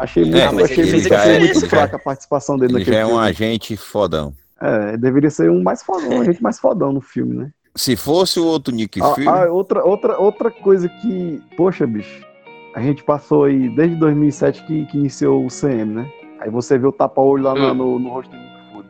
achei 0.00 0.24
muito, 0.24 0.36
É, 0.38 0.50
mas 0.50 0.64
achei 0.64 0.84
ele 0.84 0.92
muito, 0.92 1.14
achei 1.14 1.32
diferença, 1.32 1.60
muito 1.60 1.68
fraca 1.70 1.96
a 1.96 1.98
participação 1.98 2.56
dele 2.58 2.72
Ele 2.72 2.78
naquele 2.80 2.96
já 2.96 3.02
é 3.02 3.06
um 3.06 3.08
filme. 3.10 3.24
agente 3.26 3.76
fodão. 3.76 4.34
É, 4.60 4.96
deveria 4.96 5.30
ser 5.30 5.50
um 5.50 5.62
mais 5.62 5.82
fodão, 5.82 6.08
um 6.10 6.20
agente 6.20 6.42
mais 6.42 6.58
fodão 6.58 6.92
no 6.92 7.00
filme, 7.00 7.34
né? 7.36 7.50
Se 7.76 7.94
fosse 7.96 8.40
o 8.40 8.44
outro 8.44 8.74
Nick 8.74 9.00
Ah, 9.00 9.14
Fury, 9.14 9.28
ah, 9.28 9.46
outra, 9.50 9.84
outra, 9.84 10.18
outra 10.18 10.50
coisa 10.50 10.88
que, 10.88 11.40
poxa, 11.56 11.86
bicho, 11.86 12.26
a 12.74 12.80
gente 12.82 13.02
passou 13.04 13.44
aí 13.44 13.68
desde 13.76 13.96
2007 13.96 14.64
que, 14.66 14.86
que 14.86 14.98
iniciou 14.98 15.44
o 15.44 15.48
CM, 15.48 15.84
né? 15.94 16.10
Aí 16.40 16.50
você 16.50 16.76
vê 16.78 16.86
o 16.86 16.92
tapa-olho 16.92 17.44
lá 17.44 17.54
no, 17.54 17.70
Hum. 17.70 17.74
no, 17.74 17.98
no 18.00 18.08
rosto 18.10 18.30
do 18.30 18.36
Nick 18.36 18.72
Fury. 18.72 18.88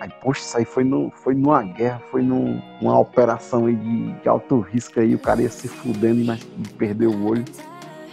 Aí, 0.00 0.10
poxa, 0.22 0.40
isso 0.40 0.56
aí 0.56 0.64
foi, 0.64 0.84
no, 0.84 1.10
foi 1.22 1.34
numa 1.34 1.62
guerra, 1.62 2.00
foi 2.10 2.22
num, 2.22 2.60
numa 2.80 2.98
operação 2.98 3.66
aí 3.66 3.74
de, 3.76 4.12
de 4.22 4.28
alto 4.28 4.58
risco 4.60 4.98
aí, 5.00 5.14
o 5.14 5.18
cara 5.18 5.42
ia 5.42 5.50
se 5.50 5.68
fudendo, 5.68 6.24
mas 6.24 6.42
perdeu 6.78 7.10
o 7.10 7.30
olho. 7.30 7.44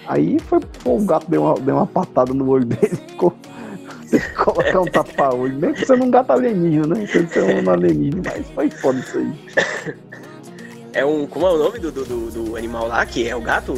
Aí 0.07 0.37
foi, 0.39 0.59
pô, 0.83 0.97
o 0.97 1.05
gato 1.05 1.29
deu 1.29 1.43
uma, 1.43 1.55
deu 1.55 1.75
uma 1.75 1.87
patada 1.87 2.33
no 2.33 2.47
olho 2.49 2.65
dele, 2.65 2.95
ficou. 3.07 3.33
Tem 4.09 4.19
que 4.19 4.33
colocar 4.33 4.81
um 4.81 4.85
tapa-olho, 4.85 5.55
mesmo 5.55 5.73
que 5.75 5.85
você 5.85 5.95
não 5.95 6.11
gato 6.11 6.31
alienígena, 6.31 6.87
né? 6.95 7.07
Que 7.07 7.25
ser 7.27 7.65
um 7.65 7.69
alienígena, 7.69 8.21
mas 8.23 8.47
foi 8.51 8.69
foda 8.69 8.99
isso 8.99 9.17
aí. 9.17 9.95
É 10.93 11.03
um. 11.05 11.25
Como 11.27 11.45
é 11.47 11.51
o 11.51 11.57
nome 11.57 11.79
do, 11.79 11.91
do, 11.91 12.05
do- 12.05 12.31
do 12.31 12.55
animal 12.55 12.87
lá? 12.87 13.05
Que 13.05 13.27
é 13.27 13.35
o 13.35 13.41
gato? 13.41 13.73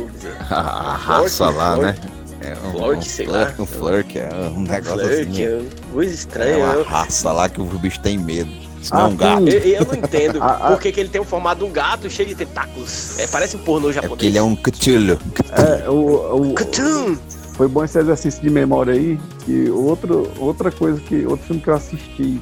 A, 0.50 0.56
a 0.60 0.96
raça 0.96 1.50
lá, 1.50 1.76
Flork. 1.76 1.82
né? 1.82 1.96
É 2.42 2.54
um, 2.68 2.72
Flork, 2.72 2.98
um 2.98 3.02
sei 3.02 3.26
flurk, 3.26 3.42
lá. 3.58 3.64
Um 3.64 3.66
flurk, 3.66 4.20
é 4.20 4.30
um 4.56 4.62
negócio 4.62 5.00
Flirt, 5.08 5.30
assim. 5.30 5.44
é 5.44 5.62
coisa 5.92 6.12
É 6.12 6.14
estranha. 6.14 6.58
uma 6.66 6.74
eu- 6.76 6.84
raça 6.84 7.32
lá 7.32 7.50
que 7.50 7.60
o 7.62 7.66
bicho 7.66 8.00
tem 8.02 8.18
medo. 8.18 8.52
Ah, 8.92 9.02
é 9.02 9.06
um 9.06 9.16
gato. 9.16 9.48
Eu, 9.48 9.60
eu 9.60 9.86
não 9.86 9.94
entendo 10.00 10.42
A- 10.42 10.46
a- 10.48 10.72
por 10.72 10.80
que, 10.80 10.92
que 10.92 11.00
ele 11.00 11.10
tem 11.10 11.20
o 11.22 11.24
formato 11.26 11.60
de 11.60 11.66
um 11.66 11.72
gato 11.72 12.10
cheio 12.10 12.30
de 12.30 12.36
tentáculos. 12.36 13.18
É, 13.20 13.28
parece 13.28 13.56
um 13.56 13.60
pornô 13.60 13.90
É 13.90 13.94
japonês. 13.94 14.10
porque 14.12 14.26
ele 14.28 14.38
é 14.38 14.44
um 14.44 14.56
Cthulhu. 14.56 15.20
É, 15.52 15.90
o, 15.90 16.52
o, 16.52 16.54
Cthulhu. 16.54 17.20
Foi 17.54 17.68
bom 17.68 17.84
esse 17.84 17.98
exercício 17.98 18.42
de 18.42 18.50
memória 18.50 18.94
aí. 18.94 19.20
E 19.48 19.70
outro, 19.70 20.32
outra 20.38 20.72
coisa 20.72 21.00
que. 21.02 21.26
Outro 21.26 21.46
filme 21.48 21.62
que 21.62 21.70
eu 21.70 21.76
assisti. 21.76 22.40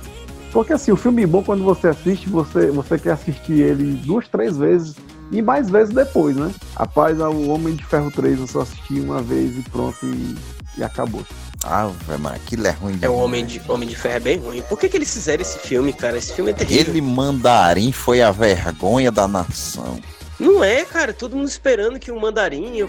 Porque 0.51 0.73
assim, 0.73 0.91
o 0.91 0.95
filme 0.97 1.25
bom 1.25 1.43
quando 1.43 1.63
você 1.63 1.87
assiste, 1.89 2.29
você, 2.29 2.67
você 2.67 2.97
quer 2.97 3.11
assistir 3.11 3.61
ele 3.61 3.93
duas, 4.05 4.27
três 4.27 4.55
vezes. 4.57 4.95
E 5.31 5.41
mais 5.41 5.69
vezes 5.69 5.93
depois, 5.93 6.35
né? 6.35 6.51
Rapaz, 6.75 7.19
o 7.19 7.49
Homem 7.49 7.75
de 7.75 7.83
Ferro 7.83 8.11
3 8.11 8.39
eu 8.39 8.47
só 8.47 8.61
assisti 8.61 8.99
uma 8.99 9.21
vez 9.21 9.57
e 9.57 9.61
pronto 9.69 9.97
e, 10.05 10.35
e 10.77 10.83
acabou. 10.83 11.23
Ah, 11.65 11.89
mas 12.19 12.33
aquilo 12.35 12.67
é 12.67 12.71
ruim 12.71 12.97
É 13.01 13.09
o 13.09 13.15
Homem 13.15 13.45
de, 13.45 13.59
Homem 13.67 13.89
de 13.89 13.95
Ferro 13.95 14.15
é 14.15 14.19
bem 14.19 14.37
ruim. 14.37 14.61
Por 14.69 14.79
que, 14.79 14.87
que 14.87 14.95
eles 14.97 15.11
fizeram 15.11 15.41
esse 15.41 15.57
filme, 15.59 15.91
cara? 15.93 16.17
Esse 16.17 16.31
filme 16.33 16.51
é 16.51 16.53
terrível. 16.53 16.81
Aquele 16.83 17.01
mandarim 17.01 17.91
foi 17.91 18.21
a 18.21 18.31
vergonha 18.31 19.11
da 19.11 19.27
nação. 19.27 19.99
Não 20.39 20.61
é, 20.63 20.83
cara, 20.83 21.13
todo 21.13 21.35
mundo 21.35 21.47
esperando 21.47 21.97
que 21.97 22.11
o 22.11 22.19
mandarim, 22.19 22.81
o, 22.81 22.85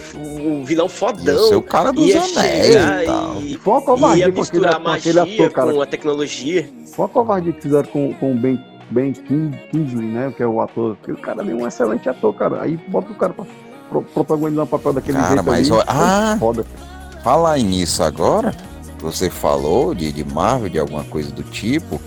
o 0.61 0.65
vilão 0.65 0.87
Ia 0.87 0.91
fodão, 0.91 1.57
o 1.59 1.63
cara 1.63 1.93
dos 1.93 2.05
ia 2.07 2.21
anéis 2.23 2.75
e 2.75 3.07
tal. 3.07 3.41
e, 3.41 3.57
Foi 3.57 3.73
uma 3.75 3.83
covardia 3.83 4.27
ia 4.27 4.33
com 4.33 4.41
aquele, 4.43 4.59
misturar 4.61 4.81
magia 4.81 5.23
ator, 5.23 5.51
cara. 5.53 5.73
com 5.73 5.81
a 5.81 5.87
tecnologia. 5.87 6.69
Foi 6.95 7.05
uma 7.05 7.09
covardia 7.09 7.53
que 7.53 7.63
fizeram 7.63 7.89
com, 7.89 8.13
com 8.15 8.33
o 8.33 8.35
Ben, 8.35 8.61
ben 8.91 9.13
King- 9.13 9.57
Kingsley, 9.71 10.09
né? 10.09 10.35
Que 10.37 10.43
é 10.43 10.47
o 10.47 10.61
ator. 10.61 10.97
Porque 10.97 11.13
o 11.13 11.17
cara 11.17 11.41
é 11.43 11.55
um 11.55 11.67
excelente 11.67 12.09
ator, 12.09 12.35
cara. 12.35 12.63
Aí 12.63 12.77
bota 12.89 13.13
o 13.13 13.15
cara 13.15 13.33
pra 13.33 13.45
pro, 13.89 14.03
protagonizar 14.03 14.65
o 14.65 14.69
papel 14.69 14.93
daquele 14.95 15.17
Cara, 15.17 15.29
jeito 15.29 15.45
mas 15.45 15.71
ali. 15.71 15.71
olha- 15.71 15.85
ah! 15.89 16.37
Foda. 16.41 16.67
Falar 17.27 17.59
nisso 17.59 18.05
agora, 18.05 18.55
você 19.01 19.29
falou 19.29 19.93
de, 19.97 20.13
de 20.13 20.23
Marvel, 20.25 20.69
de 20.69 20.79
alguma 20.79 21.03
coisa 21.03 21.29
do 21.33 21.43
tipo. 21.43 22.01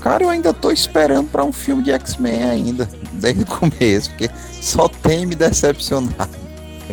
Cara, 0.00 0.24
eu 0.24 0.30
ainda 0.30 0.54
tô 0.54 0.70
esperando 0.70 1.28
pra 1.30 1.44
um 1.44 1.52
filme 1.52 1.82
de 1.82 1.92
X-Men 1.92 2.44
ainda, 2.44 2.88
desde 3.12 3.42
o 3.42 3.46
começo, 3.46 4.08
porque 4.08 4.30
só 4.62 4.88
tem 4.88 5.26
me 5.26 5.34
decepcionado. 5.34 6.30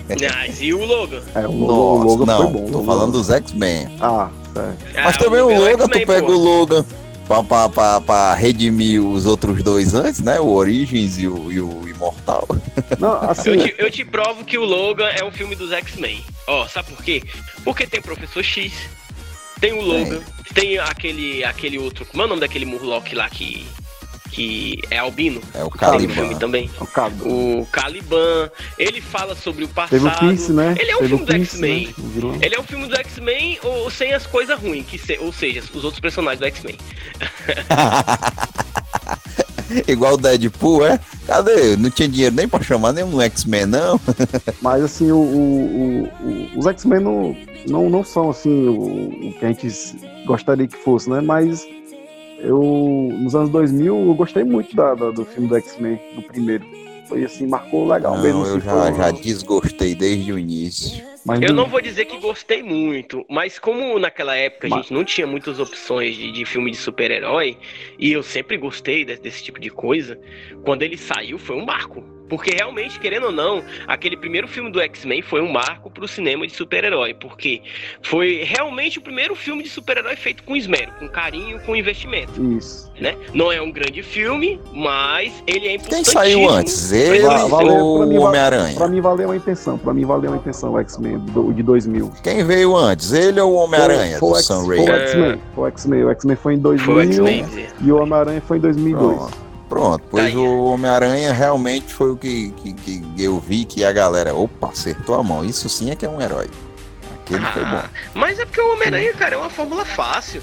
Mas 0.09 0.61
e 0.61 0.74
o 0.74 0.84
Logan? 0.84 1.22
É, 1.34 1.47
o, 1.47 1.51
Nossa, 1.53 1.72
o 1.74 2.03
Logan 2.03 2.26
não, 2.26 2.38
foi 2.51 2.61
bom. 2.61 2.65
tô 2.74 2.84
falando 2.84 3.05
Logan. 3.05 3.11
dos 3.19 3.30
X-Men. 3.30 3.97
Ah, 4.01 4.30
certo. 4.53 4.78
Mas 4.93 5.15
Ah, 5.15 5.17
também 5.19 5.41
o 5.41 5.51
é 5.51 5.57
Logan, 5.72 5.88
tu 5.88 6.05
pega 6.05 6.24
pô. 6.24 6.32
o 6.34 6.38
Logan 6.38 6.86
pra, 7.26 7.41
pra, 7.41 7.69
pra, 7.69 8.01
pra 8.01 8.34
redimir 8.34 9.01
os 9.01 9.26
outros 9.26 9.63
dois 9.63 9.93
antes, 9.93 10.19
né? 10.19 10.41
O 10.41 10.49
Origins 10.49 11.17
e 11.17 11.26
o, 11.26 11.49
e 11.49 11.61
o 11.61 11.88
Imortal. 11.88 12.45
Não, 12.99 13.13
Eu 13.24 13.30
assim, 13.30 13.57
te, 13.57 13.76
eu 13.78 13.89
te 13.89 14.03
provo 14.03 14.43
que 14.43 14.57
o 14.57 14.65
Logan 14.65 15.07
é 15.07 15.24
um 15.24 15.32
filme 15.32 15.55
dos 15.55 15.72
X-Men. 15.72 16.22
Ó, 16.52 16.68
sabe 16.68 16.89
por 16.91 17.02
quê? 17.04 17.24
Porque 17.64 17.88
tem 17.88 18.02
o 18.02 18.04
Professor 18.04 18.43
X, 18.43 18.74
tem 19.62 19.72
o 19.72 19.82
Logan, 19.82 20.20
tem 20.54 20.78
aquele, 20.78 21.43
aquele 21.45 21.78
outro. 21.80 22.06
Como 22.06 22.22
é 22.22 22.26
o 22.26 22.30
nome 22.30 22.41
daquele 22.41 22.66
Murloc 22.66 23.14
lá 23.14 23.30
que, 23.30 23.66
que 24.32 24.78
é 24.89 24.97
albino? 24.97 25.41
É 25.54 25.64
o 25.64 25.70
Caliban. 25.70 26.14
filme 26.14 26.36
também. 26.38 26.70
o 26.80 26.86
Cabo. 26.86 27.26
O 27.62 27.66
Caliban, 27.72 28.52
ele 28.78 28.99
fala 28.99 29.34
sobre 29.34 29.64
o 29.64 29.68
Teve 29.70 29.97
o 29.97 30.10
passado. 30.10 30.20
Pierce, 30.20 30.52
né? 30.52 30.76
Ele 30.78 30.91
é 30.91 30.95
um 30.95 30.99
Teve 30.99 31.10
filme 31.10 31.26
do 31.26 31.32
Pierce, 31.34 31.52
X-Men. 31.52 31.88
né? 31.88 32.39
Ele 32.41 32.56
é 32.56 32.60
um 32.60 32.64
filme 32.64 32.88
do 32.88 32.95
X-Men 32.97 33.60
ou 33.64 33.89
sem 33.89 34.14
as 34.14 34.26
coisas 34.28 34.60
ruins, 34.60 34.86
que 34.86 34.97
se- 34.97 35.20
ou 35.20 35.32
seja, 35.32 35.62
os 35.74 35.84
outros 35.86 36.02
personagens 36.02 36.39
do 36.41 36.45
X-Men. 36.47 36.78
Igual 39.88 40.13
o 40.13 40.17
Deadpool, 40.17 40.86
é? 40.86 40.99
Cadê? 41.26 41.76
Não 41.78 41.89
tinha 41.89 42.07
dinheiro 42.07 42.36
nem 42.36 42.47
pra 42.47 42.61
chamar 42.61 42.91
nenhum 42.93 43.19
X-Men, 43.22 43.65
não. 43.67 43.99
Mas 44.61 44.84
assim, 44.84 45.11
o, 45.11 45.17
o- 45.17 46.03
o- 46.24 46.59
os 46.59 46.65
X-Men 46.67 46.99
não, 47.01 47.36
não, 47.67 47.89
não 47.89 48.03
são 48.03 48.30
assim 48.30 48.67
o, 48.67 49.34
que 49.39 49.45
a 49.45 49.47
gente 49.49 49.69
gostaria 50.26 50.67
que 50.67 50.78
fosse, 50.78 51.09
né? 51.09 51.22
Mas 51.22 51.65
eu, 52.39 53.09
nos 53.19 53.36
anos 53.36 53.49
2000, 53.49 53.95
eu 54.07 54.13
gostei 54.15 54.43
muito 54.43 54.76
da, 54.76 54.93
da- 54.95 55.11
do 55.11 55.24
filme 55.26 55.47
do 55.47 55.55
X-Men, 55.57 55.99
do 56.15 56.22
primeiro. 56.24 56.65
Foi 57.07 57.24
assim, 57.26 57.45
marcou 57.45 57.86
legal 57.88 58.15
Não, 58.15 58.24
mesmo. 58.24 58.45
eu 58.45 58.55
assim, 58.57 58.65
já, 58.65 58.72
foi- 58.72 58.93
já 58.95 59.11
desgostei 59.11 59.93
desde 59.95 60.32
o 60.32 60.39
início. 60.39 61.03
Mas 61.26 61.41
Eu 61.41 61.53
não 61.53 61.65
vou 61.67 61.82
dizer 61.82 62.05
que 62.05 62.17
gostei 62.17 62.63
muito, 62.63 63.26
mas 63.30 63.59
como 63.59 63.97
naquela 63.99 64.36
época 64.36 64.67
a 64.67 64.69
Mas- 64.69 64.80
gente 64.82 64.93
não 64.93 65.03
tinha 65.03 65.28
muitas 65.28 65.59
opções 65.59 66.15
de, 66.15 66.32
de 66.32 66.45
filme 66.45 66.72
de 66.72 66.78
super-herói, 66.78 67.57
e 67.99 68.11
eu 68.11 68.24
sempre 68.24 68.57
gostei 68.57 69.05
de- 69.05 69.17
desse 69.17 69.43
tipo 69.43 69.59
de 69.59 69.69
coisa, 69.69 70.19
quando 70.63 70.82
ele 70.84 70.97
saiu 70.97 71.38
foi 71.38 71.55
um 71.55 71.65
marco. 71.65 72.03
Porque 72.32 72.51
realmente, 72.55 72.97
querendo 72.97 73.25
ou 73.25 73.32
não, 73.34 73.61
aquele 73.86 74.15
primeiro 74.15 74.47
filme 74.47 74.71
do 74.71 74.79
X-Men 74.79 75.21
foi 75.21 75.41
um 75.41 75.51
marco 75.51 75.91
pro 75.91 76.07
cinema 76.07 76.47
de 76.47 76.53
super-herói. 76.55 77.13
Porque 77.13 77.61
foi 78.01 78.41
realmente 78.45 78.99
o 78.99 79.01
primeiro 79.01 79.36
filme 79.36 79.63
de 79.63 79.69
super-herói 79.69 80.15
feito 80.15 80.41
com 80.43 80.55
esmero, 80.55 80.93
com 80.97 81.09
carinho, 81.09 81.59
com 81.65 81.75
investimento. 81.75 82.41
Isso. 82.57 82.89
Né? 83.01 83.17
Não 83.34 83.51
é 83.51 83.61
um 83.61 83.69
grande 83.69 84.01
filme, 84.01 84.61
mas 84.73 85.43
ele 85.45 85.59
é 85.67 85.69
Quem 85.71 85.75
importantíssimo. 85.75 86.13
saiu 86.21 86.49
antes? 86.49 86.91
Ele 86.93 87.19
Va- 87.19 87.47
valeu, 87.47 87.75
ou 87.86 87.97
pra 87.97 88.07
mim, 88.07 88.17
o 88.17 88.21
Homem-Aranha? 88.21 88.75
Pra 88.77 88.88
mim 88.88 89.01
valeu 89.01 89.32
a 89.32 89.36
intenção. 89.36 89.77
Pra 89.77 89.93
mim 89.93 90.05
valeu 90.05 90.32
a 90.32 90.38
intenção 90.38 90.71
o 90.71 90.79
X-Men 90.79 91.17
do- 91.19 91.51
de 91.51 91.61
2000. 91.61 92.13
Quem 92.23 92.45
veio 92.45 92.77
antes? 92.77 93.11
Ele 93.11 93.41
ou 93.41 93.51
o 93.51 93.55
Homem-Aranha? 93.55 94.19
Foi- 94.19 94.19
Do 94.19 94.19
foi 94.19 94.29
o 94.32 94.36
X- 94.38 94.45
Sam 94.45 94.63
Foi 94.65 94.77
Raimi? 94.77 94.89
o 94.89 94.95
X-Men. 94.95 95.41
Foi 95.53 95.63
o 95.63 95.67
X-Men. 95.67 96.03
O 96.05 96.09
X-Men 96.11 96.36
foi 96.38 96.53
em 96.53 96.59
2000 96.59 96.86
Foi 97.25 97.41
o 97.41 97.88
e 97.88 97.91
o 97.91 97.97
Homem-Aranha 98.01 98.41
foi 98.47 98.57
em 98.57 98.61
2002. 98.61 99.17
Pronto. 99.17 99.51
Pronto, 99.72 100.03
pois 100.11 100.24
Tá 100.24 100.30
aí. 100.30 100.36
o 100.36 100.65
Homem-Aranha 100.65 101.32
realmente 101.32 101.93
foi 101.93 102.11
o 102.11 102.17
que, 102.17 102.51
que, 102.57 102.74
que 102.74 103.03
eu 103.17 103.39
vi 103.39 103.63
que 103.63 103.86
a 103.86 103.91
galera, 103.93 104.36
opa, 104.36 104.67
acertou 104.67 105.15
a 105.15 105.24
mão. 105.24 105.45
Isso 105.45 105.69
sim 105.69 105.89
é 105.89 105.95
que 105.95 106.05
é 106.05 106.09
um 106.09 106.22
herói. 106.22 106.49
Aquele 107.22 107.45
foi 107.45 107.63
bom. 107.63 107.78
Ah, 107.78 107.89
mas 108.13 108.38
é 108.38 108.43
porque 108.45 108.59
o 108.59 108.74
Homem-Aranha, 108.74 109.13
cara, 109.13 109.36
é 109.36 109.38
uma 109.38 109.49
fórmula 109.49 109.86
fácil. 109.86 110.41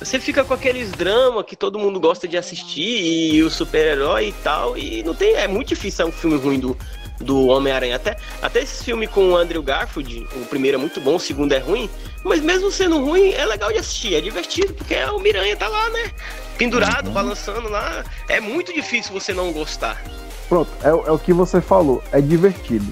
Você 0.00 0.18
fica 0.18 0.42
com 0.42 0.52
aqueles 0.52 0.90
dramas 0.90 1.44
que 1.46 1.54
todo 1.54 1.78
mundo 1.78 2.00
gosta 2.00 2.26
de 2.26 2.36
assistir 2.36 3.34
e 3.34 3.40
o 3.44 3.48
super-herói 3.48 4.30
e 4.30 4.32
tal, 4.42 4.76
e 4.76 5.04
não 5.04 5.14
tem. 5.14 5.34
É 5.36 5.46
muito 5.46 5.68
difícil 5.68 6.04
ser 6.04 6.04
um 6.04 6.12
filme 6.12 6.36
ruim 6.36 6.58
do, 6.58 6.76
do 7.20 7.46
Homem-Aranha. 7.46 7.94
Até, 7.94 8.16
até 8.42 8.60
esse 8.60 8.82
filme 8.82 9.06
com 9.06 9.30
o 9.30 9.36
Andrew 9.36 9.62
Garfield, 9.62 10.26
o 10.34 10.46
primeiro 10.46 10.78
é 10.78 10.80
muito 10.80 11.00
bom, 11.00 11.14
o 11.14 11.20
segundo 11.20 11.52
é 11.52 11.58
ruim, 11.58 11.88
mas 12.24 12.40
mesmo 12.40 12.72
sendo 12.72 12.98
ruim, 12.98 13.30
é 13.34 13.46
legal 13.46 13.70
de 13.70 13.78
assistir, 13.78 14.16
é 14.16 14.20
divertido, 14.20 14.74
porque 14.74 14.96
o 14.96 15.20
Miranha 15.20 15.56
tá 15.56 15.68
lá, 15.68 15.88
né? 15.90 16.10
Pendurado, 16.58 17.08
Uhum. 17.08 17.12
balançando 17.14 17.68
lá. 17.68 18.04
É 18.28 18.40
muito 18.40 18.72
difícil 18.72 19.12
você 19.12 19.32
não 19.34 19.52
gostar. 19.52 20.00
Pronto, 20.48 20.70
é, 20.82 20.92
o- 20.92 21.06
é 21.06 21.10
o 21.10 21.18
que 21.18 21.32
você 21.32 21.60
falou. 21.60 22.02
É 22.12 22.20
divertido. 22.20 22.86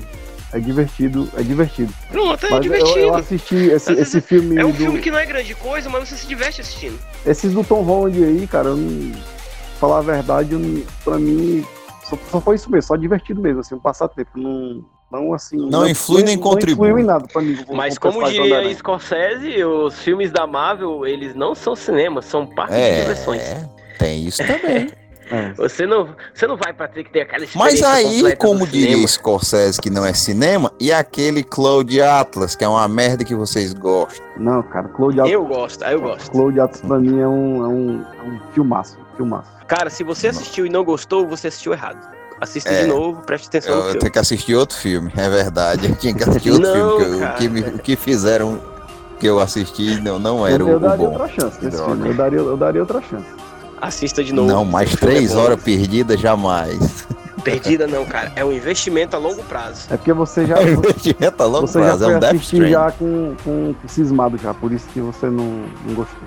É 0.53 0.59
divertido, 0.61 1.31
é 1.35 1.43
divertido. 1.43 1.93
Pronto, 2.11 2.45
é 2.45 2.51
Mas 2.51 2.57
eu, 2.59 2.61
divertido. 2.61 2.99
eu 2.99 3.15
assisti 3.15 3.55
esse, 3.57 3.93
esse 3.95 4.21
filme. 4.21 4.59
É 4.61 4.65
um 4.65 4.71
do- 4.71 4.77
filme 4.77 5.01
que 5.01 5.11
não 5.11 5.19
é 5.19 5.25
grande 5.25 5.55
coisa, 5.55 5.89
mas 5.89 6.09
você 6.09 6.15
se 6.17 6.27
diverte 6.27 6.61
assistindo. 6.61 6.99
Esses 7.25 7.53
do 7.55 7.65
Tom 7.65 7.83
Holland 7.83 8.23
aí, 8.23 8.47
cara, 8.47 8.69
eu 8.69 8.77
não, 8.77 9.13
falar 9.81 9.99
a 9.99 10.03
verdade, 10.03 10.53
eu 10.53 10.59
não- 10.59 10.83
pra 11.05 11.19
mim, 11.19 11.65
só, 12.05 12.19
só 12.31 12.41
foi 12.41 12.57
isso 12.57 12.71
mesmo, 12.71 12.87
só 12.87 12.97
divertido 12.97 13.41
mesmo, 13.41 13.61
assim, 13.61 13.75
um 13.75 13.79
passatempo. 13.81 14.31
Não, 14.39 14.85
não 15.13 15.35
assim. 15.35 15.57
Não 15.57 15.87
influi 15.87 16.23
nem 16.23 16.39
contribui. 16.39 16.89
Não 16.89 16.99
influiu 16.99 17.05
em 17.05 17.07
nada 17.07 17.29
pra 17.31 17.43
mim. 17.43 17.59
Mas 17.71 17.99
como 17.99 18.25
diria. 18.29 18.75
Scorsese, 18.75 19.63
os 19.65 19.99
filmes 19.99 20.31
da 20.31 20.47
Marvel, 20.47 21.07
eles 21.07 21.35
não 21.35 21.55
são 21.55 21.77
cinema, 21.77 22.23
são 22.23 22.47
parques 22.47 22.77
de 22.77 23.01
diversões. 23.01 23.43
É, 23.43 23.69
tem 23.99 24.25
isso 24.27 24.39
também. 24.47 24.91
É. 25.31 25.53
Você 25.55 25.87
não, 25.87 26.15
você 26.35 26.47
não 26.47 26.57
vai 26.57 26.75
pra 26.75 26.87
ter 26.89 27.05
que 27.05 27.11
ter 27.11 27.23
aquela 27.23 27.47
Mas 27.55 27.75
experiência 27.75 27.89
aí, 27.89 28.17
completa 28.17 28.37
como 28.37 28.67
diria 28.67 28.89
cinema. 28.89 29.09
Scorsese, 29.09 29.81
que 29.81 29.89
não 29.89 30.05
é 30.05 30.13
cinema, 30.13 30.71
e 30.79 30.93
aquele 30.93 31.43
Cloud 31.43 32.03
Atlas, 32.03 32.55
que 32.55 32.65
é 32.65 32.69
uma 32.69 32.87
merda 32.87 33.25
que 33.25 33.35
vocês 33.35 33.73
gostam. 33.73 34.25
Não, 34.37 34.63
cara, 34.63 34.89
Cloud 34.89 35.19
Atlas, 35.19 35.33
Eu 35.33 35.47
gosto, 35.47 35.83
aí 35.85 35.95
eu 35.95 36.03
gosto. 36.03 36.31
Cloud 36.31 36.61
Atlas 36.61 36.83
pra 36.83 36.99
mim 36.99 37.19
é 37.19 37.27
um, 37.27 37.65
é 37.65 37.69
um, 37.69 38.03
é 38.03 38.23
um 38.29 38.41
filmaço, 38.53 38.99
filmaço. 39.17 39.51
Cara, 39.67 39.89
se 39.89 40.05
você 40.05 40.29
assistiu 40.29 40.67
e 40.67 40.69
não 40.69 40.85
gostou, 40.85 41.27
você 41.27 41.49
assistiu 41.49 41.73
errado. 41.73 42.07
Assista 42.43 42.71
É. 42.71 42.83
de 42.83 42.89
novo, 42.89 43.23
preste 43.23 43.47
atenção 43.47 43.73
Eu, 43.89 43.99
tenho 44.01 44.11
que 44.13 44.19
assistir 44.19 44.57
outro 44.57 44.77
filme, 44.77 45.13
é 45.17 45.29
verdade. 45.31 45.89
Eu 45.89 45.95
tinha 45.95 46.13
que 46.13 46.25
assistir 46.29 46.51
outro 46.51 46.67
Não, 46.69 46.99
filme, 46.99 47.05
que 47.05 47.13
eu- 47.13 47.19
cara. 47.21 47.35
o, 47.35 47.37
que 47.39 47.49
me- 47.49 47.61
o 47.61 47.79
que 47.79 47.95
fizeram 47.97 48.61
que 49.21 49.27
eu 49.29 49.39
assisti 49.39 50.01
não, 50.01 50.19
não 50.19 50.45
era 50.45 50.61
eu, 50.61 50.67
o, 50.67 50.71
eu 50.71 50.77
o 50.79 50.81
daria 50.81 50.97
bom. 51.07 51.13
outra 51.13 51.29
chance 51.29 51.57
filme, 51.61 52.09
eu 52.09 52.15
daria, 52.15 52.39
eu 52.41 52.57
daria 52.57 52.81
outra 52.81 53.01
chance. 53.01 53.27
Assista 53.81 54.25
de 54.25 54.33
novo. 54.33 54.49
Não, 54.49 54.65
mais 54.65 54.93
é 54.93 54.97
três 54.97 55.33
bom. 55.33 55.41
horas 55.41 55.63
perdidas 55.63 56.19
jamais. 56.21 57.07
Perdida 57.45 57.87
não, 57.87 58.05
cara. 58.05 58.33
É 58.37 58.45
um 58.45 58.53
investimento 58.53 59.15
a 59.17 59.19
longo 59.21 59.43
prazo. 59.45 59.87
É 59.91 59.97
porque 59.97 60.13
você 60.13 60.45
já, 60.47 60.57
É 60.63 60.71
investimento 60.73 61.43
a 61.43 61.47
longo 61.47 61.67
você 61.69 61.79
já 61.79 61.85
prazo, 61.87 62.05
é 62.05 62.07
foi 62.07 62.17
um 62.17 62.21
Death 62.21 62.35
assistir 62.35 62.69
já 62.69 62.91
com, 62.93 63.35
com, 63.45 63.75
cismado 63.89 64.37
já, 64.39 64.53
por 64.53 64.73
isso 64.73 64.87
que 64.93 65.01
você 65.01 65.27
não, 65.27 65.65
não 65.87 65.95
gostou. 65.95 66.19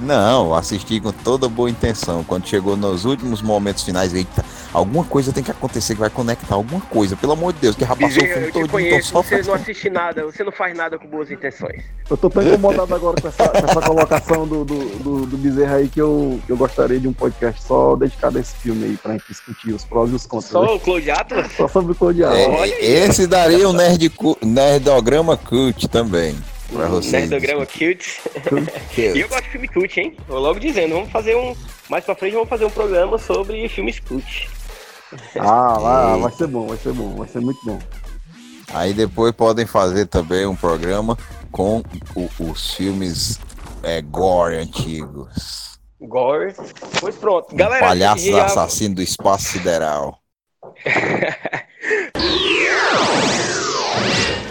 Não, 0.00 0.46
eu 0.48 0.54
assisti 0.54 1.00
com 1.00 1.12
toda 1.12 1.48
boa 1.48 1.68
intenção. 1.70 2.24
Quando 2.24 2.46
chegou 2.46 2.76
nos 2.76 3.04
últimos 3.06 3.40
momentos 3.42 3.82
finais, 3.84 4.12
eita, 4.14 4.42
alguma 4.72 5.04
coisa 5.04 5.32
tem 5.32 5.42
que 5.44 5.50
acontecer 5.50 5.94
que 5.94 6.00
vai 6.00 6.10
conectar 6.10 6.54
alguma 6.54 6.80
coisa. 6.82 7.16
Pelo 7.16 7.32
amor 7.32 7.52
de 7.52 7.60
Deus, 7.60 7.76
que 7.76 7.84
passou 7.84 8.06
o 8.06 8.10
filme 8.10 8.32
todo, 8.46 8.48
então 8.48 8.68
conheço, 8.68 9.08
só 9.10 9.22
você 9.22 9.36
faz 9.36 9.46
não 9.46 9.54
assiste 9.54 9.90
nada, 9.90 10.24
você 10.24 10.44
não 10.44 10.52
faz 10.52 10.76
nada 10.76 10.98
com 10.98 11.06
boas 11.06 11.30
intenções. 11.30 11.82
Eu 12.08 12.16
tô 12.16 12.28
tão 12.30 12.42
incomodado 12.42 12.94
agora 12.94 13.20
com 13.20 13.28
essa, 13.28 13.48
com 13.48 13.58
essa 13.58 13.80
colocação 13.80 14.46
do, 14.46 14.64
do, 14.64 14.78
do, 14.98 15.26
do 15.26 15.36
Bezerra 15.36 15.76
aí 15.76 15.88
que 15.88 16.00
eu, 16.00 16.40
eu 16.48 16.56
gostaria 16.56 16.98
de 16.98 17.08
um 17.08 17.12
podcast 17.12 17.62
só 17.62 17.96
dedicado 17.96 18.38
a 18.38 18.40
esse 18.40 18.54
filme 18.56 18.84
aí, 18.84 18.96
pra 18.96 19.12
gente 19.12 19.24
discutir 19.28 19.72
os 19.72 19.84
prós 19.84 20.10
e 20.10 20.14
os 20.14 20.26
contras. 20.26 20.52
né? 20.52 20.66
Só 20.68 20.74
o 20.76 20.80
Claude 20.80 21.10
Atlas? 21.10 21.52
Só 21.56 21.68
sobre 21.68 21.92
o 21.98 22.08
Atlas. 22.08 22.38
É, 22.38 22.48
Olha 22.48 22.74
aí. 22.74 22.84
esse 22.84 23.26
daria 23.26 23.68
um 23.68 23.72
nerd 23.72 24.08
cu- 24.10 24.38
nerdograma 24.42 25.36
cult 25.36 25.88
também. 25.88 26.36
Pra 26.72 26.86
vocês. 26.86 27.28
Nerdograma 27.28 27.66
cute. 27.66 28.20
E 28.96 29.20
eu 29.20 29.28
gosto 29.28 29.42
de 29.44 29.50
filme 29.50 29.68
cult, 29.68 30.00
hein? 30.00 30.16
Vou 30.28 30.38
logo 30.38 30.58
dizendo, 30.58 30.94
vamos 30.94 31.10
fazer 31.10 31.34
um. 31.36 31.54
Mais 31.88 32.04
pra 32.04 32.14
frente 32.14 32.32
vamos 32.34 32.48
fazer 32.48 32.64
um 32.64 32.70
programa 32.70 33.18
sobre 33.18 33.68
filmes 33.68 33.98
cult. 34.00 34.48
Ah, 35.38 35.76
lá, 35.78 36.16
vai 36.16 36.32
ser 36.32 36.46
bom, 36.46 36.66
vai 36.66 36.76
ser 36.78 36.92
bom, 36.92 37.14
vai 37.16 37.28
ser 37.28 37.40
muito 37.40 37.60
bom. 37.64 37.78
Aí 38.74 38.94
depois 38.94 39.32
podem 39.32 39.66
fazer 39.66 40.06
também 40.06 40.46
um 40.46 40.56
programa 40.56 41.16
com 41.50 41.82
o- 42.14 42.30
os 42.50 42.74
filmes 42.74 43.38
é, 43.82 44.00
gore 44.00 44.56
antigos. 44.56 45.78
Gore. 46.00 46.54
Pois 47.00 47.14
pronto. 47.16 47.54
Galera, 47.54 47.84
Palhaços 47.86 48.24
já- 48.24 48.46
assassinos 48.46 48.96
do 48.96 49.02
espaço 49.02 49.44
sideral. 49.52 50.18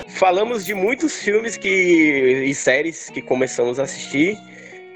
falamos 0.07 0.63
de 0.65 0.73
muitos 0.75 1.13
filmes 1.15 1.57
que, 1.57 2.43
e 2.45 2.53
séries 2.53 3.09
que 3.09 3.21
começamos 3.21 3.79
a 3.79 3.83
assistir. 3.83 4.37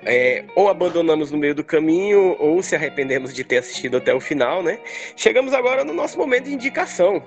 É, 0.05 0.43
ou 0.55 0.69
abandonamos 0.69 1.31
no 1.31 1.37
meio 1.37 1.55
do 1.55 1.63
caminho, 1.63 2.35
ou 2.39 2.61
se 2.61 2.75
arrependemos 2.75 3.33
de 3.33 3.43
ter 3.43 3.57
assistido 3.57 3.97
até 3.97 4.13
o 4.13 4.19
final, 4.19 4.61
né? 4.61 4.79
Chegamos 5.15 5.53
agora 5.53 5.83
no 5.83 5.93
nosso 5.93 6.17
momento 6.17 6.45
de 6.45 6.53
indicação. 6.53 7.21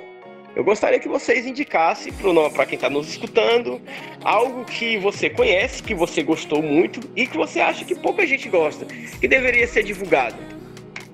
eu 0.54 0.64
gostaria 0.64 0.98
que 0.98 1.08
vocês 1.08 1.44
indicassem 1.44 2.12
para 2.54 2.66
quem 2.66 2.76
está 2.76 2.88
nos 2.88 3.08
escutando 3.08 3.80
algo 4.22 4.64
que 4.64 4.96
você 4.96 5.28
conhece, 5.28 5.82
que 5.82 5.94
você 5.94 6.22
gostou 6.22 6.62
muito 6.62 7.00
e 7.14 7.26
que 7.26 7.36
você 7.36 7.60
acha 7.60 7.84
que 7.84 7.94
pouca 7.94 8.26
gente 8.26 8.48
gosta, 8.48 8.86
que 8.86 9.26
deveria 9.28 9.66
ser 9.66 9.82
divulgado. 9.82 10.36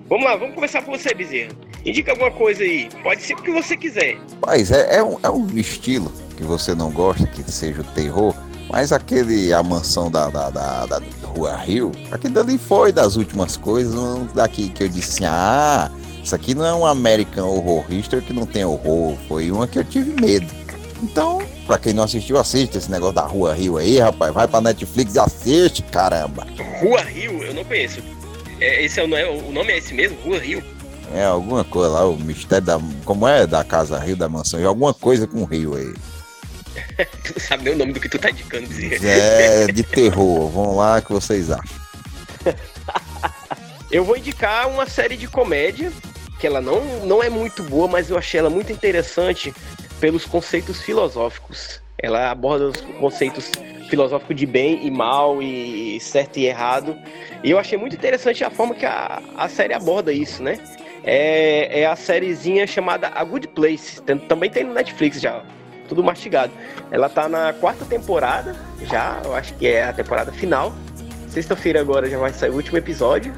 Vamos 0.06 0.26
lá, 0.26 0.36
vamos 0.36 0.54
começar 0.54 0.82
com 0.82 0.92
você, 0.92 1.14
Bezerra. 1.14 1.52
Indica 1.84 2.12
alguma 2.12 2.30
coisa 2.30 2.62
aí. 2.62 2.88
Pode 3.02 3.22
ser 3.22 3.34
o 3.34 3.42
que 3.42 3.50
você 3.50 3.76
quiser. 3.76 4.18
Mas 4.46 4.70
é, 4.70 4.96
é, 4.96 5.02
um, 5.02 5.18
é 5.22 5.30
um 5.30 5.46
estilo 5.56 6.12
que 6.36 6.42
você 6.42 6.74
não 6.74 6.90
gosta, 6.90 7.26
que 7.26 7.42
seja 7.50 7.80
o 7.80 7.84
terror. 7.84 8.34
Mas 8.70 8.92
aquele, 8.92 9.52
a 9.52 9.62
mansão 9.62 10.10
da, 10.10 10.28
da, 10.28 10.50
da, 10.50 10.86
da 10.86 11.00
Rua 11.24 11.56
Rio, 11.56 11.92
aquele 12.10 12.34
dali 12.34 12.58
foi 12.58 12.92
das 12.92 13.16
últimas 13.16 13.56
coisas, 13.56 13.94
um 13.94 14.26
daqui 14.34 14.68
que 14.68 14.82
eu 14.84 14.88
disse 14.88 15.10
assim, 15.12 15.24
ah, 15.26 15.90
isso 16.22 16.34
aqui 16.34 16.54
não 16.54 16.64
é 16.64 16.74
um 16.74 16.86
American 16.86 17.46
Horror 17.48 17.84
History 17.92 18.22
que 18.22 18.32
não 18.32 18.46
tem 18.46 18.64
horror, 18.64 19.16
foi 19.28 19.50
uma 19.50 19.68
que 19.68 19.78
eu 19.78 19.84
tive 19.84 20.18
medo. 20.20 20.46
Então, 21.02 21.42
pra 21.66 21.76
quem 21.78 21.92
não 21.92 22.04
assistiu, 22.04 22.38
assiste 22.38 22.78
esse 22.78 22.90
negócio 22.90 23.14
da 23.16 23.22
Rua 23.26 23.52
Rio 23.54 23.76
aí, 23.76 23.98
rapaz, 23.98 24.32
vai 24.32 24.48
pra 24.48 24.60
Netflix 24.60 25.14
e 25.14 25.18
assiste, 25.18 25.82
caramba. 25.82 26.46
Rua 26.80 27.02
Rio, 27.02 27.42
eu 27.42 27.52
não 27.54 27.64
conheço. 27.64 28.00
É, 28.60 28.84
esse 28.84 28.98
é 28.98 29.04
o, 29.04 29.08
nome- 29.08 29.24
o 29.48 29.52
nome 29.52 29.72
é 29.72 29.78
esse 29.78 29.92
mesmo? 29.92 30.16
Rua 30.24 30.38
Rio? 30.38 30.62
É 31.12 31.24
alguma 31.26 31.62
coisa 31.64 31.90
lá, 31.90 32.06
o 32.08 32.16
mistério 32.16 32.64
da. 32.66 32.80
Como 33.04 33.28
é 33.28 33.46
da 33.46 33.62
Casa 33.62 33.98
Rio 33.98 34.16
da 34.16 34.28
mansão? 34.28 34.58
É 34.58 34.64
alguma 34.64 34.94
coisa 34.94 35.26
com 35.26 35.44
Rio 35.44 35.74
aí. 35.76 35.92
Tu 37.24 37.32
não 37.34 37.40
sabe 37.40 37.64
nem 37.64 37.74
o 37.74 37.76
nome 37.78 37.92
do 37.92 38.00
que 38.00 38.08
tu 38.08 38.18
tá 38.18 38.30
indicando. 38.30 38.68
É 39.02 39.66
de 39.72 39.82
terror. 39.82 40.48
Vão 40.48 40.76
lá 40.76 41.00
que 41.00 41.12
vocês 41.12 41.50
acham. 41.50 41.76
Eu 43.90 44.04
vou 44.04 44.16
indicar 44.16 44.68
uma 44.68 44.86
série 44.86 45.16
de 45.16 45.28
comédia, 45.28 45.92
que 46.40 46.46
ela 46.46 46.60
não, 46.60 46.84
não 47.06 47.22
é 47.22 47.30
muito 47.30 47.62
boa, 47.62 47.86
mas 47.86 48.10
eu 48.10 48.18
achei 48.18 48.40
ela 48.40 48.50
muito 48.50 48.72
interessante 48.72 49.54
pelos 50.00 50.24
conceitos 50.24 50.80
filosóficos. 50.82 51.80
Ela 51.98 52.30
aborda 52.30 52.66
os 52.68 52.80
conceitos 52.98 53.50
filosóficos 53.88 54.34
de 54.34 54.46
bem 54.46 54.84
e 54.84 54.90
mal, 54.90 55.40
e 55.40 55.98
certo 56.00 56.38
e 56.38 56.46
errado. 56.46 56.96
E 57.42 57.50
eu 57.50 57.58
achei 57.58 57.78
muito 57.78 57.94
interessante 57.94 58.42
a 58.42 58.50
forma 58.50 58.74
que 58.74 58.84
a, 58.84 59.22
a 59.36 59.48
série 59.48 59.72
aborda 59.72 60.12
isso, 60.12 60.42
né? 60.42 60.58
É, 61.04 61.82
é 61.82 61.86
a 61.86 61.94
sériezinha 61.94 62.66
chamada 62.66 63.08
A 63.14 63.22
Good 63.22 63.48
Place. 63.48 64.02
Tem- 64.02 64.18
também 64.18 64.50
tem 64.50 64.64
no 64.64 64.74
Netflix 64.74 65.20
já, 65.20 65.44
tudo 65.88 66.02
mastigado. 66.02 66.52
Ela 66.90 67.08
tá 67.08 67.28
na 67.28 67.52
quarta 67.52 67.84
temporada, 67.84 68.54
já, 68.82 69.20
eu 69.24 69.34
acho 69.34 69.54
que 69.54 69.66
é 69.66 69.84
a 69.84 69.92
temporada 69.92 70.32
final. 70.32 70.72
Sexta-feira 71.28 71.80
agora 71.80 72.08
já 72.08 72.18
vai 72.18 72.32
sair 72.32 72.50
o 72.50 72.54
último 72.54 72.78
episódio. 72.78 73.32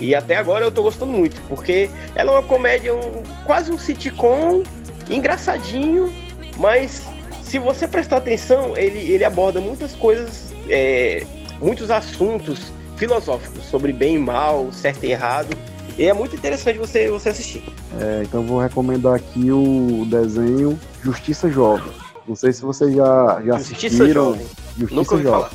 E 0.00 0.14
até 0.14 0.36
agora 0.36 0.64
eu 0.64 0.70
tô 0.70 0.82
gostando 0.82 1.12
muito, 1.12 1.40
porque 1.48 1.90
ela 2.14 2.30
é 2.32 2.34
uma 2.36 2.42
comédia, 2.42 2.94
um- 2.94 3.22
quase 3.44 3.72
um 3.72 3.78
sitcom, 3.78 4.62
engraçadinho, 5.10 6.12
mas 6.56 7.02
se 7.42 7.58
você 7.58 7.88
prestar 7.88 8.18
atenção, 8.18 8.76
ele, 8.76 8.98
ele 9.10 9.24
aborda 9.24 9.60
muitas 9.60 9.94
coisas, 9.94 10.52
é, 10.68 11.24
muitos 11.60 11.90
assuntos 11.90 12.72
filosóficos 12.96 13.64
sobre 13.64 13.92
bem 13.92 14.14
e 14.14 14.18
mal, 14.18 14.70
certo 14.72 15.04
e 15.04 15.10
errado. 15.10 15.56
E 15.98 16.04
é 16.04 16.12
muito 16.14 16.36
interessante 16.36 16.78
você, 16.78 17.08
você 17.10 17.30
assistir. 17.30 17.62
É, 18.00 18.22
então 18.22 18.42
vou 18.44 18.60
recomendar 18.60 19.14
aqui 19.14 19.50
o 19.50 20.06
desenho 20.08 20.78
Justiça 21.02 21.50
Jovem. 21.50 21.90
Não 22.26 22.36
sei 22.36 22.52
se 22.52 22.62
vocês 22.62 22.94
já, 22.94 23.42
já 23.44 23.58
Justiça 23.58 23.86
assistiram. 23.86 24.12
Jovem. 24.26 24.46
Justiça 24.78 24.94
Nunca 24.94 25.12
ouvi 25.14 25.24
Jovem. 25.24 25.40
falar. 25.40 25.50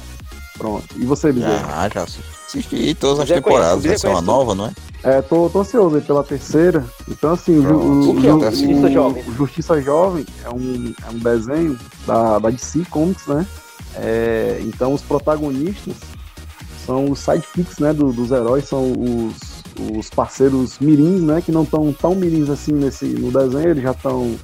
Pronto. 0.58 0.86
E 0.98 1.06
você, 1.06 1.32
Bezerra? 1.32 1.68
Ah, 1.74 1.90
já 1.90 2.04
assisti 2.04 2.94
todas 2.96 3.22
as 3.22 3.28
temporadas. 3.30 3.82
conhece, 3.82 3.88
Vai 3.88 3.98
ser 3.98 4.08
uma 4.08 4.14
conhece 4.22 4.26
nova, 4.28 4.56
não 4.56 4.66
é? 4.68 4.72
É, 5.06 5.22
tô, 5.22 5.50
tô 5.50 5.62
ansioso 5.62 5.96
aí 5.96 6.02
pela 6.02 6.24
terceira. 6.24 6.86
Então, 7.10 7.32
assim, 7.34 7.58
o. 7.60 8.12
O 8.12 8.22
que 8.22 8.28
é 8.28 8.52
Justiça 8.52 8.92
Jovem? 8.92 9.24
Justiça 9.36 9.82
Jovem 9.82 10.26
é 10.44 10.50
um, 10.50 10.94
é 11.08 11.10
um 11.10 11.20
desenho 11.20 11.80
da, 12.06 12.40
da 12.40 12.50
DC 12.50 12.84
Comics, 12.90 13.28
né? 13.28 13.46
É, 13.96 14.60
então, 14.62 14.94
os 14.94 15.02
protagonistas 15.02 15.96
são 16.86 17.10
os 17.10 17.20
sidekicks, 17.20 17.80
né? 17.80 17.94
do- 17.94 18.12
dos 18.14 18.32
heróis, 18.32 18.66
são 18.66 18.92
os, 18.94 19.34
os 19.98 20.10
parceiros 20.10 20.80
mirins, 20.80 21.22
né? 21.22 21.42
Que 21.42 21.52
não 21.52 21.64
estão 21.64 21.92
tão 21.94 22.16
mirins 22.16 22.50
assim 22.50 22.74
nesse, 22.74 23.06
no 23.06 23.32
desenho, 23.32 23.70
eles 23.70 23.84
já 23.84 23.92
estão, 23.92 24.36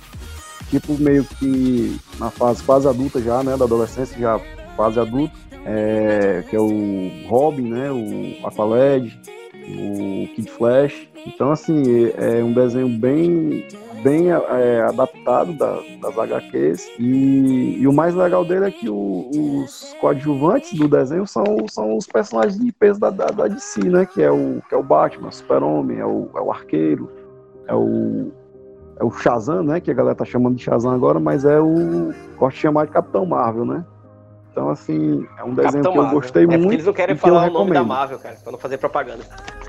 tipo, 0.70 0.94
meio 1.00 1.24
que 1.24 2.00
na 2.20 2.30
fase 2.30 2.64
quase 2.64 2.88
adulta 2.88 3.22
já, 3.22 3.44
né? 3.44 3.56
Da 3.58 3.66
adolescência, 3.66 4.18
já 4.20 4.40
quase 4.76 5.00
adulto. 5.00 5.38
É, 5.66 6.44
que 6.50 6.56
é 6.56 6.60
o 6.60 7.28
Robin, 7.28 7.70
né? 7.70 7.92
O 7.92 8.48
Aqualad, 8.48 9.12
o 9.68 10.28
Kid 10.36 10.50
Flash. 10.50 11.08
Então, 11.28 11.52
assim, 11.52 11.84
é 12.18 12.40
é 12.40 12.44
um 12.44 12.54
desenho 12.54 12.90
bem, 12.90 13.68
bem 14.04 14.30
é, 14.32 14.82
adaptado 14.82 15.54
da- 15.54 15.80
das 16.02 16.18
HQs. 16.18 16.88
E, 17.00 17.78
e 17.80 17.88
o 17.88 17.94
mais 17.94 18.16
legal 18.16 18.44
dele 18.46 18.66
é 18.66 18.72
que 18.72 18.90
o- 18.90 19.30
os 19.32 19.96
coadjuvantes 20.00 20.78
do 20.78 20.88
desenho 20.88 21.26
são, 21.28 21.44
são 21.70 21.96
os 21.98 22.06
personagens 22.08 22.60
de 22.60 22.72
peso 22.72 23.00
da, 23.00 23.10
da, 23.10 23.26
da 23.28 23.48
DC, 23.48 23.82
né? 23.90 24.06
Que 24.06 24.22
é 24.24 24.32
o, 24.32 24.62
que 24.68 24.74
é 24.76 24.78
o 24.78 24.84
Batman, 24.84 25.32
Super-Homem, 25.32 26.00
é 26.00 26.06
o, 26.06 26.30
é 26.36 26.40
o 26.42 26.52
Arqueiro, 26.52 27.10
é 27.68 27.76
o. 27.76 28.32
É 29.02 29.04
o 29.06 29.12
Shazam, 29.12 29.64
né? 29.64 29.80
Que 29.80 29.92
a 29.92 29.94
galera 29.94 30.14
tá 30.16 30.26
chamando 30.26 30.56
de 30.58 30.64
Shazam 30.64 30.92
agora, 30.92 31.20
mas 31.22 31.46
é 31.46 31.58
o. 31.60 32.12
Gosto 32.38 32.56
de 32.56 32.62
chamar 32.62 32.86
de 32.86 32.92
Capitão 32.92 33.26
Marvel, 33.26 33.64
né? 33.64 33.86
Então, 34.52 34.70
assim, 34.70 35.28
é 35.38 35.44
um 35.44 35.54
desenho 35.54 35.72
Capitão 35.72 35.92
que 35.92 35.98
eu 35.98 36.02
Marvel. 36.04 36.20
gostei 36.20 36.44
é 36.44 36.48
muito. 36.48 36.62
porque 36.62 36.76
eles 36.76 36.86
não 36.86 36.94
querem 36.94 37.16
que 37.16 37.22
falar 37.22 37.50
o 37.50 37.54
nome 37.54 37.72
da. 37.72 37.84
Marvel, 37.84 38.20
cara, 38.20 38.36
pra 38.44 38.52
não 38.52 38.60
fazer 38.60 38.78
propaganda. 38.78 39.24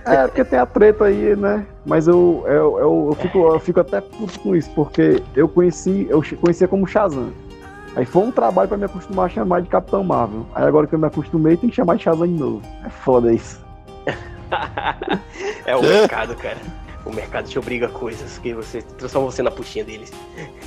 É, 0.07 0.27
porque 0.27 0.45
tem 0.45 0.59
a 0.59 0.67
treta 0.67 1.05
aí, 1.05 1.37
né? 1.37 1.67
Mas 1.85 2.09
eu, 2.09 2.43
eu, 2.47 2.79
eu, 2.79 3.07
eu 3.11 3.17
fico, 3.21 3.39
eu 3.39 3.61
fico 3.61 3.81
até 3.81 4.01
puto 4.01 4.41
com 4.41 4.57
isso, 4.57 4.71
porque 4.75 5.23
eu 5.37 5.49
conheci, 5.49 6.07
eu 6.09 6.23
conhecia 6.41 6.67
como 6.67 6.87
Shazam. 6.87 7.33
Aí 7.95 8.05
foi 8.05 8.23
um 8.23 8.31
trabalho 8.31 8.69
pra 8.69 8.79
me 8.79 8.85
acostumar 8.85 9.27
a 9.27 9.29
chamar 9.29 9.63
de 9.63 9.69
Capitão 9.69 10.03
Marvel. 10.03 10.47
Aí 10.55 10.65
agora 10.65 10.87
que 10.87 10.95
eu 10.95 10.99
me 10.99 11.07
acostumei, 11.07 11.57
tem 11.57 11.69
que 11.69 11.77
chamar 11.77 11.97
de 11.97 12.05
Shazam 12.05 12.27
de 12.27 12.39
novo. 12.39 12.63
É 12.85 12.89
foda 12.89 13.33
isso. 13.33 13.61
é 15.67 15.77
o 15.77 15.83
mercado, 15.83 16.35
cara. 16.37 16.59
O 17.05 17.13
mercado 17.13 17.49
te 17.49 17.59
obriga 17.59 17.87
a 17.87 17.91
coisas 17.91 18.39
que 18.39 18.55
você 18.55 18.83
transforma 18.83 19.31
você 19.31 19.43
na 19.43 19.51
puxinha 19.51 19.85
deles. 19.85 20.13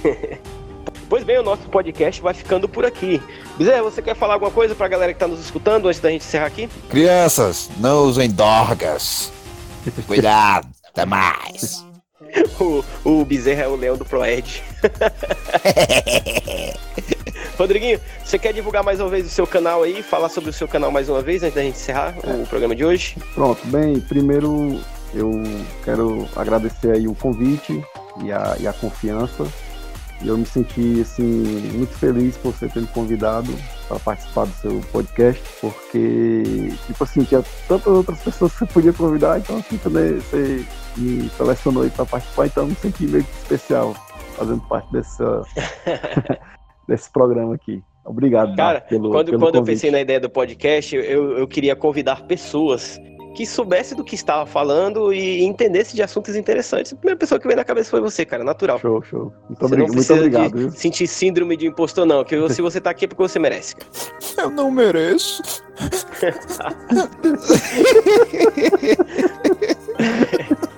pois 1.10 1.24
bem, 1.24 1.40
o 1.40 1.44
nosso 1.44 1.64
podcast 1.70 2.22
vai 2.22 2.34
ficando 2.34 2.68
por 2.68 2.86
aqui. 2.86 3.22
Bezerra, 3.58 3.84
você 3.84 4.02
quer 4.02 4.16
falar 4.16 4.36
alguma 4.36 4.52
coisa 4.52 4.76
pra 4.76 4.88
galera 4.88 5.14
que 5.14 5.20
tá 5.20 5.28
nos 5.28 5.40
escutando 5.40 5.88
antes 5.88 6.00
da 6.00 6.10
gente 6.10 6.26
encerrar 6.26 6.48
aqui? 6.48 6.68
Crianças, 6.90 7.70
não 7.78 8.06
usem 8.06 8.30
dorgas. 8.30 9.32
Cuidado, 10.08 10.68
até 10.88 11.06
mais. 11.06 11.86
O, 12.60 12.84
o 13.04 13.26
Bezerra 13.26 13.64
é 13.64 13.68
o 13.68 13.76
leão 13.76 13.98
do 13.98 14.06
Proed. 14.06 14.64
Rodriguinho, 17.58 18.00
você 18.24 18.40
quer 18.40 18.54
divulgar 18.54 18.84
mais 18.84 19.00
uma 19.00 19.10
vez 19.10 19.26
o 19.26 19.30
seu 19.30 19.46
canal 19.46 19.84
aí? 19.84 20.02
Falar 20.02 20.30
sobre 20.30 20.50
o 20.50 20.54
seu 20.54 20.68
canal 20.68 20.92
mais 20.92 21.08
uma 21.08 21.22
vez 21.22 21.44
antes 21.44 21.56
da 21.56 21.62
gente 21.62 21.76
encerrar 21.76 22.16
o 22.24 22.48
programa 22.48 22.76
de 22.76 22.84
hoje? 22.84 23.16
Pronto, 23.36 23.66
bem, 23.68 24.00
primeiro 24.00 24.80
eu 25.14 25.32
quero 25.84 26.28
agradecer 26.36 26.92
aí 26.92 27.08
o 27.08 27.14
convite 27.14 27.84
e 28.24 28.32
a, 28.32 28.56
e 28.60 28.68
a 28.68 28.74
confiança. 28.74 29.46
E 30.24 30.28
eu 30.28 30.38
me 30.38 30.46
senti 30.46 31.02
assim 31.02 31.44
muito 31.74 31.94
feliz 31.98 32.38
por 32.38 32.54
você 32.54 32.70
ter 32.70 32.80
me 32.80 32.88
convidado 32.88 33.54
para 33.88 34.00
participar 34.00 34.46
do 34.46 34.54
seu 34.54 34.82
podcast, 34.92 35.44
porque 35.60 36.72
tipo 36.88 37.04
assim, 37.04 37.24
tinha 37.24 37.44
tantas 37.68 37.88
outras 37.88 38.20
pessoas 38.22 38.54
que 38.54 38.60
você 38.60 38.66
podia 38.66 38.94
convidar, 38.94 39.40
então 39.40 39.58
assim, 39.58 39.78
também 39.78 40.14
você 40.14 40.66
me 40.98 41.30
selecionou 41.30 41.90
para 41.90 42.06
participar, 42.06 42.46
então 42.46 42.64
eu 42.64 42.70
me 42.70 42.76
senti 42.76 43.06
meio 43.06 43.24
que 43.24 43.32
especial 43.32 43.94
fazendo 44.38 44.62
parte 44.62 44.92
dessa 44.94 45.44
desse 46.88 47.12
programa 47.12 47.56
aqui. 47.56 47.84
Obrigado, 48.06 48.56
Cara, 48.56 48.82
pelo, 48.82 49.12
Quando, 49.12 49.28
pelo 49.28 49.40
quando 49.40 49.56
eu 49.56 49.64
pensei 49.64 49.90
na 49.90 50.02
ideia 50.02 50.20
do 50.20 50.30
podcast, 50.30 50.94
eu, 50.96 51.38
eu 51.38 51.48
queria 51.48 51.74
convidar 51.74 52.24
pessoas 52.24 53.00
que 53.36 53.46
soubessem 53.46 53.98
do 53.98 54.04
que 54.04 54.16
estava 54.16 54.46
falando 54.46 55.12
e 55.14 55.44
entendessem 55.44 55.96
de 55.96 56.04
assuntos 56.04 56.36
interessantes. 56.36 56.94
A 56.94 56.96
primeira 56.96 57.18
pessoa 57.18 57.40
que 57.40 57.48
veio 57.48 57.58
na 57.58 57.64
cabeça 57.64 57.90
foi 57.90 58.00
você, 58.02 58.26
cara, 58.26 58.44
natural. 58.44 58.80
Show, 58.80 59.02
show. 59.04 59.34
Muito, 59.50 59.60
Você 59.60 59.66
obrig- 59.66 59.88
não 59.88 59.96
muito 59.96 60.14
obrigado. 60.14 60.52
de 60.54 60.58
viu? 60.60 60.72
sentir 60.72 61.08
síndrome 61.08 61.58
de 61.58 61.66
impostor, 61.68 62.06
não. 62.06 62.24
Que 62.24 62.50
se 62.50 62.62
você 62.62 62.80
tá 62.80 62.90
aqui 62.92 63.06
é 63.06 63.08
porque 63.08 63.22
você 63.24 63.40
merece. 63.40 63.76
cara. 63.76 63.88
Eu 64.38 64.50
não 64.50 64.70
mereço. 64.72 65.42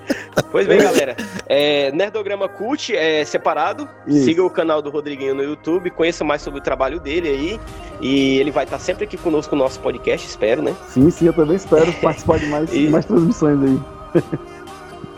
Pois 0.51 0.67
bem, 0.67 0.77
galera. 0.79 1.15
É, 1.47 1.91
Nerdograma 1.91 2.47
Cult 2.47 2.95
é 2.95 3.23
separado. 3.25 3.87
Isso. 4.07 4.25
Siga 4.25 4.43
o 4.43 4.49
canal 4.49 4.81
do 4.81 4.89
Rodriguinho 4.89 5.35
no 5.35 5.43
YouTube. 5.43 5.89
Conheça 5.89 6.23
mais 6.23 6.41
sobre 6.41 6.59
o 6.59 6.63
trabalho 6.63 6.99
dele 6.99 7.29
aí. 7.29 7.59
E 8.01 8.37
ele 8.39 8.51
vai 8.51 8.63
estar 8.65 8.79
sempre 8.79 9.05
aqui 9.05 9.17
conosco 9.17 9.55
no 9.55 9.63
nosso 9.63 9.79
podcast, 9.79 10.27
espero, 10.27 10.61
né? 10.61 10.75
Sim, 10.89 11.09
sim, 11.09 11.27
eu 11.27 11.33
também 11.33 11.55
espero 11.55 11.91
participar 12.01 12.39
de 12.39 12.45
mais, 12.47 12.73
E- 12.73 12.89
mais 12.89 13.05
transmissões 13.05 13.57
aí. 13.63 13.79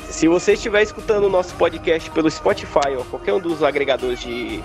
Se 0.09 0.27
você 0.27 0.53
estiver 0.53 0.81
escutando 0.81 1.25
o 1.25 1.29
nosso 1.29 1.53
podcast 1.55 2.09
pelo 2.11 2.29
Spotify 2.31 2.95
ou 2.97 3.03
qualquer 3.05 3.33
um 3.33 3.39
dos 3.39 3.61
agregadores 3.63 4.19
de, 4.19 4.61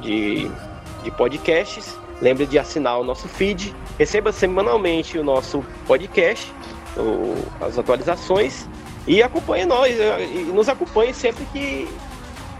de, 0.00 0.50
de 1.02 1.10
podcasts, 1.10 1.96
lembre 2.22 2.46
de 2.46 2.58
assinar 2.58 2.98
o 3.00 3.04
nosso 3.04 3.26
feed. 3.28 3.74
Receba 3.98 4.32
semanalmente 4.32 5.18
o 5.18 5.24
nosso 5.24 5.64
podcast, 5.86 6.52
o- 6.96 7.34
as 7.60 7.78
atualizações. 7.78 8.68
E 9.06 9.22
acompanhe 9.22 9.66
nós, 9.66 9.94
e 9.94 10.50
nos 10.52 10.68
acompanhe 10.68 11.12
sempre 11.12 11.44
que 11.52 11.88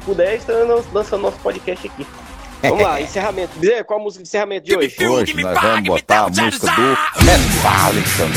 puder, 0.05 0.37
estamos 0.37 0.85
lançando 0.93 1.23
nosso 1.23 1.39
podcast 1.39 1.87
aqui. 1.87 2.07
Vamos 2.63 2.83
lá, 2.83 3.01
encerramento. 3.01 3.59
Dizer 3.59 3.85
qual 3.85 4.01
a 4.01 4.03
música 4.03 4.23
de 4.23 4.29
encerramento 4.29 4.67
de 4.67 4.77
hoje? 4.77 4.95
Hoje 5.07 5.35
nós 5.43 5.61
vamos 5.61 5.85
botar 5.85 6.21
a 6.25 6.29
música 6.29 6.67
do 6.67 6.97
Metallica, 7.25 8.11
também 8.17 8.37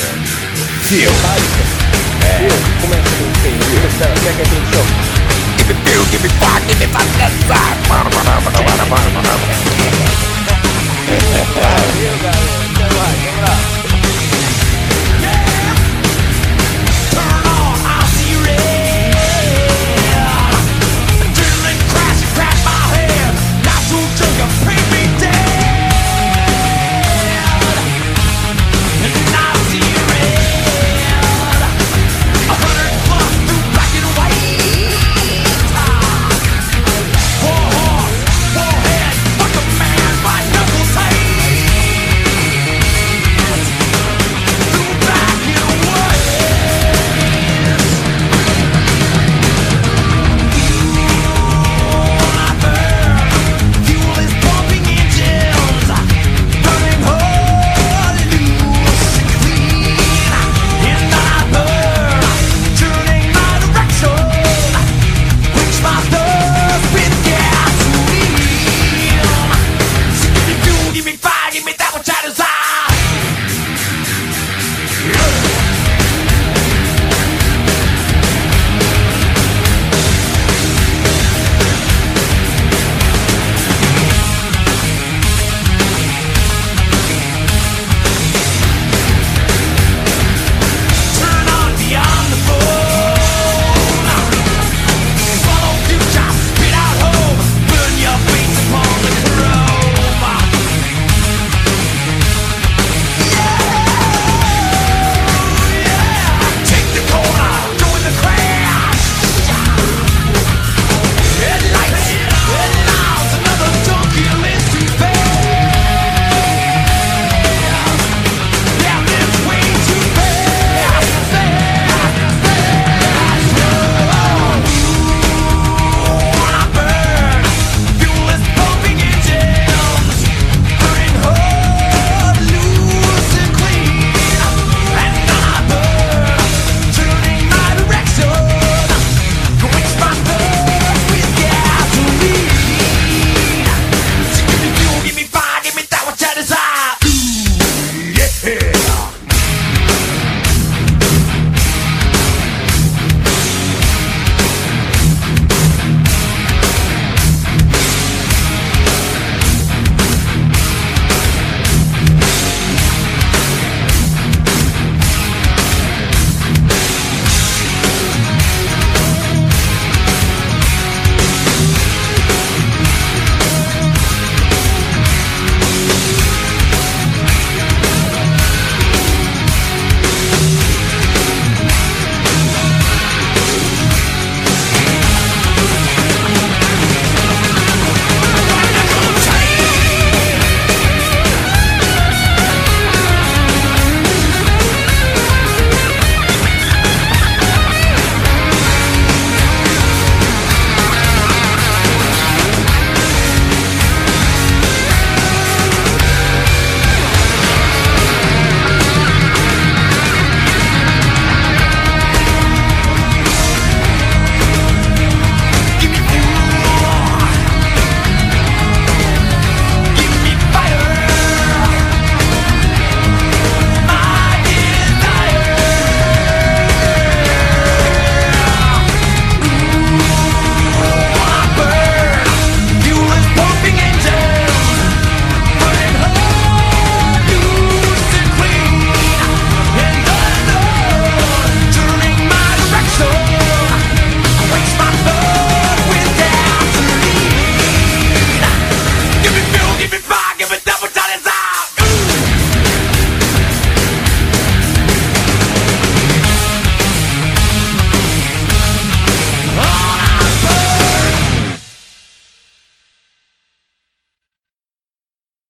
Fio. 0.83 1.11
É. 2.23 2.47
Começa 2.81 3.09
com 3.09 3.23
o 3.23 3.33
que? 3.41 3.49
Como 3.65 4.29
é 4.29 4.33
que? 4.33 4.47
Give 5.57 5.73
me 5.73 5.79
feel, 5.83 6.03
give 6.05 6.23
me 6.23 6.29
fire, 6.29 6.63
give 6.67 6.79
me 6.79 6.87
Valeu, 11.87 12.17
galera. 12.21 12.39
Até 12.73 12.95
mais. 12.95 13.17
Vamos 13.23 13.41
lá. 13.41 13.76